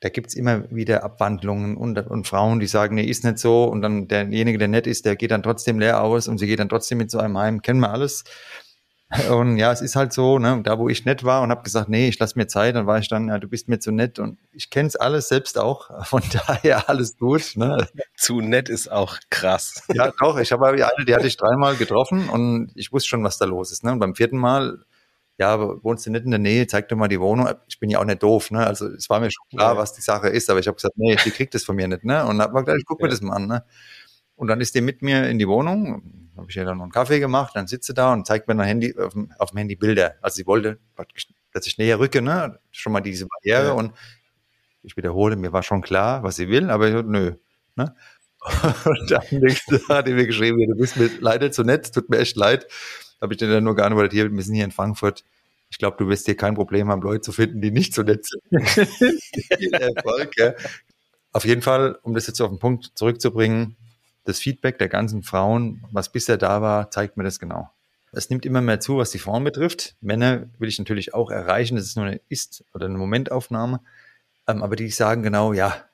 Da 0.00 0.10
gibt's 0.10 0.34
immer 0.34 0.70
wieder 0.70 1.04
Abwandlungen 1.04 1.76
und, 1.76 1.98
und 1.98 2.26
Frauen, 2.26 2.60
die 2.60 2.66
sagen, 2.66 2.96
nee, 2.96 3.04
ist 3.04 3.24
nicht 3.24 3.38
so. 3.38 3.64
Und 3.64 3.82
dann 3.82 4.08
derjenige, 4.08 4.58
der 4.58 4.68
nett 4.68 4.86
ist, 4.86 5.06
der 5.06 5.16
geht 5.16 5.30
dann 5.30 5.42
trotzdem 5.42 5.78
leer 5.78 6.02
aus 6.02 6.28
und 6.28 6.38
sie 6.38 6.46
geht 6.46 6.58
dann 6.58 6.68
trotzdem 6.68 6.98
mit 6.98 7.10
so 7.10 7.18
einem 7.18 7.38
heim. 7.38 7.62
Kennen 7.62 7.80
wir 7.80 7.90
alles. 7.90 8.24
Und 9.30 9.56
ja, 9.56 9.70
es 9.70 9.82
ist 9.82 9.94
halt 9.94 10.12
so, 10.12 10.40
ne, 10.40 10.60
da 10.64 10.78
wo 10.78 10.88
ich 10.88 11.04
nett 11.04 11.22
war 11.22 11.42
und 11.42 11.50
habe 11.50 11.62
gesagt, 11.62 11.88
nee, 11.88 12.08
ich 12.08 12.18
lass 12.18 12.34
mir 12.34 12.48
Zeit, 12.48 12.74
dann 12.74 12.88
war 12.88 12.98
ich 12.98 13.08
dann, 13.08 13.28
ja, 13.28 13.38
du 13.38 13.46
bist 13.46 13.68
mir 13.68 13.78
zu 13.78 13.92
nett 13.92 14.18
und 14.18 14.36
ich 14.50 14.68
kenne 14.68 14.88
es 14.88 14.96
alles 14.96 15.28
selbst 15.28 15.58
auch, 15.58 16.04
von 16.06 16.22
daher 16.32 16.88
alles 16.88 17.16
gut. 17.16 17.52
Ne. 17.54 17.86
Zu 18.16 18.40
nett 18.40 18.68
ist 18.68 18.90
auch 18.90 19.18
krass. 19.30 19.84
Ja, 19.94 20.12
doch, 20.18 20.38
ich 20.38 20.50
habe 20.50 20.66
eine, 20.66 21.04
die 21.06 21.14
hatte 21.14 21.28
ich 21.28 21.36
dreimal 21.36 21.76
getroffen 21.76 22.28
und 22.28 22.72
ich 22.74 22.92
wusste 22.92 23.10
schon, 23.10 23.22
was 23.22 23.38
da 23.38 23.44
los 23.44 23.70
ist. 23.70 23.84
Ne. 23.84 23.92
Und 23.92 24.00
beim 24.00 24.16
vierten 24.16 24.38
Mal, 24.38 24.84
ja, 25.38 25.58
wohnst 25.82 26.06
du 26.06 26.10
nicht 26.10 26.24
in 26.24 26.30
der 26.30 26.40
Nähe, 26.40 26.66
zeig 26.66 26.88
dir 26.88 26.96
mal 26.96 27.08
die 27.08 27.20
Wohnung. 27.20 27.48
Ich 27.68 27.78
bin 27.78 27.90
ja 27.90 27.98
auch 27.98 28.04
nicht 28.04 28.22
doof, 28.22 28.50
ne? 28.50 28.66
Also 28.66 28.88
es 28.88 29.10
war 29.10 29.20
mir 29.20 29.30
schon 29.30 29.46
klar, 29.50 29.74
ja. 29.74 29.78
was 29.78 29.92
die 29.92 30.00
Sache 30.00 30.28
ist, 30.28 30.48
aber 30.48 30.60
ich 30.60 30.66
habe 30.66 30.76
gesagt, 30.76 30.96
nee, 30.96 31.16
die 31.24 31.30
kriegt 31.30 31.54
das 31.54 31.64
von 31.64 31.76
mir 31.76 31.88
nicht, 31.88 32.04
ne? 32.04 32.24
Und 32.24 32.40
hab 32.40 32.52
gesagt, 32.52 32.78
ich 32.78 32.86
guck 32.86 33.02
mir 33.02 33.08
das 33.08 33.20
mal 33.20 33.34
an, 33.34 33.46
ne? 33.46 33.64
Und 34.34 34.48
dann 34.48 34.60
ist 34.60 34.74
die 34.74 34.80
mit 34.80 35.02
mir 35.02 35.28
in 35.28 35.38
die 35.38 35.48
Wohnung, 35.48 36.30
habe 36.36 36.46
ich 36.48 36.56
ihr 36.56 36.64
dann 36.64 36.78
noch 36.78 36.84
einen 36.84 36.92
Kaffee 36.92 37.20
gemacht, 37.20 37.54
dann 37.54 37.66
sitze 37.66 37.94
da 37.94 38.12
und 38.12 38.26
zeigt 38.26 38.48
mir 38.48 38.54
ein 38.54 38.60
Handy, 38.60 38.94
auf 38.98 39.12
dem, 39.12 39.32
auf 39.38 39.50
dem 39.50 39.58
Handy 39.58 39.76
Bilder. 39.76 40.14
Also 40.20 40.36
sie 40.36 40.46
wollte, 40.46 40.78
dass 41.52 41.66
ich 41.66 41.78
näher 41.78 41.98
rücke, 41.98 42.22
ne? 42.22 42.58
Schon 42.70 42.92
mal 42.92 43.00
diese 43.00 43.26
Barriere 43.26 43.68
ja. 43.68 43.72
und 43.72 43.92
ich 44.82 44.96
wiederhole, 44.96 45.36
mir 45.36 45.52
war 45.52 45.62
schon 45.62 45.82
klar, 45.82 46.22
was 46.22 46.36
sie 46.36 46.48
will, 46.48 46.70
aber 46.70 46.88
ich, 46.88 47.04
nö. 47.04 47.32
Ne? 47.74 47.94
Und 48.84 49.10
dann 49.10 49.22
hat 49.88 50.06
die 50.06 50.12
mir 50.12 50.26
geschrieben, 50.26 50.64
du 50.68 50.76
bist 50.76 50.96
mir 50.96 51.10
leider 51.18 51.50
zu 51.50 51.64
nett, 51.64 51.92
tut 51.92 52.08
mir 52.08 52.18
echt 52.18 52.36
leid. 52.36 52.68
Habe 53.20 53.34
ich 53.34 53.38
dir 53.38 53.48
dann 53.48 53.64
nur 53.64 53.76
geantwortet, 53.76 54.12
hier, 54.12 54.30
wir 54.30 54.42
sind 54.42 54.54
hier 54.54 54.64
in 54.64 54.72
Frankfurt. 54.72 55.24
Ich 55.70 55.78
glaube, 55.78 55.96
du 55.98 56.08
wirst 56.08 56.26
hier 56.26 56.36
kein 56.36 56.54
Problem 56.54 56.88
haben, 56.88 57.02
Leute 57.02 57.22
zu 57.22 57.32
finden, 57.32 57.60
die 57.60 57.70
nicht 57.70 57.94
so 57.94 58.02
nett 58.02 58.24
sind. 58.26 58.42
Erfolg, 59.72 60.36
ja. 60.36 60.54
Auf 61.32 61.44
jeden 61.44 61.62
Fall, 61.62 61.98
um 62.02 62.14
das 62.14 62.26
jetzt 62.26 62.40
auf 62.40 62.50
den 62.50 62.58
Punkt 62.58 62.92
zurückzubringen, 62.94 63.76
das 64.24 64.38
Feedback 64.38 64.78
der 64.78 64.88
ganzen 64.88 65.22
Frauen, 65.22 65.84
was 65.92 66.10
bisher 66.10 66.36
da 66.36 66.62
war, 66.62 66.90
zeigt 66.90 67.16
mir 67.16 67.24
das 67.24 67.38
genau. 67.38 67.70
Es 68.12 68.30
nimmt 68.30 68.46
immer 68.46 68.62
mehr 68.62 68.80
zu, 68.80 68.96
was 68.96 69.10
die 69.10 69.18
Frauen 69.18 69.44
betrifft. 69.44 69.96
Männer 70.00 70.46
will 70.58 70.68
ich 70.68 70.78
natürlich 70.78 71.12
auch 71.12 71.30
erreichen. 71.30 71.76
Das 71.76 71.84
ist 71.84 71.96
nur 71.96 72.06
eine 72.06 72.20
Ist- 72.28 72.64
oder 72.72 72.86
eine 72.86 72.96
Momentaufnahme. 72.96 73.80
Ähm, 74.46 74.62
aber 74.62 74.76
die 74.76 74.88
sagen 74.90 75.22
genau, 75.22 75.52
ja, 75.52 75.84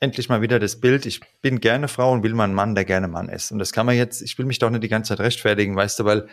endlich 0.00 0.28
mal 0.28 0.42
wieder 0.42 0.58
das 0.58 0.80
Bild. 0.80 1.06
Ich 1.06 1.20
bin 1.42 1.60
gerne 1.60 1.86
Frau 1.86 2.10
und 2.10 2.22
will 2.22 2.34
mal 2.34 2.44
einen 2.44 2.54
Mann, 2.54 2.74
der 2.74 2.84
gerne 2.84 3.06
Mann 3.06 3.28
ist. 3.28 3.52
Und 3.52 3.58
das 3.58 3.72
kann 3.72 3.86
man 3.86 3.96
jetzt, 3.96 4.22
ich 4.22 4.38
will 4.38 4.46
mich 4.46 4.58
doch 4.58 4.70
nicht 4.70 4.82
die 4.82 4.88
ganze 4.88 5.10
Zeit 5.10 5.20
rechtfertigen, 5.20 5.76
weißt 5.76 6.00
du, 6.00 6.04
weil 6.04 6.28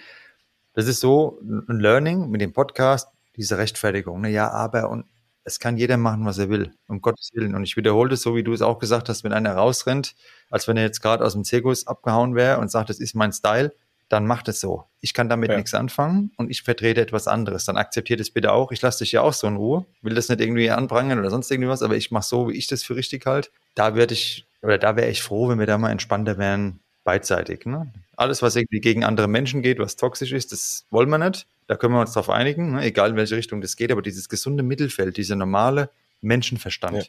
das 0.74 0.88
ist 0.88 1.02
so 1.02 1.40
ein 1.42 1.80
Learning 1.80 2.30
mit 2.30 2.42
dem 2.42 2.54
Podcast, 2.54 3.10
diese 3.36 3.58
Rechtfertigung. 3.58 4.22
Ne? 4.22 4.30
Ja, 4.30 4.52
aber 4.52 4.90
und 4.90 5.06
es 5.44 5.60
kann 5.60 5.78
jeder 5.78 5.98
machen, 5.98 6.26
was 6.26 6.38
er 6.38 6.50
will, 6.50 6.74
um 6.88 7.02
Gottes 7.02 7.32
Willen. 7.34 7.56
Und 7.56 7.64
ich 7.64 7.78
wiederhole 7.78 8.10
das 8.10 8.22
so, 8.22 8.36
wie 8.36 8.44
du 8.44 8.54
es 8.54 8.62
auch 8.62 8.80
gesagt 8.80 9.10
hast, 9.10 9.24
wenn 9.24 9.32
einer 9.34 9.54
rausrennt, 9.54 10.16
als 10.50 10.68
wenn 10.68 10.78
er 10.78 10.84
jetzt 10.84 11.02
gerade 11.02 11.24
aus 11.24 11.34
dem 11.34 11.44
Zirkus 11.44 11.88
abgehauen 11.88 12.36
wäre 12.36 12.60
und 12.60 12.70
sagt, 12.70 12.90
das 12.90 13.00
ist 13.00 13.16
mein 13.16 13.32
Style, 13.32 13.74
dann 14.10 14.26
macht 14.26 14.48
es 14.48 14.60
so. 14.60 14.86
Ich 15.02 15.14
kann 15.14 15.30
damit 15.30 15.50
ja. 15.50 15.58
nichts 15.58 15.74
anfangen 15.74 16.32
und 16.38 16.50
ich 16.50 16.64
vertrete 16.64 17.02
etwas 17.02 17.28
anderes. 17.28 17.66
Dann 17.66 17.78
akzeptiert 17.78 18.20
es 18.20 18.32
bitte 18.32 18.54
auch. 18.54 18.72
Ich 18.72 18.82
lasse 18.82 19.04
dich 19.04 19.12
ja 19.12 19.22
auch 19.22 19.34
so 19.34 19.48
in 19.48 19.58
Ruhe, 19.58 19.86
will 20.02 20.16
das 20.16 20.30
nicht 20.30 20.40
irgendwie 20.40 20.70
anprangern 20.70 21.20
oder 21.20 21.30
sonst 21.30 21.52
irgendwie 21.52 21.70
was, 21.70 21.82
aber 21.82 21.96
ich 21.96 22.12
mache 22.12 22.26
so, 22.26 22.50
wie 22.50 22.58
ich 22.58 22.68
das 22.68 22.84
für 22.84 22.96
richtig 22.96 23.26
halte. 23.26 23.50
Da 23.76 23.96
werde 23.96 24.14
ich, 24.14 24.46
oder 24.62 24.78
da 24.78 24.96
wäre 24.96 25.10
ich 25.10 25.22
froh, 25.22 25.50
wenn 25.50 25.60
wir 25.60 25.66
da 25.66 25.78
mal 25.78 25.92
entspannter 25.92 26.38
wären, 26.38 26.80
beidseitig. 27.04 27.66
Ne? 27.66 27.92
Alles, 28.16 28.42
was 28.42 28.56
irgendwie 28.56 28.80
gegen 28.80 29.04
andere 29.04 29.28
Menschen 29.28 29.62
geht, 29.62 29.80
was 29.80 29.98
toxisch 29.98 30.32
ist, 30.32 30.52
das 30.52 30.86
wollen 30.90 31.10
wir 31.10 31.18
nicht. 31.18 31.48
Da 31.68 31.76
können 31.76 31.94
wir 31.94 32.02
uns 32.02 32.14
darauf 32.14 32.30
einigen, 32.30 32.76
ne? 32.76 32.84
egal 32.84 33.12
in 33.12 33.16
welche 33.18 33.36
Richtung 33.36 33.60
das 33.60 33.76
geht, 33.76 33.92
aber 33.92 34.02
dieses 34.02 34.30
gesunde 34.30 34.64
Mittelfeld, 34.64 35.18
dieser 35.18 35.36
normale 35.36 35.90
Menschenverstand, 36.22 36.98
ja. 36.98 37.04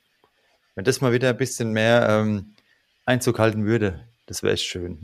wenn 0.75 0.85
das 0.85 1.01
mal 1.01 1.13
wieder 1.13 1.31
ein 1.31 1.37
bisschen 1.37 1.73
mehr 1.73 2.09
ähm, 2.09 2.55
Einzug 3.07 3.39
halten 3.39 3.65
würde, 3.65 4.05
das 4.27 4.43
wäre 4.43 4.55
echt 4.55 4.67
schön. 4.67 5.03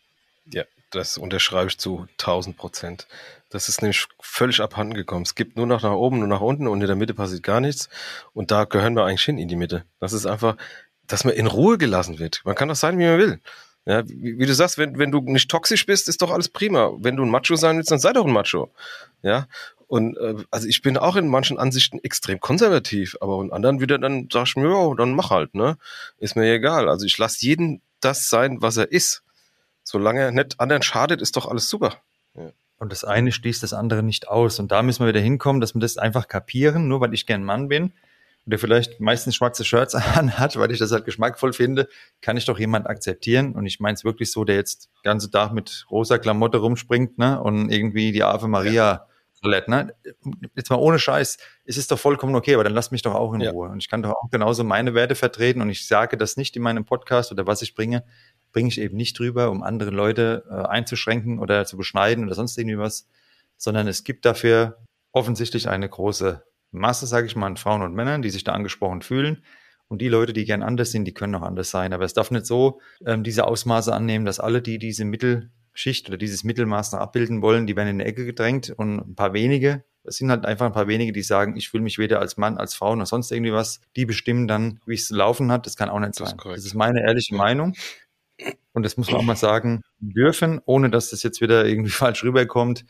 Ja, 0.53 0.65
das 0.95 1.19
unterschreibe 1.19 1.69
ich 1.69 1.79
zu 1.79 2.07
1000 2.13 2.57
Prozent. 2.57 3.07
Das 3.51 3.69
ist 3.69 3.83
nämlich 3.83 4.07
völlig 4.21 4.61
abhanden 4.61 4.95
gekommen. 4.95 5.23
Es 5.23 5.35
gibt 5.35 5.57
nur 5.57 5.67
noch 5.67 5.83
nach 5.83 5.93
oben, 5.93 6.19
nur 6.19 6.29
nach 6.29 6.41
unten 6.41 6.67
und 6.67 6.81
in 6.81 6.87
der 6.87 6.97
Mitte 6.97 7.15
passiert 7.15 7.43
gar 7.43 7.61
nichts. 7.61 7.89
Und 8.33 8.51
da 8.51 8.65
gehören 8.65 8.95
wir 8.95 9.05
eigentlich 9.05 9.25
hin 9.25 9.39
in 9.39 9.49
die 9.49 9.57
Mitte. 9.57 9.85
Das 10.01 10.13
ist 10.13 10.27
einfach, 10.27 10.57
dass 11.07 11.25
man 11.25 11.35
in 11.35 11.47
Ruhe 11.47 11.79
gelassen 11.79 12.19
wird. 12.19 12.41
Man 12.45 12.55
kann 12.55 12.69
doch 12.69 12.75
sein, 12.75 12.99
wie 12.99 13.05
man 13.05 13.19
will. 13.19 13.41
Ja, 13.87 14.09
wie, 14.09 14.39
wie, 14.39 14.47
du 14.47 14.55
sagst, 14.55 14.79
wenn, 14.79 14.99
wenn 14.99 15.11
du 15.11 15.21
nicht 15.21 15.51
toxisch 15.51 15.85
bist, 15.85 16.09
ist 16.09 16.23
doch 16.23 16.31
alles 16.31 16.49
prima. 16.49 16.93
Wenn 16.99 17.17
du 17.17 17.23
ein 17.23 17.31
Macho 17.31 17.55
sein 17.55 17.77
willst, 17.77 17.91
dann 17.91 17.99
sei 17.99 18.13
doch 18.13 18.25
ein 18.25 18.33
Macho. 18.33 18.73
Ja. 19.23 19.47
Und 19.87 20.17
äh, 20.17 20.37
also 20.51 20.67
ich 20.67 20.81
bin 20.81 20.97
auch 20.97 21.17
in 21.17 21.29
manchen 21.29 21.59
Ansichten 21.59 22.01
extrem 22.03 22.41
konservativ, 22.41 23.17
aber 23.21 23.43
in 23.43 23.53
anderen 23.53 23.81
wieder 23.81 23.99
dann 23.99 24.29
sag 24.33 24.47
ich 24.47 24.57
mir, 24.57 24.71
ja, 24.71 24.95
dann 24.97 25.15
mach 25.15 25.31
halt, 25.31 25.55
ne? 25.55 25.77
Ist 26.19 26.35
mir 26.35 26.51
egal. 26.51 26.89
Also 26.89 27.05
ich 27.05 27.19
lasse 27.19 27.45
jeden 27.45 27.83
das 28.01 28.29
sein, 28.29 28.63
was 28.63 28.79
er 28.79 28.91
ist. 28.91 29.23
Solange 29.85 30.21
er 30.21 30.33
nicht 30.33 30.59
anderen 30.59 30.83
schadet, 30.83 31.23
ist 31.23 31.37
doch 31.37 31.47
alles 31.47 31.69
super. 31.69 32.03
Ja. 32.35 32.51
Und 32.79 32.91
das 32.91 33.05
eine 33.05 33.31
schließt 33.31 33.63
das 33.63 33.73
andere 33.73 34.03
nicht 34.03 34.27
aus. 34.27 34.59
Und 34.59 34.73
da 34.73 34.83
müssen 34.83 35.05
wir 35.05 35.09
wieder 35.09 35.21
hinkommen, 35.21 35.61
dass 35.61 35.75
wir 35.75 35.81
das 35.81 35.97
einfach 35.97 36.27
kapieren, 36.27 36.89
nur 36.89 37.01
weil 37.01 37.15
ich 37.15 37.27
gern 37.27 37.45
Mann 37.45 37.69
bin 37.69 37.93
der 38.47 38.59
vielleicht 38.59 39.01
meistens 39.01 39.35
schwarze 39.35 39.65
Shirts 39.65 39.95
anhat, 39.95 40.59
weil 40.59 40.71
ich 40.71 40.79
das 40.79 40.93
halt 40.93 41.05
geschmackvoll 41.05 41.53
finde, 41.53 41.89
kann 42.21 42.37
ich 42.37 42.45
doch 42.45 42.59
jemand 42.59 42.87
akzeptieren. 42.87 43.55
Und 43.55 43.67
ich 43.67 43.81
meine 43.81 43.95
es 43.95 44.05
wirklich 44.05 44.31
so, 44.31 44.45
der 44.45 44.57
jetzt 44.57 44.87
den 44.87 45.03
ganzen 45.03 45.33
Tag 45.33 45.53
mit 45.53 45.87
rosa 45.91 46.19
Klamotte 46.19 46.59
rumspringt 46.59 47.19
ne, 47.19 47.41
und 47.41 47.71
irgendwie 47.71 48.13
die 48.13 48.23
Ave 48.23 48.49
Maria 48.49 48.73
ja. 48.73 49.07
Roulette, 49.43 49.71
ne? 49.71 49.95
Jetzt 50.55 50.71
mal 50.71 50.77
ohne 50.77 50.99
Scheiß, 50.99 51.39
es 51.65 51.77
ist 51.77 51.91
doch 51.91 51.99
vollkommen 51.99 52.35
okay, 52.35 52.55
aber 52.55 52.65
dann 52.65 52.75
lass 52.75 52.91
mich 52.91 53.03
doch 53.03 53.15
auch 53.15 53.35
in 53.35 53.41
ja. 53.41 53.51
Ruhe. 53.51 53.69
Und 53.69 53.79
ich 53.79 53.89
kann 53.89 54.03
doch 54.03 54.11
auch 54.11 54.31
genauso 54.31 54.65
meine 54.65 54.95
Werte 54.95 55.15
vertreten 55.15 55.61
und 55.61 55.71
ich 55.71 55.87
sage 55.87 56.17
das 56.17 56.37
nicht 56.37 56.57
in 56.57 56.63
meinem 56.63 56.85
Podcast 56.85 57.33
oder 57.33 57.47
was 57.47 57.63
ich 57.63 57.75
bringe, 57.75 58.05
bringe 58.55 58.69
ich 58.69 58.81
eben 58.81 58.97
nicht 58.97 59.19
drüber, 59.19 59.51
um 59.51 59.63
andere 59.63 59.91
Leute 59.91 60.45
äh, 60.49 60.55
einzuschränken 60.55 61.39
oder 61.39 61.67
zu 61.67 61.77
beschneiden 61.77 62.25
oder 62.25 62.35
sonst 62.35 62.57
irgendwie 62.57 62.79
was, 62.79 63.07
sondern 63.59 63.87
es 63.87 64.05
gibt 64.05 64.25
dafür 64.25 64.79
offensichtlich 65.13 65.69
eine 65.69 65.89
große 65.89 66.43
Masse, 66.71 67.07
sage 67.07 67.27
ich 67.27 67.37
mal, 67.37 67.49
an 67.49 67.57
Frauen 67.59 67.83
und 67.83 67.95
Männern, 67.95 68.23
die 68.23 68.31
sich 68.31 68.45
da 68.45 68.53
angesprochen 68.53 69.03
fühlen. 69.03 69.45
Und 69.89 70.01
die 70.01 70.09
Leute, 70.09 70.33
die 70.33 70.45
gern 70.45 70.63
anders 70.63 70.93
sind, 70.93 71.05
die 71.05 71.13
können 71.13 71.35
auch 71.35 71.43
anders 71.43 71.71
sein. 71.71 71.93
Aber 71.93 72.05
es 72.05 72.15
darf 72.15 72.31
nicht 72.31 72.47
so 72.47 72.81
ähm, 73.05 73.23
diese 73.23 73.47
Ausmaße 73.47 73.93
annehmen, 73.95 74.25
dass 74.25 74.41
alle, 74.41 74.63
die 74.63 74.79
diese 74.79 75.05
Mittelschicht 75.05 76.09
oder 76.09 76.17
dieses 76.17 76.43
Mittelmaß 76.43 76.93
noch 76.93 77.01
abbilden 77.01 77.43
wollen, 77.43 77.67
die 77.67 77.77
werden 77.77 77.89
in 77.89 77.99
die 77.99 78.07
Ecke 78.07 78.25
gedrängt 78.25 78.71
und 78.71 78.99
ein 78.99 79.15
paar 79.15 79.35
wenige, 79.35 79.85
es 80.05 80.17
sind 80.17 80.31
halt 80.31 80.45
einfach 80.45 80.67
ein 80.67 80.73
paar 80.73 80.87
wenige, 80.87 81.13
die 81.13 81.23
sagen, 81.23 81.57
ich 81.57 81.71
fühle 81.71 81.83
mich 81.83 81.99
weder 81.99 82.21
als 82.21 82.37
Mann, 82.37 82.59
als 82.59 82.75
Frau 82.75 82.95
noch 82.95 83.07
sonst 83.07 83.33
irgendwie 83.33 83.53
was. 83.53 83.81
Die 83.97 84.05
bestimmen 84.05 84.47
dann, 84.47 84.81
wie 84.87 84.95
es 84.95 85.09
zu 85.09 85.15
laufen 85.17 85.51
hat. 85.51 85.67
Das 85.67 85.77
kann 85.77 85.89
auch 85.89 85.99
nicht 85.99 86.15
sein. 86.15 86.37
Das, 86.37 86.55
das 86.57 86.65
ist 86.67 86.75
meine 86.75 87.01
ehrliche 87.01 87.35
Meinung. 87.35 87.75
Und 88.73 88.83
das 88.83 88.97
muss 88.97 89.11
man 89.11 89.21
auch 89.21 89.25
mal 89.25 89.37
sagen 89.37 89.83
dürfen, 89.99 90.61
ohne 90.65 90.91
dass 90.91 91.11
das 91.11 91.23
jetzt 91.23 91.41
wieder 91.41 91.65
irgendwie 91.67 91.91
falsch 91.91 92.25
rüberkommt, 92.25 92.85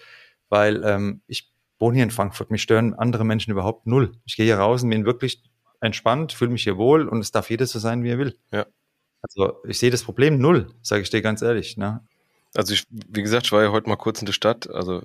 weil 0.48 0.82
ähm, 0.84 1.20
ich 1.26 1.52
wohne 1.78 1.96
hier 1.96 2.04
in 2.04 2.10
Frankfurt, 2.10 2.50
mich 2.50 2.62
stören 2.62 2.94
andere 2.94 3.24
Menschen 3.24 3.50
überhaupt 3.50 3.86
null. 3.86 4.12
Ich 4.24 4.36
gehe 4.36 4.46
hier 4.46 4.58
raus 4.58 4.82
und 4.82 4.90
bin 4.90 5.04
wirklich 5.04 5.42
entspannt, 5.80 6.32
fühle 6.32 6.52
mich 6.52 6.62
hier 6.62 6.78
wohl 6.78 7.08
und 7.08 7.20
es 7.20 7.30
darf 7.30 7.50
jeder 7.50 7.66
so 7.66 7.78
sein, 7.78 8.02
wie 8.02 8.10
er 8.10 8.18
will. 8.18 8.38
Ja. 8.50 8.66
Also 9.22 9.56
ich 9.66 9.78
sehe 9.78 9.90
das 9.90 10.02
Problem 10.02 10.38
null, 10.38 10.68
sage 10.82 11.02
ich 11.02 11.10
dir 11.10 11.22
ganz 11.22 11.42
ehrlich. 11.42 11.76
Ne? 11.76 12.06
Also 12.54 12.74
ich, 12.74 12.84
wie 12.90 13.22
gesagt, 13.22 13.46
ich 13.46 13.52
war 13.52 13.62
ja 13.62 13.72
heute 13.72 13.88
mal 13.88 13.96
kurz 13.96 14.20
in 14.20 14.26
der 14.26 14.32
Stadt. 14.32 14.70
Also 14.70 15.02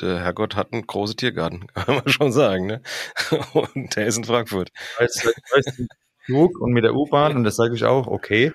der 0.00 0.20
Herrgott 0.20 0.56
hat 0.56 0.72
einen 0.72 0.86
großen 0.86 1.16
Tiergarten, 1.16 1.66
kann 1.74 1.96
man 1.96 2.08
schon 2.08 2.32
sagen. 2.32 2.66
Ne? 2.66 2.82
Und 3.52 3.96
der 3.96 4.06
ist 4.06 4.16
in 4.16 4.24
Frankfurt. 4.24 4.70
Als, 4.98 5.26
als 5.54 5.82
Flug 6.24 6.60
und 6.60 6.72
mit 6.72 6.84
der 6.84 6.94
U-Bahn 6.94 7.34
und 7.34 7.44
das 7.44 7.56
sage 7.56 7.74
ich 7.74 7.84
auch, 7.84 8.06
okay. 8.06 8.52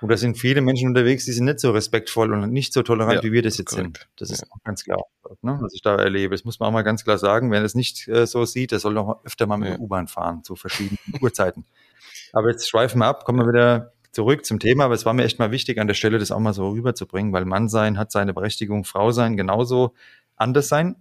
Und 0.00 0.10
da 0.10 0.16
sind 0.16 0.38
viele 0.38 0.60
Menschen 0.60 0.88
unterwegs, 0.88 1.24
die 1.24 1.32
sind 1.32 1.46
nicht 1.46 1.60
so 1.60 1.72
respektvoll 1.72 2.32
und 2.32 2.52
nicht 2.52 2.72
so 2.72 2.82
tolerant, 2.82 3.16
ja, 3.16 3.22
wie 3.24 3.32
wir 3.32 3.42
das 3.42 3.58
jetzt 3.58 3.70
korrekt. 3.70 3.98
sind. 3.98 4.08
Das 4.16 4.30
ist 4.30 4.42
ja. 4.42 4.46
ganz 4.64 4.84
klar, 4.84 5.02
ne, 5.42 5.58
was 5.60 5.74
ich 5.74 5.82
da 5.82 5.96
erlebe. 5.96 6.34
Das 6.34 6.44
muss 6.44 6.60
man 6.60 6.68
auch 6.68 6.72
mal 6.72 6.82
ganz 6.82 7.04
klar 7.04 7.18
sagen. 7.18 7.50
Wer 7.50 7.62
das 7.62 7.74
nicht 7.74 8.06
äh, 8.06 8.26
so 8.26 8.44
sieht, 8.44 8.70
der 8.70 8.78
soll 8.78 8.94
noch 8.94 9.24
öfter 9.24 9.46
mal 9.46 9.56
mit 9.56 9.68
ja. 9.68 9.74
der 9.74 9.82
U-Bahn 9.82 10.06
fahren, 10.06 10.44
zu 10.44 10.54
verschiedenen 10.54 10.98
Uhrzeiten. 11.20 11.64
Aber 12.32 12.50
jetzt 12.50 12.68
schweifen 12.68 13.00
wir 13.00 13.06
ab, 13.06 13.24
kommen 13.24 13.40
wir 13.40 13.48
wieder 13.48 13.92
zurück 14.12 14.44
zum 14.44 14.60
Thema. 14.60 14.84
Aber 14.84 14.94
es 14.94 15.04
war 15.04 15.14
mir 15.14 15.24
echt 15.24 15.38
mal 15.38 15.50
wichtig, 15.50 15.78
an 15.78 15.88
der 15.88 15.94
Stelle 15.94 16.18
das 16.18 16.30
auch 16.30 16.40
mal 16.40 16.54
so 16.54 16.70
rüberzubringen, 16.70 17.32
weil 17.32 17.44
Mann 17.44 17.68
sein 17.68 17.98
hat 17.98 18.12
seine 18.12 18.34
Berechtigung, 18.34 18.84
Frau 18.84 19.10
sein 19.10 19.36
genauso, 19.36 19.94
anders 20.36 20.68
sein 20.68 20.96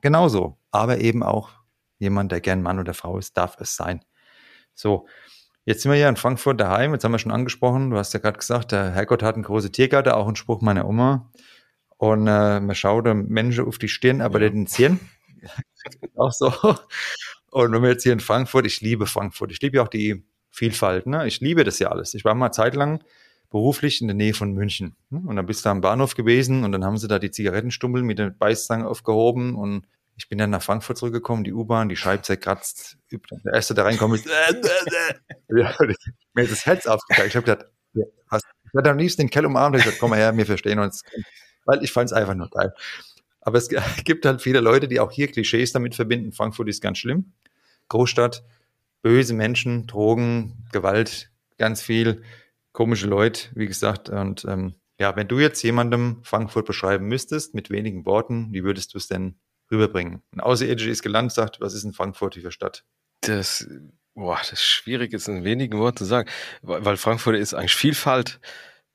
genauso. 0.00 0.58
Aber 0.70 0.98
eben 0.98 1.22
auch 1.22 1.50
jemand, 1.98 2.30
der 2.30 2.40
gern 2.40 2.62
Mann 2.62 2.78
oder 2.78 2.94
Frau 2.94 3.18
ist, 3.18 3.36
darf 3.36 3.56
es 3.60 3.74
sein. 3.74 4.04
So, 4.74 5.06
Jetzt 5.68 5.82
sind 5.82 5.92
wir 5.92 5.98
ja 5.98 6.08
in 6.08 6.16
Frankfurt 6.16 6.58
daheim, 6.58 6.94
jetzt 6.94 7.04
haben 7.04 7.12
wir 7.12 7.18
schon 7.18 7.30
angesprochen, 7.30 7.90
du 7.90 7.98
hast 7.98 8.14
ja 8.14 8.20
gerade 8.20 8.38
gesagt, 8.38 8.72
der 8.72 8.90
Herrgott 8.92 9.22
hat 9.22 9.34
eine 9.34 9.44
große 9.44 9.70
Tiergarten, 9.70 10.12
auch 10.12 10.26
ein 10.26 10.34
Spruch 10.34 10.62
meiner 10.62 10.88
Oma. 10.88 11.30
Und 11.98 12.26
äh, 12.26 12.58
man 12.58 12.74
schaut 12.74 13.04
dem 13.04 13.28
Menschen 13.28 13.66
auf 13.66 13.76
die 13.76 13.88
Stirn, 13.88 14.22
aber 14.22 14.40
ja. 14.40 14.48
den 14.48 14.66
Zirn. 14.66 14.98
auch 16.16 16.32
so. 16.32 16.54
Und 17.50 17.70
wenn 17.70 17.82
wir 17.82 17.90
jetzt 17.90 18.02
hier 18.02 18.14
in 18.14 18.20
Frankfurt, 18.20 18.64
ich 18.64 18.80
liebe 18.80 19.04
Frankfurt, 19.04 19.52
ich 19.52 19.60
liebe 19.60 19.76
ja 19.76 19.82
auch 19.82 19.88
die 19.88 20.24
Vielfalt. 20.48 21.06
Ne? 21.06 21.26
Ich 21.26 21.40
liebe 21.40 21.64
das 21.64 21.78
ja 21.80 21.88
alles. 21.88 22.14
Ich 22.14 22.24
war 22.24 22.34
mal 22.34 22.50
zeitlang 22.50 23.04
beruflich 23.50 24.00
in 24.00 24.06
der 24.06 24.16
Nähe 24.16 24.32
von 24.32 24.54
München. 24.54 24.96
Ne? 25.10 25.20
Und 25.26 25.36
dann 25.36 25.44
bist 25.44 25.66
du 25.66 25.68
am 25.68 25.82
Bahnhof 25.82 26.14
gewesen 26.14 26.64
und 26.64 26.72
dann 26.72 26.82
haben 26.82 26.96
sie 26.96 27.08
da 27.08 27.18
die 27.18 27.30
Zigarettenstummel 27.30 28.02
mit 28.02 28.18
der 28.18 28.30
Beißzange 28.30 28.88
aufgehoben 28.88 29.54
und 29.54 29.84
ich 30.18 30.28
bin 30.28 30.38
dann 30.38 30.50
nach 30.50 30.62
Frankfurt 30.62 30.98
zurückgekommen, 30.98 31.44
die 31.44 31.52
U-Bahn, 31.52 31.88
die 31.88 31.96
Scheibe 31.96 32.22
zerkratzt. 32.22 32.98
Der 33.12 33.54
erste, 33.54 33.74
der 33.74 33.84
reinkommt, 33.84 34.16
ist, 34.16 34.26
ja, 34.26 35.74
mir 36.34 36.42
ist 36.42 36.50
das 36.52 36.66
Herz 36.66 36.86
aufgegangen. 36.86 37.28
Ich 37.28 37.36
habe 37.36 37.46
gedacht, 37.46 37.66
was? 38.28 38.42
Ich 38.64 38.74
hatte 38.76 38.90
am 38.90 38.98
liebsten 38.98 39.22
den 39.22 39.30
Kell 39.30 39.46
umarmt 39.46 39.76
und 39.76 39.82
gesagt, 39.82 40.00
komm 40.00 40.10
mal 40.10 40.18
her, 40.18 40.36
wir 40.36 40.44
verstehen 40.44 40.80
uns. 40.80 41.04
Weil 41.64 41.84
ich 41.84 41.92
fand 41.92 42.10
es 42.10 42.12
einfach 42.12 42.34
nur 42.34 42.50
geil. 42.50 42.74
Aber 43.40 43.58
es 43.58 43.68
gibt 44.04 44.26
halt 44.26 44.42
viele 44.42 44.60
Leute, 44.60 44.88
die 44.88 44.98
auch 44.98 45.12
hier 45.12 45.28
Klischees 45.28 45.72
damit 45.72 45.94
verbinden. 45.94 46.32
Frankfurt 46.32 46.68
ist 46.68 46.82
ganz 46.82 46.98
schlimm. 46.98 47.32
Großstadt, 47.88 48.44
böse 49.02 49.34
Menschen, 49.34 49.86
Drogen, 49.86 50.66
Gewalt, 50.72 51.30
ganz 51.58 51.80
viel, 51.80 52.22
komische 52.72 53.06
Leute, 53.06 53.50
wie 53.54 53.66
gesagt. 53.66 54.08
Und 54.10 54.44
ähm, 54.46 54.74
ja, 54.98 55.14
wenn 55.14 55.28
du 55.28 55.38
jetzt 55.38 55.62
jemandem 55.62 56.22
Frankfurt 56.24 56.66
beschreiben 56.66 57.06
müsstest, 57.06 57.54
mit 57.54 57.70
wenigen 57.70 58.04
Worten, 58.04 58.48
wie 58.52 58.64
würdest 58.64 58.94
du 58.94 58.98
es 58.98 59.06
denn 59.06 59.38
rüberbringen? 59.70 60.22
Ein 60.32 60.40
Außerirdischer 60.40 60.90
ist 60.90 61.02
gelandet, 61.02 61.32
sagt, 61.32 61.60
was 61.60 61.74
ist 61.74 61.84
in 61.84 61.92
Frankfurt 61.92 62.34
für 62.34 62.50
Stadt? 62.50 62.84
Das, 63.22 63.68
boah, 64.14 64.36
das 64.38 64.52
ist 64.52 64.62
schwierig, 64.62 65.12
jetzt 65.12 65.28
in 65.28 65.44
wenigen 65.44 65.78
Worten 65.78 65.98
zu 65.98 66.04
sagen, 66.04 66.28
weil 66.62 66.96
Frankfurt 66.96 67.36
ist 67.36 67.54
eigentlich 67.54 67.74
Vielfalt. 67.74 68.40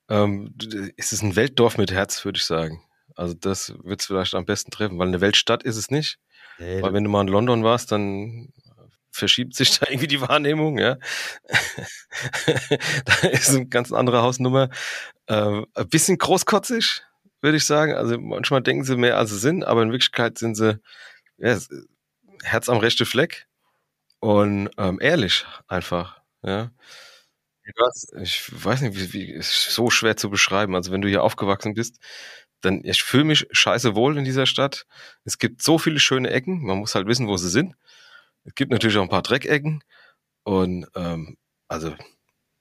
Ähm, 0.09 0.55
es 0.97 1.11
ist 1.11 1.21
ein 1.23 1.35
Weltdorf 1.35 1.77
mit 1.77 1.91
Herz, 1.91 2.23
würde 2.25 2.37
ich 2.37 2.45
sagen. 2.45 2.83
Also 3.15 3.33
das 3.33 3.73
wird 3.83 4.01
es 4.01 4.07
vielleicht 4.07 4.35
am 4.35 4.45
besten 4.45 4.71
treffen, 4.71 4.97
weil 4.97 5.07
eine 5.07 5.21
Weltstadt 5.21 5.63
ist 5.63 5.77
es 5.77 5.91
nicht. 5.91 6.17
Nee, 6.59 6.81
weil 6.81 6.93
wenn 6.93 7.03
du 7.03 7.09
mal 7.09 7.21
in 7.21 7.27
London 7.27 7.63
warst, 7.63 7.91
dann 7.91 8.53
verschiebt 9.11 9.55
sich 9.55 9.79
da 9.79 9.87
irgendwie 9.87 10.07
die 10.07 10.21
Wahrnehmung, 10.21 10.77
ja. 10.79 10.97
da 13.05 13.27
ist 13.29 13.49
eine 13.49 13.67
ganz 13.67 13.91
andere 13.91 14.21
Hausnummer. 14.21 14.69
Äh, 15.27 15.61
ein 15.73 15.89
bisschen 15.89 16.17
großkotzig, 16.17 17.03
würde 17.43 17.57
ich 17.57 17.65
sagen. 17.65 17.93
Also 17.95 18.19
manchmal 18.19 18.61
denken 18.63 18.83
sie 18.85 18.97
mehr, 18.97 19.17
als 19.17 19.31
sie 19.31 19.39
sind, 19.39 19.63
aber 19.65 19.83
in 19.83 19.91
Wirklichkeit 19.91 20.37
sind 20.37 20.55
sie 20.55 20.79
ja, 21.37 21.57
Herz 22.43 22.69
am 22.69 22.77
rechten 22.77 23.05
Fleck 23.05 23.47
und 24.19 24.69
ähm, 24.77 24.99
ehrlich 25.01 25.45
einfach, 25.67 26.21
ja. 26.43 26.71
Ich 28.21 28.51
weiß 28.63 28.81
nicht, 28.81 28.95
wie, 28.97 29.13
wie 29.13 29.31
ist 29.31 29.71
so 29.73 29.89
schwer 29.89 30.17
zu 30.17 30.29
beschreiben. 30.29 30.75
Also 30.75 30.91
wenn 30.91 31.01
du 31.01 31.07
hier 31.07 31.23
aufgewachsen 31.23 31.73
bist, 31.73 31.99
dann 32.61 32.81
ich 32.83 33.03
fühle 33.03 33.23
mich 33.25 33.47
scheiße 33.51 33.95
wohl 33.95 34.17
in 34.17 34.25
dieser 34.25 34.45
Stadt. 34.45 34.85
Es 35.25 35.37
gibt 35.37 35.61
so 35.61 35.77
viele 35.79 35.99
schöne 35.99 36.29
Ecken, 36.29 36.63
man 36.65 36.77
muss 36.79 36.95
halt 36.95 37.07
wissen, 37.07 37.27
wo 37.27 37.37
sie 37.37 37.49
sind. 37.49 37.75
Es 38.45 38.55
gibt 38.55 38.71
natürlich 38.71 38.97
auch 38.97 39.03
ein 39.03 39.09
paar 39.09 39.21
Dreckecken 39.23 39.83
und 40.43 40.87
ähm, 40.95 41.37
also 41.69 41.95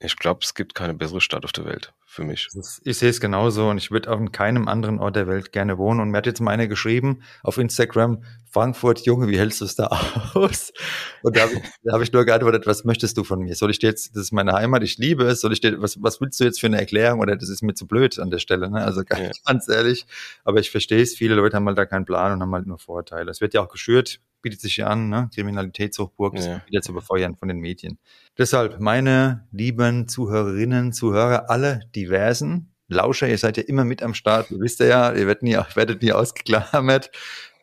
ich 0.01 0.17
glaube, 0.17 0.41
es 0.45 0.55
gibt 0.55 0.75
keine 0.75 0.95
bessere 0.95 1.21
Stadt 1.21 1.45
auf 1.45 1.53
der 1.53 1.65
Welt 1.67 1.93
für 2.13 2.25
mich. 2.25 2.49
Ich 2.85 2.99
sehe 2.99 3.09
es 3.09 3.21
genauso 3.21 3.71
und 3.71 3.79
ich 3.79 3.91
würde 3.91 4.11
auch 4.11 4.19
in 4.19 4.33
keinem 4.33 4.69
anderen 4.69 4.99
Ort 4.99 5.17
der 5.17 5.27
Welt 5.27 5.51
gerne 5.51 5.79
wohnen. 5.79 5.99
Und 5.99 6.11
mir 6.11 6.19
hat 6.19 6.27
jetzt 6.27 6.41
mal 6.41 6.51
einer 6.51 6.67
geschrieben 6.67 7.23
auf 7.43 7.57
Instagram, 7.57 8.23
Frankfurt, 8.51 9.07
Junge, 9.07 9.29
wie 9.29 9.39
hältst 9.39 9.63
du 9.63 9.65
es 9.65 9.77
da 9.77 9.87
aus? 10.35 10.75
Und 11.23 11.37
da 11.37 11.43
habe 11.43 11.55
ich, 11.55 11.93
hab 11.93 12.03
ich 12.03 12.13
nur 12.13 12.27
geantwortet, 12.27 12.67
was 12.67 12.85
möchtest 12.85 13.17
du 13.17 13.25
von 13.25 13.41
mir? 13.41 13.55
Soll 13.55 13.71
ich 13.71 13.79
dir 13.79 13.87
jetzt, 13.87 14.15
das 14.15 14.25
ist 14.25 14.33
meine 14.33 14.53
Heimat, 14.53 14.83
ich 14.83 14.99
liebe 14.99 15.25
es, 15.25 15.41
soll 15.41 15.55
ich 15.55 15.63
dir, 15.63 15.81
was, 15.81 16.03
was 16.03 16.21
willst 16.21 16.39
du 16.39 16.45
jetzt 16.45 16.61
für 16.61 16.67
eine 16.67 16.79
Erklärung? 16.79 17.21
Oder 17.21 17.35
das 17.35 17.49
ist 17.49 17.63
mir 17.63 17.73
zu 17.73 17.87
blöd 17.87 18.19
an 18.19 18.31
der 18.31 18.39
Stelle, 18.39 18.71
ne? 18.71 18.85
Also 18.85 19.05
ganz, 19.05 19.23
ja. 19.23 19.31
ganz 19.47 19.69
ehrlich. 19.69 20.05
Aber 20.45 20.61
ich 20.61 20.71
verstehe 20.71 21.01
es, 21.01 21.15
viele 21.15 21.35
Leute 21.35 21.57
haben 21.57 21.67
halt 21.67 21.79
da 21.79 21.87
keinen 21.87 22.05
Plan 22.05 22.33
und 22.33 22.43
haben 22.43 22.53
halt 22.53 22.67
nur 22.67 22.79
Vorteile. 22.79 23.31
Es 23.31 23.41
wird 23.41 23.55
ja 23.55 23.63
auch 23.63 23.71
geschürt, 23.71 24.21
bietet 24.43 24.61
sich 24.61 24.77
ja 24.77 24.89
an, 24.89 25.09
ne? 25.09 25.31
Kriminalitätshochburg 25.35 26.39
ja. 26.39 26.61
wieder 26.67 26.83
zu 26.83 26.93
befeuern 26.93 27.37
von 27.37 27.49
den 27.49 27.59
Medien. 27.59 27.99
Deshalb, 28.37 28.81
meine 28.81 29.47
lieben 29.53 30.09
Zuhörerinnen, 30.09 30.93
Zuhörer, 30.93 31.49
alle 31.49 31.81
diversen 32.03 32.75
Lauscher, 32.89 33.29
ihr 33.29 33.39
seid 33.39 33.57
ja 33.57 33.63
immer 33.63 33.85
mit 33.85 34.03
am 34.03 34.15
Start, 34.15 34.51
ihr 34.51 34.61
wisst 34.61 34.81
ja, 34.81 35.13
ihr 35.13 35.27
werdet 35.27 35.43
nie, 35.43 35.57
werdet 35.75 36.03
nie 36.03 36.13
ausgeklammert, 36.13 37.11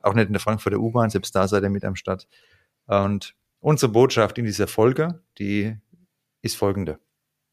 auch 0.01 0.13
nicht 0.13 0.27
in 0.27 0.33
der 0.33 0.39
Frankfurter 0.39 0.79
U-Bahn, 0.79 1.09
selbst 1.09 1.35
da 1.35 1.47
seid 1.47 1.63
ihr 1.63 1.69
mit 1.69 1.85
am 1.85 1.95
Start. 1.95 2.27
Und 2.87 3.35
unsere 3.59 3.91
Botschaft 3.91 4.37
in 4.37 4.45
dieser 4.45 4.67
Folge, 4.67 5.21
die 5.37 5.75
ist 6.41 6.57
folgende. 6.57 6.99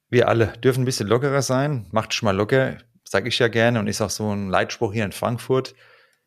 Wir 0.08 0.28
alle 0.28 0.52
dürfen 0.62 0.82
ein 0.82 0.86
bisschen 0.86 1.08
lockerer 1.08 1.42
sein, 1.42 1.86
macht 1.90 2.14
schon 2.14 2.26
mal 2.26 2.36
locker, 2.36 2.78
sage 3.04 3.28
ich 3.28 3.38
ja 3.38 3.48
gerne. 3.48 3.80
Und 3.80 3.88
ist 3.88 4.00
auch 4.00 4.10
so 4.10 4.32
ein 4.32 4.48
Leitspruch 4.48 4.92
hier 4.92 5.04
in 5.04 5.12
Frankfurt. 5.12 5.74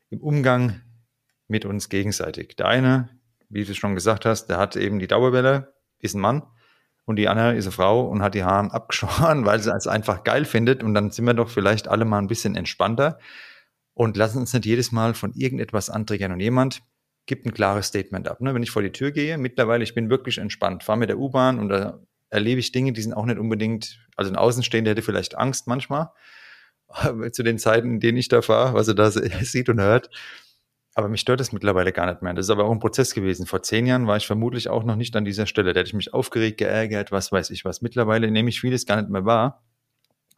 Im 0.10 0.20
Umgang 0.20 0.82
mit 1.48 1.64
uns 1.64 1.88
gegenseitig. 1.88 2.58
Der 2.58 2.68
eine, 2.68 3.10
wie 3.48 3.64
du 3.64 3.74
schon 3.74 3.96
gesagt 3.96 4.26
hast, 4.26 4.48
der 4.48 4.58
hat 4.58 4.76
eben 4.76 5.00
die 5.00 5.08
Dauerwelle, 5.08 5.74
ist 6.00 6.16
ein 6.16 6.22
Mann 6.22 6.44
und 7.10 7.16
die 7.16 7.28
andere 7.28 7.56
ist 7.56 7.66
eine 7.66 7.72
Frau 7.72 8.08
und 8.08 8.22
hat 8.22 8.36
die 8.36 8.44
Haare 8.44 8.72
abgeschoren, 8.72 9.44
weil 9.44 9.60
sie 9.60 9.74
es 9.76 9.88
einfach 9.88 10.24
geil 10.24 10.46
findet 10.46 10.84
und 10.84 10.94
dann 10.94 11.10
sind 11.10 11.26
wir 11.26 11.34
doch 11.34 11.50
vielleicht 11.50 11.88
alle 11.88 12.06
mal 12.06 12.20
ein 12.20 12.28
bisschen 12.28 12.56
entspannter 12.56 13.18
und 13.96 14.16
lassen 14.16 14.38
uns 14.38 14.54
nicht 14.54 14.68
jedes 14.68 14.92
Mal 14.92 15.16
von 15.16 15.34
irgendetwas 15.34 15.90
antriggern 15.90 16.32
und 16.32 16.40
jemand 16.40 16.84
gibt 17.26 17.48
ein 17.48 17.54
klares 17.54 17.88
Statement 17.88 18.28
ab. 18.28 18.42
Ne? 18.42 18.54
Wenn 18.54 18.62
ich 18.62 18.70
vor 18.70 18.84
die 18.84 18.92
Tür 18.92 19.10
gehe, 19.10 19.40
mittlerweile, 19.40 19.84
ich 19.84 19.96
bin 19.96 20.12
wirklich 20.12 20.38
entspannt, 20.38 20.84
fahre 20.84 21.00
mit 21.00 21.10
der 21.10 21.18
U-Bahn 21.18 21.58
und 21.58 21.70
da 21.70 22.00
erlebe 22.30 22.60
ich 22.60 22.72
Dinge, 22.72 22.94
die 22.94 23.02
sind 23.02 23.14
auch 23.14 23.26
nicht 23.26 23.40
unbedingt, 23.40 24.08
also 24.16 24.30
ein 24.30 24.38
Außenstehender 24.38 24.92
hätte 24.92 25.02
vielleicht 25.02 25.36
Angst 25.36 25.66
manchmal, 25.66 26.12
zu 27.32 27.42
den 27.42 27.58
Zeiten, 27.58 27.94
in 27.94 28.00
denen 28.00 28.20
ich 28.20 28.28
da 28.28 28.44
fahre, 28.44 28.76
was 28.76 28.88
er 28.88 28.94
da 28.94 29.10
sieht 29.42 29.68
und 29.68 29.82
hört. 29.82 30.12
Aber 31.00 31.08
mich 31.08 31.22
stört 31.22 31.40
es 31.40 31.54
mittlerweile 31.54 31.94
gar 31.94 32.08
nicht 32.08 32.22
mehr. 32.22 32.34
Das 32.34 32.48
ist 32.48 32.50
aber 32.50 32.66
auch 32.66 32.72
ein 32.74 32.82
Prozess 32.82 33.14
gewesen. 33.14 33.46
Vor 33.46 33.64
zehn 33.64 33.86
Jahren 33.86 34.06
war 34.06 34.18
ich 34.18 34.28
vermutlich 34.28 34.68
auch 34.68 34.84
noch 34.84 34.98
nicht 34.98 35.16
an 35.16 35.24
dieser 35.24 35.46
Stelle. 35.46 35.72
Da 35.72 35.80
hätte 35.80 35.88
ich 35.88 35.94
mich 35.94 36.14
aufgeregt, 36.14 36.58
geärgert, 36.58 37.10
was 37.14 37.32
weiß 37.32 37.52
ich 37.52 37.64
was. 37.64 37.82
Mittlerweile 37.82 38.30
nehme 38.30 38.50
ich 38.50 38.60
vieles 38.60 38.86
gar 38.86 38.98
nicht 38.98 39.08
mehr 39.08 39.24
wahr. 39.24 39.64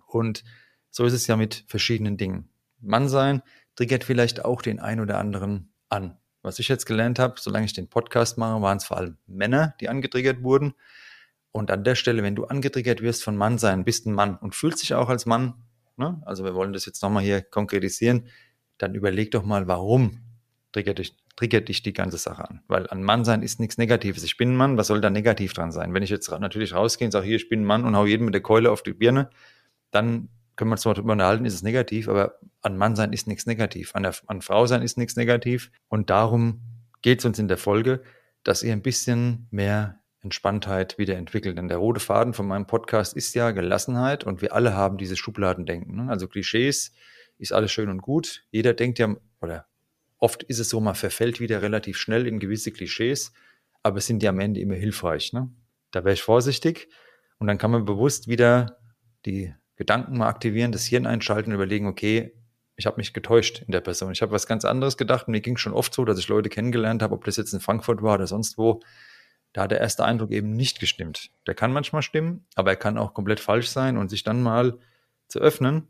Und 0.05 0.43
so 0.91 1.03
ist 1.03 1.13
es 1.13 1.25
ja 1.25 1.35
mit 1.35 1.63
verschiedenen 1.65 2.15
Dingen. 2.15 2.47
Mann 2.79 3.09
sein 3.09 3.41
triggert 3.75 4.03
vielleicht 4.03 4.45
auch 4.45 4.61
den 4.61 4.79
einen 4.79 5.01
oder 5.01 5.17
anderen 5.17 5.73
an. 5.89 6.19
Was 6.43 6.59
ich 6.59 6.67
jetzt 6.67 6.85
gelernt 6.85 7.17
habe, 7.17 7.39
solange 7.39 7.65
ich 7.65 7.73
den 7.73 7.89
Podcast 7.89 8.37
mache, 8.37 8.61
waren 8.61 8.77
es 8.77 8.85
vor 8.85 8.97
allem 8.97 9.17
Männer, 9.25 9.73
die 9.81 9.89
angetriggert 9.89 10.43
wurden. 10.43 10.75
Und 11.51 11.71
an 11.71 11.83
der 11.83 11.95
Stelle, 11.95 12.21
wenn 12.21 12.35
du 12.35 12.45
angetriggert 12.45 13.01
wirst 13.01 13.23
von 13.23 13.35
Mann 13.35 13.57
sein, 13.57 13.83
bist 13.83 14.05
ein 14.05 14.13
Mann 14.13 14.37
und 14.37 14.53
fühlst 14.53 14.83
dich 14.83 14.93
auch 14.93 15.09
als 15.09 15.25
Mann, 15.25 15.55
ne? 15.97 16.21
also 16.23 16.43
wir 16.43 16.53
wollen 16.53 16.71
das 16.71 16.85
jetzt 16.85 17.01
nochmal 17.01 17.23
hier 17.23 17.41
konkretisieren, 17.41 18.27
dann 18.77 18.93
überleg 18.93 19.31
doch 19.31 19.43
mal, 19.43 19.65
warum 19.65 20.19
triggert 20.71 20.99
dich, 20.99 21.15
triggert 21.35 21.69
dich 21.69 21.83
die 21.83 21.93
ganze 21.93 22.17
Sache 22.17 22.47
an. 22.49 22.61
Weil 22.67 22.87
ein 22.87 23.03
Mann 23.03 23.25
sein 23.25 23.43
ist 23.43 23.59
nichts 23.59 23.77
Negatives. 23.77 24.23
Ich 24.23 24.37
bin 24.37 24.53
ein 24.53 24.55
Mann, 24.57 24.77
was 24.77 24.87
soll 24.87 25.01
da 25.01 25.09
negativ 25.09 25.53
dran 25.53 25.71
sein? 25.71 25.93
Wenn 25.93 26.03
ich 26.03 26.09
jetzt 26.09 26.29
natürlich 26.29 26.73
rausgehe 26.73 27.07
und 27.07 27.11
sage, 27.11 27.25
hier, 27.25 27.35
ich 27.35 27.49
bin 27.49 27.61
ein 27.61 27.65
Mann 27.65 27.85
und 27.85 27.95
hau 27.95 28.05
jedem 28.05 28.25
mit 28.25 28.33
der 28.33 28.41
Keule 28.41 28.71
auf 28.71 28.83
die 28.83 28.93
Birne, 28.93 29.29
dann 29.91 30.29
können 30.55 30.69
wir 30.69 30.73
uns 30.73 30.85
mal 30.85 30.93
drüber 30.93 31.13
unterhalten, 31.13 31.45
ist 31.45 31.55
es 31.55 31.63
negativ, 31.63 32.07
aber 32.07 32.37
an 32.61 32.77
Mann 32.77 32.95
sein 32.95 33.13
ist 33.13 33.27
nichts 33.27 33.45
negativ. 33.45 33.95
An, 33.95 34.03
der, 34.03 34.13
an 34.27 34.41
Frau 34.41 34.65
sein 34.65 34.81
ist 34.81 34.97
nichts 34.97 35.15
negativ. 35.15 35.71
Und 35.87 36.09
darum 36.09 36.61
geht 37.01 37.19
es 37.19 37.25
uns 37.25 37.39
in 37.39 37.47
der 37.47 37.57
Folge, 37.57 38.03
dass 38.43 38.63
ihr 38.63 38.73
ein 38.73 38.81
bisschen 38.81 39.47
mehr 39.51 39.99
Entspanntheit 40.21 40.97
wieder 40.97 41.17
entwickelt. 41.17 41.57
Denn 41.57 41.67
der 41.67 41.77
rote 41.77 41.99
Faden 41.99 42.33
von 42.33 42.47
meinem 42.47 42.67
Podcast 42.67 43.15
ist 43.15 43.33
ja 43.33 43.51
Gelassenheit 43.51 44.23
und 44.23 44.41
wir 44.41 44.53
alle 44.53 44.75
haben 44.75 44.97
dieses 44.97 45.17
Schubladendenken. 45.17 45.95
Ne? 45.95 46.11
Also 46.11 46.27
Klischees 46.27 46.93
ist 47.37 47.53
alles 47.53 47.71
schön 47.71 47.89
und 47.89 48.01
gut. 48.01 48.43
Jeder 48.51 48.73
denkt 48.73 48.99
ja, 48.99 49.15
oder 49.41 49.65
Oft 50.21 50.43
ist 50.43 50.59
es 50.59 50.69
so, 50.69 50.79
man 50.79 50.93
verfällt 50.93 51.39
wieder 51.39 51.63
relativ 51.63 51.97
schnell 51.97 52.27
in 52.27 52.39
gewisse 52.39 52.71
Klischees, 52.71 53.33
aber 53.81 53.97
es 53.97 54.05
sind 54.05 54.21
die 54.21 54.27
am 54.27 54.39
Ende 54.39 54.59
immer 54.59 54.75
hilfreich. 54.75 55.33
Ne? 55.33 55.51
Da 55.89 56.03
wäre 56.05 56.13
ich 56.13 56.21
vorsichtig 56.21 56.89
und 57.39 57.47
dann 57.47 57.57
kann 57.57 57.71
man 57.71 57.85
bewusst 57.85 58.27
wieder 58.27 58.77
die 59.25 59.53
Gedanken 59.77 60.19
mal 60.19 60.27
aktivieren, 60.27 60.71
das 60.71 60.85
Hirn 60.85 61.07
einschalten 61.07 61.49
und 61.49 61.55
überlegen, 61.55 61.87
okay, 61.87 62.35
ich 62.75 62.85
habe 62.85 62.97
mich 62.97 63.13
getäuscht 63.13 63.63
in 63.65 63.71
der 63.71 63.81
Person. 63.81 64.11
Ich 64.11 64.21
habe 64.21 64.31
was 64.31 64.45
ganz 64.45 64.63
anderes 64.63 64.95
gedacht 64.95 65.27
mir 65.27 65.41
ging 65.41 65.57
schon 65.57 65.73
oft 65.73 65.91
so, 65.91 66.05
dass 66.05 66.19
ich 66.19 66.27
Leute 66.27 66.49
kennengelernt 66.49 67.01
habe, 67.01 67.15
ob 67.15 67.25
das 67.25 67.37
jetzt 67.37 67.53
in 67.53 67.59
Frankfurt 67.59 68.03
war 68.03 68.13
oder 68.13 68.27
sonst 68.27 68.59
wo. 68.59 68.79
Da 69.53 69.63
hat 69.63 69.71
der 69.71 69.81
erste 69.81 70.05
Eindruck 70.05 70.29
eben 70.29 70.53
nicht 70.53 70.79
gestimmt. 70.79 71.31
Der 71.47 71.55
kann 71.55 71.73
manchmal 71.73 72.03
stimmen, 72.03 72.45
aber 72.53 72.69
er 72.69 72.77
kann 72.77 72.99
auch 72.99 73.15
komplett 73.15 73.39
falsch 73.39 73.69
sein 73.69 73.97
und 73.97 74.09
sich 74.09 74.21
dann 74.21 74.43
mal 74.43 74.77
zu 75.27 75.39
öffnen 75.39 75.87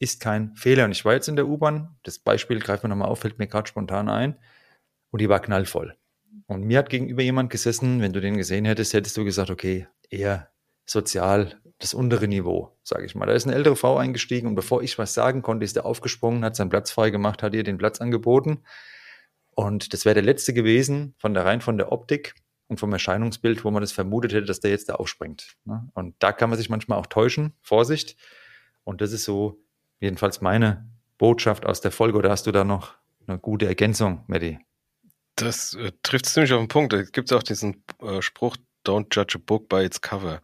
ist 0.00 0.20
kein 0.20 0.56
Fehler. 0.56 0.86
Und 0.86 0.92
ich 0.92 1.04
war 1.04 1.12
jetzt 1.12 1.28
in 1.28 1.36
der 1.36 1.46
U-Bahn, 1.46 1.96
das 2.02 2.18
Beispiel 2.18 2.58
greifen 2.58 2.84
wir 2.84 2.88
nochmal 2.88 3.08
auf, 3.08 3.20
fällt 3.20 3.38
mir 3.38 3.46
gerade 3.46 3.68
spontan 3.68 4.08
ein, 4.08 4.36
und 5.10 5.20
die 5.20 5.28
war 5.28 5.40
knallvoll. 5.40 5.96
Und 6.46 6.64
mir 6.64 6.78
hat 6.78 6.88
gegenüber 6.88 7.22
jemand 7.22 7.50
gesessen, 7.50 8.00
wenn 8.00 8.12
du 8.12 8.20
den 8.20 8.36
gesehen 8.36 8.64
hättest, 8.64 8.94
hättest 8.94 9.16
du 9.16 9.24
gesagt, 9.24 9.50
okay, 9.50 9.86
eher 10.08 10.48
sozial 10.86 11.60
das 11.78 11.94
untere 11.94 12.28
Niveau, 12.28 12.76
sage 12.82 13.06
ich 13.06 13.14
mal. 13.14 13.26
Da 13.26 13.32
ist 13.32 13.46
eine 13.46 13.54
ältere 13.54 13.76
Frau 13.76 13.96
eingestiegen 13.96 14.48
und 14.48 14.54
bevor 14.54 14.82
ich 14.82 14.98
was 14.98 15.14
sagen 15.14 15.42
konnte, 15.42 15.64
ist 15.64 15.76
er 15.76 15.86
aufgesprungen, 15.86 16.44
hat 16.44 16.56
seinen 16.56 16.70
Platz 16.70 16.90
frei 16.90 17.10
gemacht, 17.10 17.42
hat 17.42 17.54
ihr 17.54 17.62
den 17.62 17.78
Platz 17.78 18.00
angeboten. 18.00 18.64
Und 19.54 19.92
das 19.92 20.04
wäre 20.04 20.14
der 20.14 20.22
letzte 20.22 20.54
gewesen, 20.54 21.14
von 21.18 21.34
der 21.34 21.44
rein 21.44 21.60
von 21.60 21.76
der 21.76 21.92
Optik 21.92 22.34
und 22.68 22.80
vom 22.80 22.92
Erscheinungsbild, 22.92 23.64
wo 23.64 23.70
man 23.70 23.82
das 23.82 23.92
vermutet 23.92 24.32
hätte, 24.32 24.46
dass 24.46 24.60
der 24.60 24.70
jetzt 24.70 24.88
da 24.88 24.94
aufspringt. 24.94 25.56
Ne? 25.64 25.88
Und 25.94 26.14
da 26.20 26.32
kann 26.32 26.50
man 26.50 26.58
sich 26.58 26.70
manchmal 26.70 26.98
auch 26.98 27.06
täuschen. 27.06 27.54
Vorsicht. 27.60 28.16
Und 28.84 29.00
das 29.00 29.12
ist 29.12 29.24
so 29.24 29.62
jedenfalls 30.00 30.40
meine 30.40 30.88
Botschaft 31.18 31.66
aus 31.66 31.80
der 31.80 31.92
Folge. 31.92 32.18
Oder 32.18 32.30
hast 32.30 32.46
du 32.46 32.52
da 32.52 32.64
noch 32.64 32.94
eine 33.26 33.38
gute 33.38 33.66
Ergänzung, 33.66 34.24
Medi? 34.26 34.58
Das 35.36 35.74
äh, 35.74 35.92
trifft 36.02 36.26
ziemlich 36.26 36.52
auf 36.52 36.60
den 36.60 36.68
Punkt. 36.68 36.92
Es 36.92 37.12
gibt 37.12 37.32
auch 37.32 37.42
diesen 37.42 37.84
äh, 38.02 38.20
Spruch, 38.20 38.56
don't 38.84 39.14
judge 39.14 39.36
a 39.36 39.42
book 39.44 39.68
by 39.68 39.84
its 39.84 40.00
cover. 40.00 40.40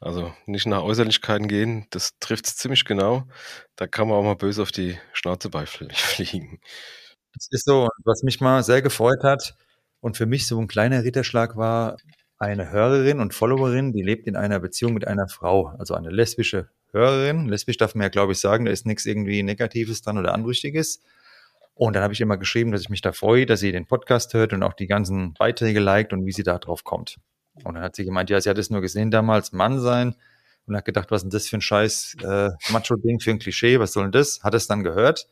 Also 0.00 0.34
nicht 0.44 0.66
nach 0.66 0.82
Äußerlichkeiten 0.82 1.48
gehen, 1.48 1.86
das 1.88 2.18
trifft 2.20 2.46
es 2.46 2.56
ziemlich 2.56 2.84
genau. 2.84 3.26
Da 3.76 3.86
kann 3.86 4.06
man 4.06 4.18
auch 4.18 4.22
mal 4.22 4.36
böse 4.36 4.60
auf 4.60 4.70
die 4.70 4.98
Schnauze 5.12 5.50
beifliegen. 5.50 6.60
Das 7.36 7.48
ist 7.50 7.64
so. 7.64 7.88
was 8.04 8.22
mich 8.22 8.40
mal 8.40 8.62
sehr 8.62 8.80
gefreut 8.80 9.24
hat 9.24 9.56
und 9.98 10.16
für 10.16 10.24
mich 10.24 10.46
so 10.46 10.56
ein 10.60 10.68
kleiner 10.68 11.02
Ritterschlag 11.02 11.56
war, 11.56 11.96
eine 12.38 12.70
Hörerin 12.70 13.18
und 13.18 13.34
Followerin, 13.34 13.92
die 13.92 14.02
lebt 14.02 14.28
in 14.28 14.36
einer 14.36 14.60
Beziehung 14.60 14.94
mit 14.94 15.08
einer 15.08 15.26
Frau, 15.26 15.74
also 15.76 15.94
eine 15.94 16.10
lesbische 16.10 16.68
Hörerin. 16.94 17.46
Lesbisch 17.46 17.76
darf 17.76 17.94
man 17.94 18.04
ja, 18.04 18.08
glaube 18.08 18.32
ich, 18.32 18.40
sagen, 18.40 18.64
da 18.64 18.70
ist 18.70 18.86
nichts 18.86 19.04
irgendwie 19.04 19.42
Negatives 19.42 20.00
dran 20.00 20.16
oder 20.16 20.32
Anrüchtiges. 20.32 21.00
Und 21.74 21.96
dann 21.96 22.02
habe 22.02 22.12
ich 22.14 22.20
immer 22.20 22.36
geschrieben, 22.38 22.70
dass 22.72 22.82
ich 22.82 22.88
mich 22.88 23.02
da 23.02 23.12
freue, 23.12 23.46
dass 23.46 23.60
sie 23.60 23.72
den 23.72 23.86
Podcast 23.86 24.32
hört 24.32 24.52
und 24.52 24.62
auch 24.62 24.74
die 24.74 24.86
ganzen 24.86 25.34
Beiträge 25.34 25.80
liked 25.80 26.12
und 26.12 26.24
wie 26.24 26.32
sie 26.32 26.44
da 26.44 26.58
drauf 26.58 26.84
kommt. 26.84 27.18
Und 27.64 27.74
dann 27.74 27.82
hat 27.82 27.96
sie 27.96 28.04
gemeint, 28.04 28.30
ja, 28.30 28.40
sie 28.40 28.48
hat 28.48 28.58
es 28.58 28.70
nur 28.70 28.80
gesehen 28.80 29.10
damals, 29.10 29.52
Mann 29.52 29.80
sein. 29.80 30.14
Und 30.66 30.76
hat 30.76 30.86
gedacht, 30.86 31.10
was 31.10 31.18
ist 31.18 31.24
denn 31.24 31.30
das 31.30 31.48
für 31.48 31.58
ein 31.58 31.60
scheiß 31.60 32.16
äh, 32.22 32.50
Macho-Ding, 32.70 33.20
für 33.20 33.32
ein 33.32 33.38
Klischee, 33.38 33.80
was 33.80 33.92
soll 33.92 34.04
denn 34.04 34.12
das? 34.12 34.42
Hat 34.42 34.54
es 34.54 34.66
dann 34.66 34.82
gehört, 34.82 35.28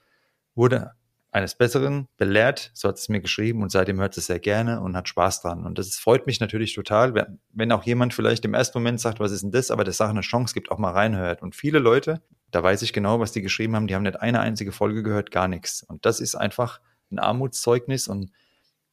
wurde 0.54 0.92
eines 1.32 1.54
Besseren 1.54 2.08
belehrt, 2.18 2.70
so 2.74 2.88
hat 2.88 2.98
es 2.98 3.08
mir 3.08 3.20
geschrieben 3.20 3.62
und 3.62 3.72
seitdem 3.72 3.98
hört 3.98 4.16
es 4.18 4.26
sehr 4.26 4.38
gerne 4.38 4.82
und 4.82 4.94
hat 4.94 5.08
Spaß 5.08 5.40
dran. 5.40 5.64
Und 5.64 5.78
das 5.78 5.96
freut 5.96 6.26
mich 6.26 6.40
natürlich 6.40 6.74
total, 6.74 7.14
wenn, 7.52 7.72
auch 7.72 7.84
jemand 7.84 8.12
vielleicht 8.12 8.44
im 8.44 8.52
ersten 8.52 8.78
Moment 8.78 9.00
sagt, 9.00 9.18
was 9.18 9.32
ist 9.32 9.42
denn 9.42 9.50
das, 9.50 9.70
aber 9.70 9.82
der 9.82 9.94
Sache 9.94 10.10
eine 10.10 10.20
Chance 10.20 10.52
gibt, 10.52 10.70
auch 10.70 10.76
mal 10.76 10.92
reinhört. 10.92 11.40
Und 11.40 11.56
viele 11.56 11.78
Leute, 11.78 12.20
da 12.50 12.62
weiß 12.62 12.82
ich 12.82 12.92
genau, 12.92 13.18
was 13.18 13.32
die 13.32 13.40
geschrieben 13.40 13.74
haben, 13.74 13.86
die 13.86 13.94
haben 13.94 14.02
nicht 14.02 14.20
eine 14.20 14.40
einzige 14.40 14.72
Folge 14.72 15.02
gehört, 15.02 15.30
gar 15.30 15.48
nichts. 15.48 15.82
Und 15.82 16.04
das 16.04 16.20
ist 16.20 16.34
einfach 16.34 16.82
ein 17.10 17.18
Armutszeugnis 17.18 18.08
und 18.08 18.30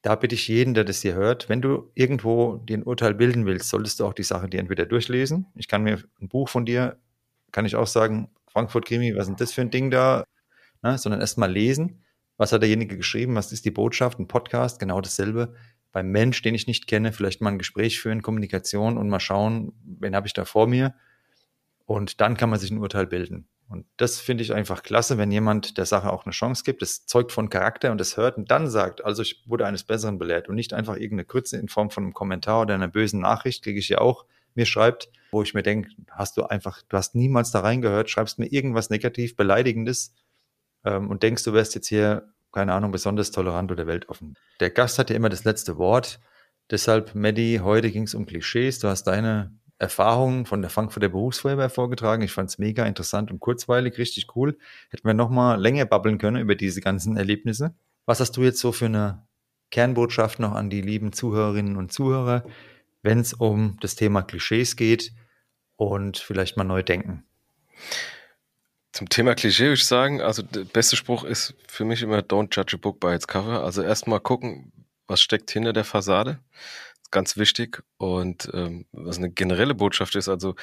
da 0.01 0.15
bitte 0.15 0.35
ich 0.35 0.47
jeden, 0.47 0.73
der 0.73 0.85
das 0.85 1.01
hier 1.01 1.15
hört, 1.15 1.49
wenn 1.49 1.61
du 1.61 1.91
irgendwo 1.93 2.55
den 2.55 2.83
Urteil 2.83 3.15
bilden 3.15 3.45
willst, 3.45 3.67
solltest 3.67 3.99
du 3.99 4.05
auch 4.05 4.13
die 4.13 4.23
Sache 4.23 4.47
dir 4.47 4.61
entweder 4.61 4.85
durchlesen. 4.85 5.47
Ich 5.55 5.67
kann 5.67 5.83
mir 5.83 6.01
ein 6.21 6.29
Buch 6.29 6.47
von 6.47 6.65
dir, 6.65 6.97
kann 7.51 7.65
ich 7.65 7.75
auch 7.75 7.87
sagen, 7.87 8.29
Frankfurt 8.47 8.85
Krimi, 8.85 9.13
was 9.15 9.23
ist 9.23 9.27
denn 9.27 9.35
das 9.35 9.51
für 9.51 9.59
ein 9.59 9.71
Ding 9.71 9.91
da? 9.91 10.23
Ne, 10.81 10.97
sondern 10.97 11.19
erst 11.19 11.37
mal 11.37 11.51
lesen 11.51 12.01
was 12.39 12.53
hat 12.53 12.61
derjenige 12.61 12.95
geschrieben? 12.95 13.35
Was 13.35 13.51
ist 13.51 13.65
die 13.65 13.71
Botschaft? 13.71 14.17
Ein 14.17 14.29
Podcast, 14.29 14.79
genau 14.79 15.01
dasselbe. 15.01 15.53
Beim 15.91 16.09
Mensch, 16.09 16.41
den 16.41 16.55
ich 16.55 16.67
nicht 16.67 16.87
kenne, 16.87 17.11
vielleicht 17.11 17.41
mal 17.41 17.51
ein 17.51 17.57
Gespräch 17.57 17.99
führen, 17.99 18.21
Kommunikation 18.21 18.97
und 18.97 19.09
mal 19.09 19.19
schauen, 19.19 19.73
wen 19.83 20.15
habe 20.15 20.25
ich 20.25 20.33
da 20.33 20.45
vor 20.45 20.65
mir? 20.65 20.95
Und 21.85 22.21
dann 22.21 22.37
kann 22.37 22.49
man 22.49 22.57
sich 22.57 22.71
ein 22.71 22.77
Urteil 22.77 23.07
bilden. 23.07 23.49
Und 23.67 23.85
das 23.97 24.21
finde 24.21 24.43
ich 24.43 24.53
einfach 24.53 24.83
klasse, 24.83 25.17
wenn 25.17 25.31
jemand 25.31 25.77
der 25.77 25.85
Sache 25.85 26.13
auch 26.13 26.25
eine 26.25 26.31
Chance 26.31 26.63
gibt. 26.63 26.81
Das 26.81 27.05
zeugt 27.05 27.33
von 27.33 27.49
Charakter 27.49 27.91
und 27.91 27.99
das 27.99 28.15
hört 28.15 28.37
und 28.37 28.49
dann 28.49 28.69
sagt, 28.69 29.03
also 29.03 29.21
ich 29.21 29.43
wurde 29.45 29.65
eines 29.65 29.83
Besseren 29.83 30.17
belehrt 30.17 30.47
und 30.47 30.55
nicht 30.55 30.73
einfach 30.73 30.95
irgendeine 30.95 31.25
Krütze 31.25 31.57
in 31.57 31.67
Form 31.67 31.89
von 31.89 32.05
einem 32.05 32.13
Kommentar 32.13 32.61
oder 32.61 32.73
einer 32.73 32.87
bösen 32.87 33.19
Nachricht, 33.19 33.63
kriege 33.63 33.79
ich 33.79 33.89
ja 33.89 33.97
auch, 33.99 34.25
mir 34.55 34.65
schreibt, 34.65 35.11
wo 35.31 35.43
ich 35.43 35.53
mir 35.53 35.61
denke, 35.61 35.89
hast 36.09 36.37
du 36.37 36.43
einfach, 36.43 36.81
du 36.87 36.95
hast 36.95 37.15
niemals 37.15 37.51
da 37.51 37.59
reingehört, 37.59 38.09
schreibst 38.09 38.39
mir 38.39 38.47
irgendwas 38.47 38.89
negativ, 38.89 39.35
beleidigendes 39.35 40.13
ähm, 40.83 41.09
und 41.09 41.23
denkst, 41.23 41.43
du 41.43 41.53
wärst 41.53 41.75
jetzt 41.75 41.87
hier, 41.87 42.33
keine 42.51 42.73
Ahnung, 42.73 42.91
besonders 42.91 43.31
tolerant 43.31 43.71
oder 43.71 43.87
weltoffen. 43.87 44.35
Der 44.59 44.69
Gast 44.69 44.99
hat 44.99 45.09
ja 45.09 45.15
immer 45.15 45.29
das 45.29 45.43
letzte 45.43 45.77
Wort. 45.77 46.19
Deshalb, 46.71 47.15
Maddie, 47.15 47.61
heute 47.61 47.91
ging 47.91 48.03
es 48.03 48.13
um 48.13 48.25
Klischees. 48.25 48.79
Du 48.79 48.87
hast 48.87 49.03
deine 49.03 49.51
Erfahrungen 49.79 50.45
von 50.45 50.61
der 50.61 50.69
Frankfurter 50.69 51.09
Berufsfeuerwehr 51.09 51.69
vorgetragen. 51.69 52.21
Ich 52.21 52.33
fand 52.33 52.49
es 52.49 52.57
mega 52.57 52.85
interessant 52.85 53.31
und 53.31 53.39
kurzweilig, 53.39 53.97
richtig 53.97 54.35
cool. 54.35 54.57
Hätten 54.89 55.07
wir 55.07 55.13
noch 55.13 55.29
mal 55.29 55.55
länger 55.55 55.85
babbeln 55.85 56.17
können 56.17 56.41
über 56.41 56.55
diese 56.55 56.81
ganzen 56.81 57.15
Erlebnisse. 57.15 57.73
Was 58.05 58.19
hast 58.19 58.35
du 58.35 58.43
jetzt 58.43 58.59
so 58.59 58.71
für 58.73 58.85
eine 58.85 59.25
Kernbotschaft 59.71 60.39
noch 60.39 60.53
an 60.53 60.69
die 60.69 60.81
lieben 60.81 61.13
Zuhörerinnen 61.13 61.77
und 61.77 61.93
Zuhörer, 61.93 62.43
wenn 63.03 63.19
es 63.19 63.33
um 63.33 63.77
das 63.79 63.95
Thema 63.95 64.21
Klischees 64.21 64.75
geht 64.75 65.13
und 65.77 66.17
vielleicht 66.17 66.57
mal 66.57 66.65
neu 66.65 66.83
denken? 66.83 67.23
Zum 68.99 69.07
Thema 69.07 69.33
Klischee 69.33 69.63
würde 69.63 69.75
ich 69.75 69.85
sagen, 69.85 70.19
also 70.21 70.41
der 70.41 70.65
beste 70.65 70.97
Spruch 70.97 71.23
ist 71.23 71.55
für 71.69 71.85
mich 71.85 72.01
immer 72.01 72.19
Don't 72.19 72.53
judge 72.53 72.75
a 72.75 72.77
book 72.77 72.99
by 72.99 73.13
its 73.13 73.29
cover. 73.29 73.63
Also 73.63 73.81
erstmal 73.81 74.19
gucken, 74.19 74.73
was 75.07 75.21
steckt 75.21 75.49
hinter 75.51 75.71
der 75.71 75.85
Fassade. 75.85 76.39
Ganz 77.09 77.37
wichtig. 77.37 77.81
Und 77.95 78.49
ähm, 78.53 78.87
was 78.91 79.15
eine 79.15 79.31
generelle 79.31 79.73
Botschaft 79.73 80.17
ist, 80.17 80.27
also 80.27 80.55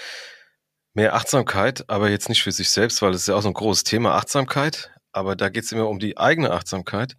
mehr 0.93 1.15
Achtsamkeit, 1.15 1.89
aber 1.89 2.11
jetzt 2.11 2.29
nicht 2.29 2.43
für 2.43 2.53
sich 2.53 2.69
selbst, 2.69 3.01
weil 3.01 3.15
es 3.15 3.23
ist 3.23 3.29
ja 3.29 3.37
auch 3.37 3.41
so 3.41 3.49
ein 3.49 3.55
großes 3.55 3.85
Thema 3.85 4.17
Achtsamkeit. 4.17 4.91
Aber 5.13 5.35
da 5.35 5.49
geht 5.49 5.65
es 5.65 5.73
immer 5.73 5.89
um 5.89 5.99
die 5.99 6.19
eigene 6.19 6.51
Achtsamkeit. 6.51 7.17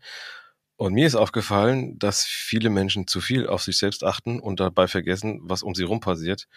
Und 0.76 0.94
mir 0.94 1.08
ist 1.08 1.16
aufgefallen, 1.16 1.98
dass 1.98 2.26
viele 2.26 2.70
Menschen 2.70 3.08
zu 3.08 3.22
viel 3.22 3.48
auf 3.48 3.64
sich 3.64 3.80
selbst 3.80 4.04
achten 4.04 4.40
und 4.40 4.60
dabei 4.60 4.88
vergessen, 4.88 5.40
was 5.42 5.64
um 5.64 5.74
sie 5.74 5.82
rum 5.82 6.00
passiert 6.00 6.48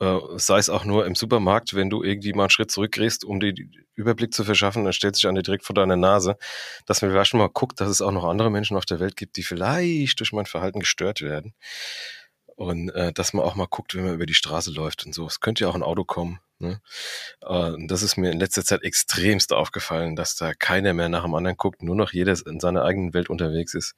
äh, 0.00 0.18
sei 0.36 0.58
es 0.58 0.70
auch 0.70 0.84
nur 0.84 1.06
im 1.06 1.14
Supermarkt, 1.14 1.74
wenn 1.74 1.90
du 1.90 2.02
irgendwie 2.02 2.32
mal 2.32 2.44
einen 2.44 2.50
Schritt 2.50 2.70
zurückgehst, 2.70 3.24
um 3.24 3.38
den 3.38 3.86
Überblick 3.94 4.32
zu 4.32 4.44
verschaffen, 4.44 4.84
dann 4.84 4.94
stellt 4.94 5.14
sich 5.14 5.28
einer 5.28 5.42
direkt 5.42 5.64
vor 5.64 5.74
deiner 5.74 5.96
Nase, 5.96 6.36
dass 6.86 7.02
man 7.02 7.10
vielleicht 7.10 7.34
mal 7.34 7.48
guckt, 7.48 7.80
dass 7.80 7.90
es 7.90 8.00
auch 8.00 8.10
noch 8.10 8.24
andere 8.24 8.50
Menschen 8.50 8.76
auf 8.76 8.86
der 8.86 8.98
Welt 8.98 9.16
gibt, 9.16 9.36
die 9.36 9.42
vielleicht 9.42 10.18
durch 10.20 10.32
mein 10.32 10.46
Verhalten 10.46 10.80
gestört 10.80 11.20
werden. 11.20 11.54
Und 12.56 12.90
äh, 12.90 13.12
dass 13.12 13.32
man 13.32 13.44
auch 13.44 13.54
mal 13.54 13.66
guckt, 13.68 13.94
wenn 13.94 14.04
man 14.04 14.14
über 14.14 14.26
die 14.26 14.34
Straße 14.34 14.70
läuft 14.70 15.06
und 15.06 15.14
so. 15.14 15.26
Es 15.26 15.40
könnte 15.40 15.64
ja 15.64 15.70
auch 15.70 15.74
ein 15.74 15.82
Auto 15.82 16.04
kommen. 16.04 16.40
Ne? 16.58 16.80
Äh, 17.42 17.72
das 17.86 18.02
ist 18.02 18.16
mir 18.18 18.30
in 18.30 18.40
letzter 18.40 18.64
Zeit 18.64 18.82
extremst 18.82 19.52
aufgefallen, 19.52 20.14
dass 20.16 20.36
da 20.36 20.52
keiner 20.52 20.92
mehr 20.92 21.08
nach 21.08 21.24
dem 21.24 21.34
anderen 21.34 21.56
guckt, 21.56 21.82
nur 21.82 21.96
noch 21.96 22.12
jeder 22.12 22.34
in 22.46 22.60
seiner 22.60 22.84
eigenen 22.84 23.14
Welt 23.14 23.30
unterwegs 23.30 23.74
ist 23.74 23.94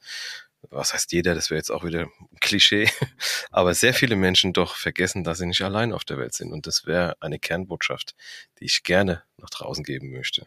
was 0.70 0.92
heißt 0.92 1.12
jeder, 1.12 1.34
das 1.34 1.50
wäre 1.50 1.58
jetzt 1.58 1.70
auch 1.70 1.84
wieder 1.84 2.02
ein 2.02 2.38
Klischee, 2.40 2.88
aber 3.50 3.74
sehr 3.74 3.94
viele 3.94 4.16
Menschen 4.16 4.52
doch 4.52 4.76
vergessen, 4.76 5.24
dass 5.24 5.38
sie 5.38 5.46
nicht 5.46 5.62
allein 5.62 5.92
auf 5.92 6.04
der 6.04 6.18
Welt 6.18 6.34
sind. 6.34 6.52
Und 6.52 6.66
das 6.66 6.86
wäre 6.86 7.16
eine 7.20 7.38
Kernbotschaft, 7.38 8.14
die 8.58 8.66
ich 8.66 8.82
gerne 8.82 9.22
nach 9.38 9.50
draußen 9.50 9.84
geben 9.84 10.10
möchte. 10.10 10.46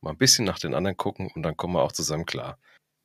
Mal 0.00 0.10
ein 0.10 0.18
bisschen 0.18 0.44
nach 0.44 0.58
den 0.58 0.74
anderen 0.74 0.96
gucken 0.96 1.30
und 1.34 1.42
dann 1.42 1.56
kommen 1.56 1.74
wir 1.74 1.82
auch 1.82 1.92
zusammen 1.92 2.26
klar. 2.26 2.58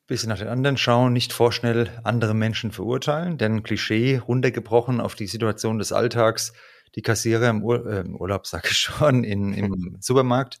Bisschen 0.08 0.30
nach 0.30 0.38
den 0.38 0.48
anderen 0.48 0.78
schauen, 0.78 1.12
nicht 1.12 1.32
vorschnell 1.32 2.00
andere 2.02 2.34
Menschen 2.34 2.72
verurteilen, 2.72 3.38
denn 3.38 3.62
Klischee 3.62 4.16
runtergebrochen 4.16 5.00
auf 5.00 5.14
die 5.14 5.26
Situation 5.26 5.78
des 5.78 5.92
Alltags, 5.92 6.54
die 6.94 7.02
Kassierer 7.02 7.50
im, 7.50 7.62
Ur 7.62 7.86
äh, 7.86 8.00
im 8.00 8.16
Urlaub, 8.16 8.46
sag 8.48 8.70
ich 8.70 8.78
schon, 8.78 9.22
in, 9.22 9.52
im 9.52 9.96
Supermarkt, 10.00 10.58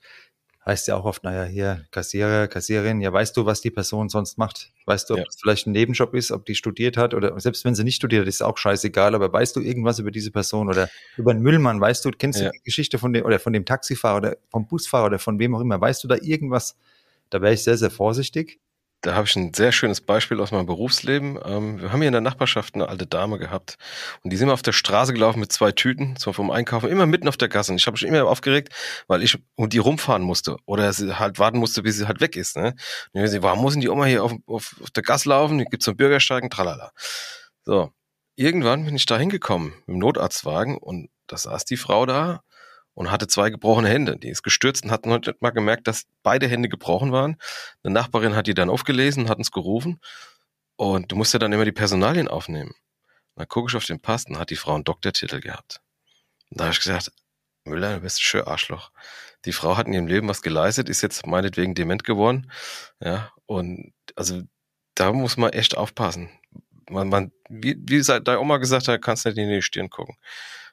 heißt 0.68 0.86
ja 0.86 0.96
auch 0.96 1.04
oft, 1.04 1.24
naja, 1.24 1.44
hier 1.44 1.86
Kassierer, 1.90 2.46
Kassiererin, 2.46 3.00
ja, 3.00 3.12
weißt 3.12 3.36
du, 3.36 3.46
was 3.46 3.62
die 3.62 3.70
Person 3.70 4.10
sonst 4.10 4.36
macht? 4.36 4.70
Weißt 4.84 5.08
du, 5.08 5.14
ob 5.14 5.20
ja. 5.20 5.24
das 5.24 5.38
vielleicht 5.40 5.66
ein 5.66 5.72
Nebenjob 5.72 6.14
ist, 6.14 6.30
ob 6.30 6.44
die 6.44 6.54
studiert 6.54 6.96
hat 6.96 7.14
oder 7.14 7.40
selbst 7.40 7.64
wenn 7.64 7.74
sie 7.74 7.84
nicht 7.84 7.96
studiert 7.96 8.20
hat, 8.20 8.28
ist 8.28 8.42
auch 8.42 8.58
scheißegal, 8.58 9.14
aber 9.14 9.32
weißt 9.32 9.56
du 9.56 9.60
irgendwas 9.60 9.98
über 9.98 10.10
diese 10.10 10.30
Person 10.30 10.68
oder 10.68 10.90
über 11.16 11.30
einen 11.30 11.40
Müllmann, 11.40 11.80
weißt 11.80 12.04
du, 12.04 12.10
kennst 12.10 12.40
ja. 12.40 12.46
du 12.46 12.52
die 12.52 12.62
Geschichte 12.62 12.98
von 12.98 13.12
dem 13.12 13.24
oder 13.24 13.38
von 13.40 13.52
dem 13.52 13.64
Taxifahrer 13.64 14.18
oder 14.18 14.36
vom 14.50 14.66
Busfahrer 14.68 15.06
oder 15.06 15.18
von 15.18 15.38
wem 15.38 15.54
auch 15.54 15.60
immer, 15.60 15.80
weißt 15.80 16.04
du 16.04 16.08
da 16.08 16.16
irgendwas? 16.20 16.76
Da 17.30 17.40
wäre 17.40 17.54
ich 17.54 17.64
sehr, 17.64 17.76
sehr 17.76 17.90
vorsichtig 17.90 18.60
da 19.02 19.14
habe 19.14 19.26
ich 19.26 19.36
ein 19.36 19.54
sehr 19.54 19.70
schönes 19.70 20.00
Beispiel 20.00 20.40
aus 20.40 20.50
meinem 20.50 20.66
Berufsleben. 20.66 21.38
Ähm, 21.44 21.80
wir 21.80 21.92
haben 21.92 22.00
hier 22.00 22.08
in 22.08 22.12
der 22.12 22.20
Nachbarschaft 22.20 22.74
eine 22.74 22.88
alte 22.88 23.06
Dame 23.06 23.38
gehabt 23.38 23.76
und 24.22 24.32
die 24.32 24.36
sind 24.36 24.46
immer 24.46 24.54
auf 24.54 24.62
der 24.62 24.72
Straße 24.72 25.12
gelaufen 25.12 25.38
mit 25.38 25.52
zwei 25.52 25.70
Tüten, 25.70 26.16
so 26.18 26.32
vom 26.32 26.50
Einkaufen, 26.50 26.90
immer 26.90 27.06
mitten 27.06 27.28
auf 27.28 27.36
der 27.36 27.48
Gasse. 27.48 27.70
Und 27.70 27.78
ich 27.78 27.86
habe 27.86 27.94
mich 27.94 28.02
immer 28.02 28.26
aufgeregt, 28.26 28.74
weil 29.06 29.22
ich 29.22 29.38
um 29.54 29.68
die 29.68 29.78
rumfahren 29.78 30.22
musste 30.22 30.56
oder 30.66 30.92
sie 30.92 31.18
halt 31.18 31.38
warten 31.38 31.58
musste, 31.58 31.82
bis 31.82 31.96
sie 31.96 32.08
halt 32.08 32.20
weg 32.20 32.34
ist. 32.34 32.56
Ne? 32.56 32.74
Und 33.12 33.24
ich 33.24 33.42
warum 33.42 33.60
muss 33.62 33.76
die 33.76 33.88
Oma 33.88 34.06
hier 34.06 34.24
auf, 34.24 34.34
auf, 34.46 34.76
auf 34.82 34.90
der 34.90 35.02
Gasse 35.04 35.28
laufen? 35.28 35.58
Hier 35.58 35.66
gibt's 35.66 35.84
so 35.84 35.92
einen 35.92 35.96
Bürgersteig, 35.96 36.50
tralala. 36.50 36.90
So, 37.64 37.92
irgendwann 38.34 38.84
bin 38.84 38.96
ich 38.96 39.06
da 39.06 39.16
hingekommen 39.16 39.74
mit 39.86 39.88
dem 39.88 39.98
Notarztwagen 39.98 40.76
und 40.76 41.08
da 41.28 41.36
saß 41.36 41.64
die 41.66 41.76
Frau 41.76 42.04
da 42.06 42.42
und 42.98 43.12
hatte 43.12 43.28
zwei 43.28 43.48
gebrochene 43.48 43.88
Hände. 43.88 44.16
Die 44.16 44.28
ist 44.28 44.42
gestürzt 44.42 44.82
und 44.82 44.90
hat 44.90 45.06
noch 45.06 45.20
mal 45.38 45.50
gemerkt, 45.50 45.86
dass 45.86 46.06
beide 46.24 46.48
Hände 46.48 46.68
gebrochen 46.68 47.12
waren. 47.12 47.36
Eine 47.84 47.94
Nachbarin 47.94 48.34
hat 48.34 48.48
die 48.48 48.54
dann 48.54 48.68
aufgelesen, 48.68 49.28
hat 49.28 49.38
uns 49.38 49.52
gerufen 49.52 50.00
und 50.74 51.12
du 51.12 51.14
musst 51.14 51.32
ja 51.32 51.38
dann 51.38 51.52
immer 51.52 51.64
die 51.64 51.70
Personalien 51.70 52.26
aufnehmen. 52.26 52.74
dann 53.36 53.46
gucke 53.46 53.70
ich 53.70 53.76
auf 53.76 53.84
den 53.84 54.00
Pass 54.00 54.26
und 54.26 54.36
hat 54.36 54.50
die 54.50 54.56
Frau 54.56 54.74
einen 54.74 54.82
Doktortitel 54.82 55.38
gehabt. 55.38 55.80
Und 56.50 56.58
da 56.58 56.64
habe 56.64 56.72
ich 56.72 56.80
gesagt, 56.80 57.12
Müller, 57.62 57.94
du 57.94 58.00
bist 58.00 58.18
ein 58.18 58.22
schön 58.22 58.42
Arschloch. 58.42 58.90
Die 59.44 59.52
Frau 59.52 59.76
hat 59.76 59.86
in 59.86 59.92
ihrem 59.92 60.08
Leben 60.08 60.28
was 60.28 60.42
geleistet, 60.42 60.88
ist 60.88 61.00
jetzt 61.02 61.24
meinetwegen 61.24 61.76
dement 61.76 62.02
geworden. 62.02 62.50
Ja, 62.98 63.30
und 63.46 63.92
also 64.16 64.42
da 64.96 65.12
muss 65.12 65.36
man 65.36 65.52
echt 65.52 65.76
aufpassen. 65.76 66.30
Man, 66.90 67.10
man, 67.10 67.30
wie, 67.48 67.76
wie 67.78 68.02
deine 68.02 68.40
Oma 68.40 68.56
gesagt 68.56 68.88
hat, 68.88 69.00
kannst 69.02 69.24
nicht 69.24 69.38
in 69.38 69.48
die 69.48 69.62
Stirn 69.62 69.88
gucken. 69.88 70.16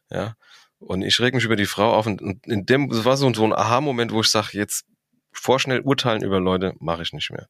Ja, 0.09 0.35
und 0.79 1.01
ich 1.01 1.19
reg 1.19 1.33
mich 1.33 1.45
über 1.45 1.55
die 1.55 1.65
Frau 1.65 1.93
auf 1.93 2.05
und, 2.05 2.21
und 2.21 2.45
in 2.47 2.65
dem, 2.65 2.89
das 2.89 3.05
war 3.05 3.17
so, 3.17 3.33
so 3.33 3.43
ein 3.43 3.53
Aha-Moment, 3.53 4.11
wo 4.11 4.21
ich 4.21 4.29
sage, 4.29 4.49
jetzt 4.53 4.85
vorschnell 5.31 5.81
urteilen 5.81 6.23
über 6.23 6.39
Leute 6.39 6.73
mache 6.79 7.01
ich 7.01 7.13
nicht 7.13 7.29
mehr. 7.31 7.47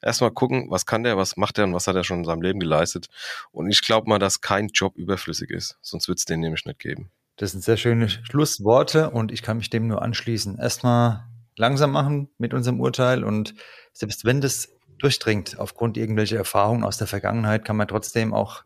Erstmal 0.00 0.30
gucken, 0.30 0.66
was 0.70 0.86
kann 0.86 1.02
der, 1.02 1.16
was 1.16 1.36
macht 1.36 1.58
der 1.58 1.64
und 1.64 1.74
was 1.74 1.86
hat 1.86 1.96
er 1.96 2.04
schon 2.04 2.18
in 2.18 2.24
seinem 2.24 2.42
Leben 2.42 2.60
geleistet. 2.60 3.08
Und 3.50 3.68
ich 3.70 3.82
glaube 3.82 4.08
mal, 4.08 4.18
dass 4.18 4.40
kein 4.40 4.68
Job 4.68 4.96
überflüssig 4.96 5.50
ist, 5.50 5.78
sonst 5.82 6.08
wird 6.08 6.18
es 6.18 6.24
den 6.24 6.40
nämlich 6.40 6.64
nicht 6.64 6.78
geben. 6.78 7.10
Das 7.36 7.50
sind 7.50 7.64
sehr 7.64 7.76
schöne 7.76 8.08
Schlussworte 8.08 9.10
und 9.10 9.32
ich 9.32 9.42
kann 9.42 9.56
mich 9.56 9.70
dem 9.70 9.88
nur 9.88 10.02
anschließen. 10.02 10.58
Erstmal 10.58 11.24
langsam 11.56 11.90
machen 11.90 12.28
mit 12.38 12.54
unserem 12.54 12.80
Urteil 12.80 13.24
und 13.24 13.54
selbst 13.92 14.24
wenn 14.24 14.40
das 14.40 14.68
durchdringt 14.98 15.58
aufgrund 15.58 15.96
irgendwelcher 15.96 16.36
Erfahrungen 16.36 16.84
aus 16.84 16.96
der 16.96 17.06
Vergangenheit, 17.06 17.64
kann 17.64 17.76
man 17.76 17.88
trotzdem 17.88 18.32
auch 18.32 18.64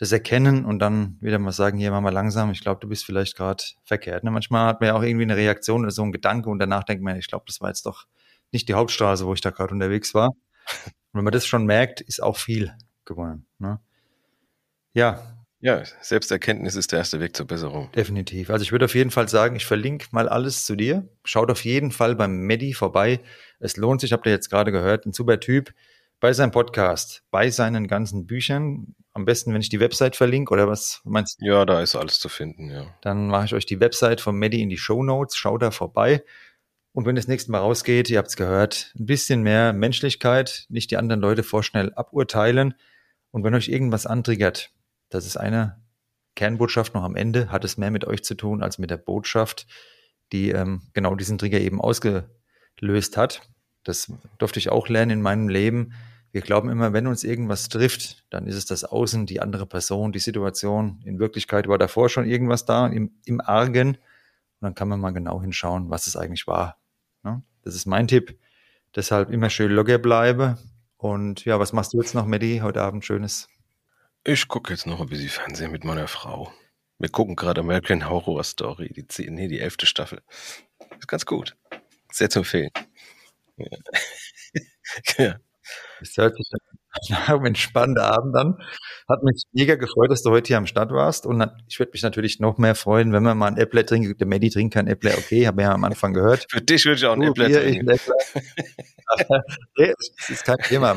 das 0.00 0.12
erkennen 0.12 0.64
und 0.64 0.78
dann 0.78 1.18
wieder 1.20 1.38
mal 1.38 1.52
sagen, 1.52 1.76
hier 1.76 1.90
mach 1.90 2.00
mal 2.00 2.08
langsam, 2.08 2.50
ich 2.52 2.62
glaube, 2.62 2.80
du 2.80 2.88
bist 2.88 3.04
vielleicht 3.04 3.36
gerade 3.36 3.62
verkehrt. 3.84 4.24
Ne? 4.24 4.30
Manchmal 4.30 4.66
hat 4.66 4.80
man 4.80 4.88
ja 4.88 4.94
auch 4.94 5.02
irgendwie 5.02 5.24
eine 5.24 5.36
Reaktion 5.36 5.82
oder 5.82 5.90
so 5.90 6.02
einen 6.02 6.10
Gedanke 6.10 6.48
und 6.48 6.58
danach 6.58 6.84
denkt 6.84 7.04
man, 7.04 7.18
ich 7.18 7.28
glaube, 7.28 7.44
das 7.46 7.60
war 7.60 7.68
jetzt 7.68 7.84
doch 7.84 8.06
nicht 8.50 8.66
die 8.70 8.72
Hauptstraße, 8.72 9.26
wo 9.26 9.34
ich 9.34 9.42
da 9.42 9.50
gerade 9.50 9.74
unterwegs 9.74 10.14
war. 10.14 10.28
Und 10.28 11.18
wenn 11.18 11.24
man 11.24 11.34
das 11.34 11.44
schon 11.44 11.66
merkt, 11.66 12.00
ist 12.00 12.22
auch 12.22 12.38
viel 12.38 12.72
gewonnen. 13.04 13.44
Ne? 13.58 13.78
Ja. 14.94 15.36
Ja, 15.62 15.82
Selbsterkenntnis 16.00 16.76
ist 16.76 16.92
der 16.92 17.00
erste 17.00 17.20
Weg 17.20 17.36
zur 17.36 17.46
Besserung. 17.46 17.92
Definitiv. 17.92 18.48
Also 18.48 18.62
ich 18.62 18.72
würde 18.72 18.86
auf 18.86 18.94
jeden 18.94 19.10
Fall 19.10 19.28
sagen, 19.28 19.54
ich 19.54 19.66
verlinke 19.66 20.06
mal 20.12 20.30
alles 20.30 20.64
zu 20.64 20.76
dir. 20.76 21.06
Schaut 21.24 21.50
auf 21.50 21.62
jeden 21.66 21.90
Fall 21.90 22.16
beim 22.16 22.38
Medi 22.46 22.72
vorbei. 22.72 23.20
Es 23.58 23.76
lohnt 23.76 24.00
sich, 24.00 24.14
habt 24.14 24.24
ihr 24.24 24.32
jetzt 24.32 24.48
gerade 24.48 24.72
gehört, 24.72 25.04
ein 25.04 25.12
super 25.12 25.38
Typ 25.40 25.74
bei 26.20 26.32
seinem 26.32 26.50
Podcast, 26.50 27.24
bei 27.30 27.50
seinen 27.50 27.88
ganzen 27.88 28.26
Büchern. 28.26 28.94
Am 29.12 29.24
besten, 29.24 29.52
wenn 29.52 29.60
ich 29.60 29.70
die 29.70 29.80
Website 29.80 30.14
verlinke 30.14 30.52
oder 30.52 30.68
was 30.68 31.00
meinst 31.04 31.40
du? 31.40 31.46
Ja, 31.46 31.64
da 31.64 31.80
ist 31.80 31.96
alles 31.96 32.20
zu 32.20 32.28
finden, 32.28 32.70
ja. 32.70 32.86
Dann 33.00 33.26
mache 33.26 33.46
ich 33.46 33.54
euch 33.54 33.66
die 33.66 33.80
Website 33.80 34.20
von 34.20 34.36
Medi 34.36 34.62
in 34.62 34.68
die 34.68 34.78
Show 34.78 35.02
Notes. 35.02 35.36
Schaut 35.36 35.62
da 35.62 35.70
vorbei. 35.70 36.22
Und 36.92 37.06
wenn 37.06 37.16
das 37.16 37.28
nächste 37.28 37.50
Mal 37.50 37.58
rausgeht, 37.58 38.10
ihr 38.10 38.18
habt 38.18 38.28
es 38.28 38.36
gehört, 38.36 38.92
ein 38.98 39.06
bisschen 39.06 39.42
mehr 39.42 39.72
Menschlichkeit, 39.72 40.66
nicht 40.68 40.90
die 40.90 40.96
anderen 40.96 41.20
Leute 41.20 41.42
vorschnell 41.42 41.92
aburteilen. 41.94 42.74
Und 43.30 43.44
wenn 43.44 43.54
euch 43.54 43.68
irgendwas 43.68 44.06
antriggert, 44.06 44.72
das 45.08 45.26
ist 45.26 45.36
eine 45.36 45.80
Kernbotschaft 46.34 46.94
noch 46.94 47.04
am 47.04 47.16
Ende, 47.16 47.50
hat 47.50 47.64
es 47.64 47.76
mehr 47.76 47.90
mit 47.90 48.06
euch 48.06 48.22
zu 48.24 48.34
tun 48.34 48.62
als 48.62 48.78
mit 48.78 48.90
der 48.90 48.96
Botschaft, 48.96 49.66
die 50.32 50.50
ähm, 50.50 50.82
genau 50.92 51.14
diesen 51.14 51.38
Trigger 51.38 51.60
eben 51.60 51.80
ausgelöst 51.80 53.16
hat. 53.16 53.42
Das 53.84 54.12
durfte 54.38 54.58
ich 54.58 54.70
auch 54.70 54.88
lernen 54.88 55.10
in 55.10 55.22
meinem 55.22 55.48
Leben. 55.48 55.94
Wir 56.32 56.42
glauben 56.42 56.70
immer, 56.70 56.92
wenn 56.92 57.08
uns 57.08 57.24
irgendwas 57.24 57.68
trifft, 57.68 58.24
dann 58.30 58.46
ist 58.46 58.54
es 58.54 58.64
das 58.64 58.84
Außen, 58.84 59.26
die 59.26 59.40
andere 59.40 59.66
Person, 59.66 60.12
die 60.12 60.20
Situation. 60.20 61.00
In 61.04 61.18
Wirklichkeit 61.18 61.66
war 61.66 61.78
davor 61.78 62.08
schon 62.08 62.26
irgendwas 62.26 62.64
da 62.64 62.86
im, 62.86 63.10
im 63.24 63.40
Argen. 63.40 63.88
Und 63.96 63.98
dann 64.60 64.74
kann 64.74 64.88
man 64.88 65.00
mal 65.00 65.10
genau 65.10 65.40
hinschauen, 65.40 65.90
was 65.90 66.06
es 66.06 66.16
eigentlich 66.16 66.46
war. 66.46 66.78
Ne? 67.24 67.42
Das 67.62 67.74
ist 67.74 67.86
mein 67.86 68.06
Tipp. 68.06 68.38
Deshalb 68.94 69.30
immer 69.30 69.50
schön 69.50 69.72
locker 69.72 69.98
bleibe. 69.98 70.58
Und 70.96 71.44
ja, 71.44 71.58
was 71.58 71.72
machst 71.72 71.94
du 71.94 71.98
jetzt 71.98 72.14
noch, 72.14 72.26
Medi, 72.26 72.60
heute 72.62 72.82
Abend 72.82 73.04
Schönes? 73.04 73.48
Ich 74.22 74.46
gucke 74.46 74.72
jetzt 74.72 74.86
noch 74.86 75.00
ein 75.00 75.08
bisschen 75.08 75.30
Fernsehen 75.30 75.72
mit 75.72 75.84
meiner 75.84 76.06
Frau. 76.06 76.52
Wir 76.98 77.08
gucken 77.08 77.34
gerade 77.34 77.62
American 77.62 78.08
Horror 78.08 78.44
Story, 78.44 78.92
die, 78.94 79.30
nee, 79.30 79.48
die 79.48 79.60
elfte 79.60 79.86
Staffel. 79.86 80.20
Ist 80.98 81.08
ganz 81.08 81.24
gut. 81.24 81.56
Sehr 82.12 82.28
zu 82.28 82.40
empfehlen. 82.40 82.70
ja. 85.16 85.36
Das 86.00 86.16
hört 86.16 86.36
sich 86.36 86.50
nach 87.10 87.28
einem 87.28 87.46
entspannten 87.46 87.98
Abend 87.98 88.36
an. 88.36 88.58
Hat 89.08 89.22
mich 89.22 89.44
mega 89.52 89.76
gefreut, 89.76 90.10
dass 90.10 90.22
du 90.22 90.30
heute 90.30 90.48
hier 90.48 90.58
am 90.58 90.66
Start 90.66 90.90
warst. 90.92 91.26
Und 91.26 91.46
ich 91.68 91.78
würde 91.78 91.92
mich 91.92 92.02
natürlich 92.02 92.40
noch 92.40 92.58
mehr 92.58 92.74
freuen, 92.74 93.12
wenn 93.12 93.22
wir 93.22 93.34
mal 93.34 93.48
ein 93.48 93.56
Äppler 93.56 93.86
trinken. 93.86 94.16
Der 94.16 94.26
Medi 94.26 94.50
trinkt 94.50 94.74
kein 94.74 94.86
Äppler. 94.86 95.12
Okay, 95.18 95.46
habe 95.46 95.62
ja 95.62 95.72
am 95.72 95.84
Anfang 95.84 96.12
gehört. 96.14 96.46
Für 96.50 96.60
dich 96.60 96.84
würde 96.84 96.96
ich 96.96 97.06
auch 97.06 97.14
ein 97.14 97.22
Äppler 97.22 97.48
trinken. 97.48 97.86
nee, 99.78 99.94
das 100.18 100.30
ist 100.30 100.44
kein 100.44 100.58
Thema. 100.58 100.96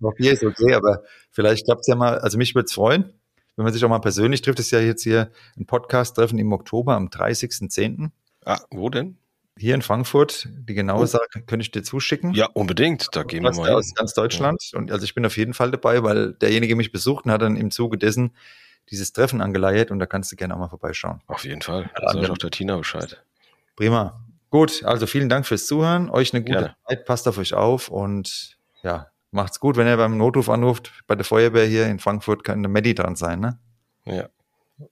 Noch 0.00 0.14
Bier 0.14 0.32
ist 0.32 0.44
okay, 0.44 0.74
aber 0.74 1.02
vielleicht 1.30 1.64
klappt 1.64 1.80
es 1.80 1.86
ja 1.88 1.96
mal. 1.96 2.18
Also 2.18 2.38
mich 2.38 2.54
würde 2.54 2.66
es 2.66 2.72
freuen, 2.72 3.12
wenn 3.56 3.64
man 3.64 3.72
sich 3.72 3.84
auch 3.84 3.88
mal 3.88 3.98
persönlich 3.98 4.42
trifft. 4.42 4.58
Das 4.58 4.66
ist 4.66 4.72
ja 4.72 4.80
jetzt 4.80 5.02
hier 5.02 5.30
ein 5.56 5.66
Podcast-Treffen 5.66 6.38
im 6.38 6.52
Oktober 6.52 6.94
am 6.94 7.08
30.10. 7.08 8.10
Ah, 8.44 8.60
wo 8.70 8.88
denn? 8.88 9.18
Hier 9.58 9.74
in 9.74 9.82
Frankfurt. 9.82 10.48
Die 10.50 10.74
genaue 10.74 11.02
oh. 11.02 11.06
Sache 11.06 11.26
könnte 11.46 11.62
ich 11.62 11.70
dir 11.70 11.82
zuschicken. 11.82 12.32
Ja, 12.32 12.46
unbedingt. 12.46 13.08
Da 13.12 13.22
gehen 13.22 13.42
wir 13.42 13.52
mal 13.54 13.70
aus 13.70 13.94
ganz 13.94 14.14
Deutschland. 14.14 14.62
Ja. 14.72 14.78
Und 14.78 14.90
also 14.92 15.04
ich 15.04 15.14
bin 15.14 15.26
auf 15.26 15.36
jeden 15.36 15.54
Fall 15.54 15.70
dabei, 15.70 16.02
weil 16.02 16.32
derjenige 16.34 16.76
mich 16.76 16.92
besucht 16.92 17.26
und 17.26 17.32
hat 17.32 17.42
dann 17.42 17.56
im 17.56 17.70
Zuge 17.70 17.98
dessen 17.98 18.32
dieses 18.90 19.12
Treffen 19.12 19.40
angeleiert 19.40 19.90
und 19.90 19.98
da 19.98 20.06
kannst 20.06 20.32
du 20.32 20.36
gerne 20.36 20.54
auch 20.54 20.58
mal 20.58 20.68
vorbeischauen. 20.68 21.20
Auf 21.26 21.44
jeden 21.44 21.62
Fall. 21.62 21.90
Da 21.94 22.12
sag 22.12 22.22
ich 22.22 22.30
auch 22.30 22.38
der 22.38 22.50
Tina 22.50 22.76
Bescheid. 22.76 23.22
Prima. 23.76 24.20
Gut, 24.50 24.82
also 24.84 25.06
vielen 25.06 25.28
Dank 25.28 25.46
fürs 25.46 25.66
Zuhören. 25.66 26.08
Euch 26.08 26.32
eine 26.32 26.42
gute 26.42 26.52
gerne. 26.52 26.76
Zeit. 26.88 27.04
Passt 27.04 27.28
auf 27.28 27.36
euch 27.36 27.52
auf 27.52 27.88
und 27.88 28.56
ja, 28.82 29.08
macht's 29.30 29.60
gut. 29.60 29.76
Wenn 29.76 29.86
ihr 29.86 29.96
beim 29.96 30.16
Notruf 30.16 30.48
anruft, 30.48 30.92
bei 31.06 31.14
der 31.14 31.24
Feuerwehr 31.24 31.66
hier 31.66 31.86
in 31.86 31.98
Frankfurt 31.98 32.44
kann 32.44 32.58
eine 32.58 32.68
Medi 32.68 32.94
dran 32.94 33.14
sein, 33.14 33.40
ne? 33.40 33.58
Ja. 34.06 34.28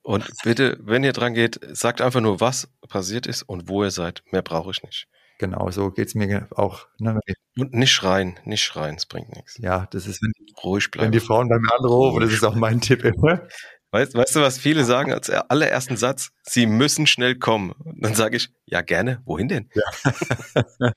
Und 0.03 0.28
bitte, 0.43 0.78
wenn 0.80 1.05
ihr 1.05 1.12
dran 1.12 1.34
geht, 1.34 1.61
sagt 1.72 2.01
einfach 2.01 2.20
nur, 2.20 2.41
was 2.41 2.68
passiert 2.89 3.26
ist 3.26 3.43
und 3.43 3.68
wo 3.68 3.84
ihr 3.84 3.91
seid. 3.91 4.22
Mehr 4.32 4.43
brauche 4.43 4.70
ich 4.70 4.82
nicht. 4.82 5.07
Genau, 5.39 5.70
so 5.70 5.91
geht's 5.91 6.14
mir 6.14 6.49
auch. 6.51 6.87
Ne? 6.99 7.20
Und 7.59 7.74
nicht 7.74 7.93
schreien, 7.93 8.39
nicht 8.45 8.62
schreien, 8.62 8.97
es 8.97 9.07
bringt 9.07 9.34
nichts. 9.37 9.59
Ja, 9.59 9.87
das 9.91 10.07
ist, 10.07 10.22
wenn, 10.22 10.32
ruhig 10.64 10.91
bleiben. 10.91 11.07
Wenn 11.07 11.12
die 11.12 11.20
Frauen 11.20 11.49
bei 11.49 11.59
mir 11.59 11.72
anrufen, 11.78 12.20
das 12.20 12.32
ist 12.32 12.45
auch 12.45 12.55
mein 12.55 12.80
Tipp 12.80 13.05
immer. 13.05 13.43
Weißt, 13.91 14.14
weißt 14.14 14.37
du, 14.37 14.41
was 14.41 14.59
viele 14.59 14.84
sagen 14.84 15.12
als 15.12 15.30
allerersten 15.30 15.97
Satz? 15.97 16.30
Sie 16.43 16.66
müssen 16.66 17.07
schnell 17.07 17.37
kommen. 17.37 17.72
Und 17.72 18.03
dann 18.03 18.14
sage 18.14 18.37
ich, 18.37 18.51
ja 18.64 18.80
gerne, 18.82 19.22
wohin 19.24 19.49
denn? 19.49 19.70
Ja, 19.74 20.12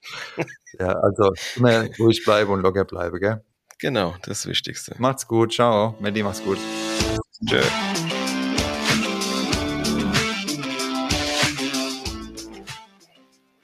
ja 0.80 0.88
also 1.00 1.34
immer 1.56 1.88
ruhig 2.00 2.24
bleiben 2.24 2.52
und 2.52 2.62
locker 2.62 2.86
bleiben, 2.86 3.20
gell? 3.20 3.44
Genau, 3.80 4.12
das, 4.24 4.42
das 4.42 4.48
Wichtigste. 4.48 4.96
Macht's 4.98 5.28
gut, 5.28 5.54
ciao. 5.54 5.96
Mandy, 6.00 6.24
mach's 6.24 6.44
gut. 6.44 6.58
Tschö. 7.48 7.62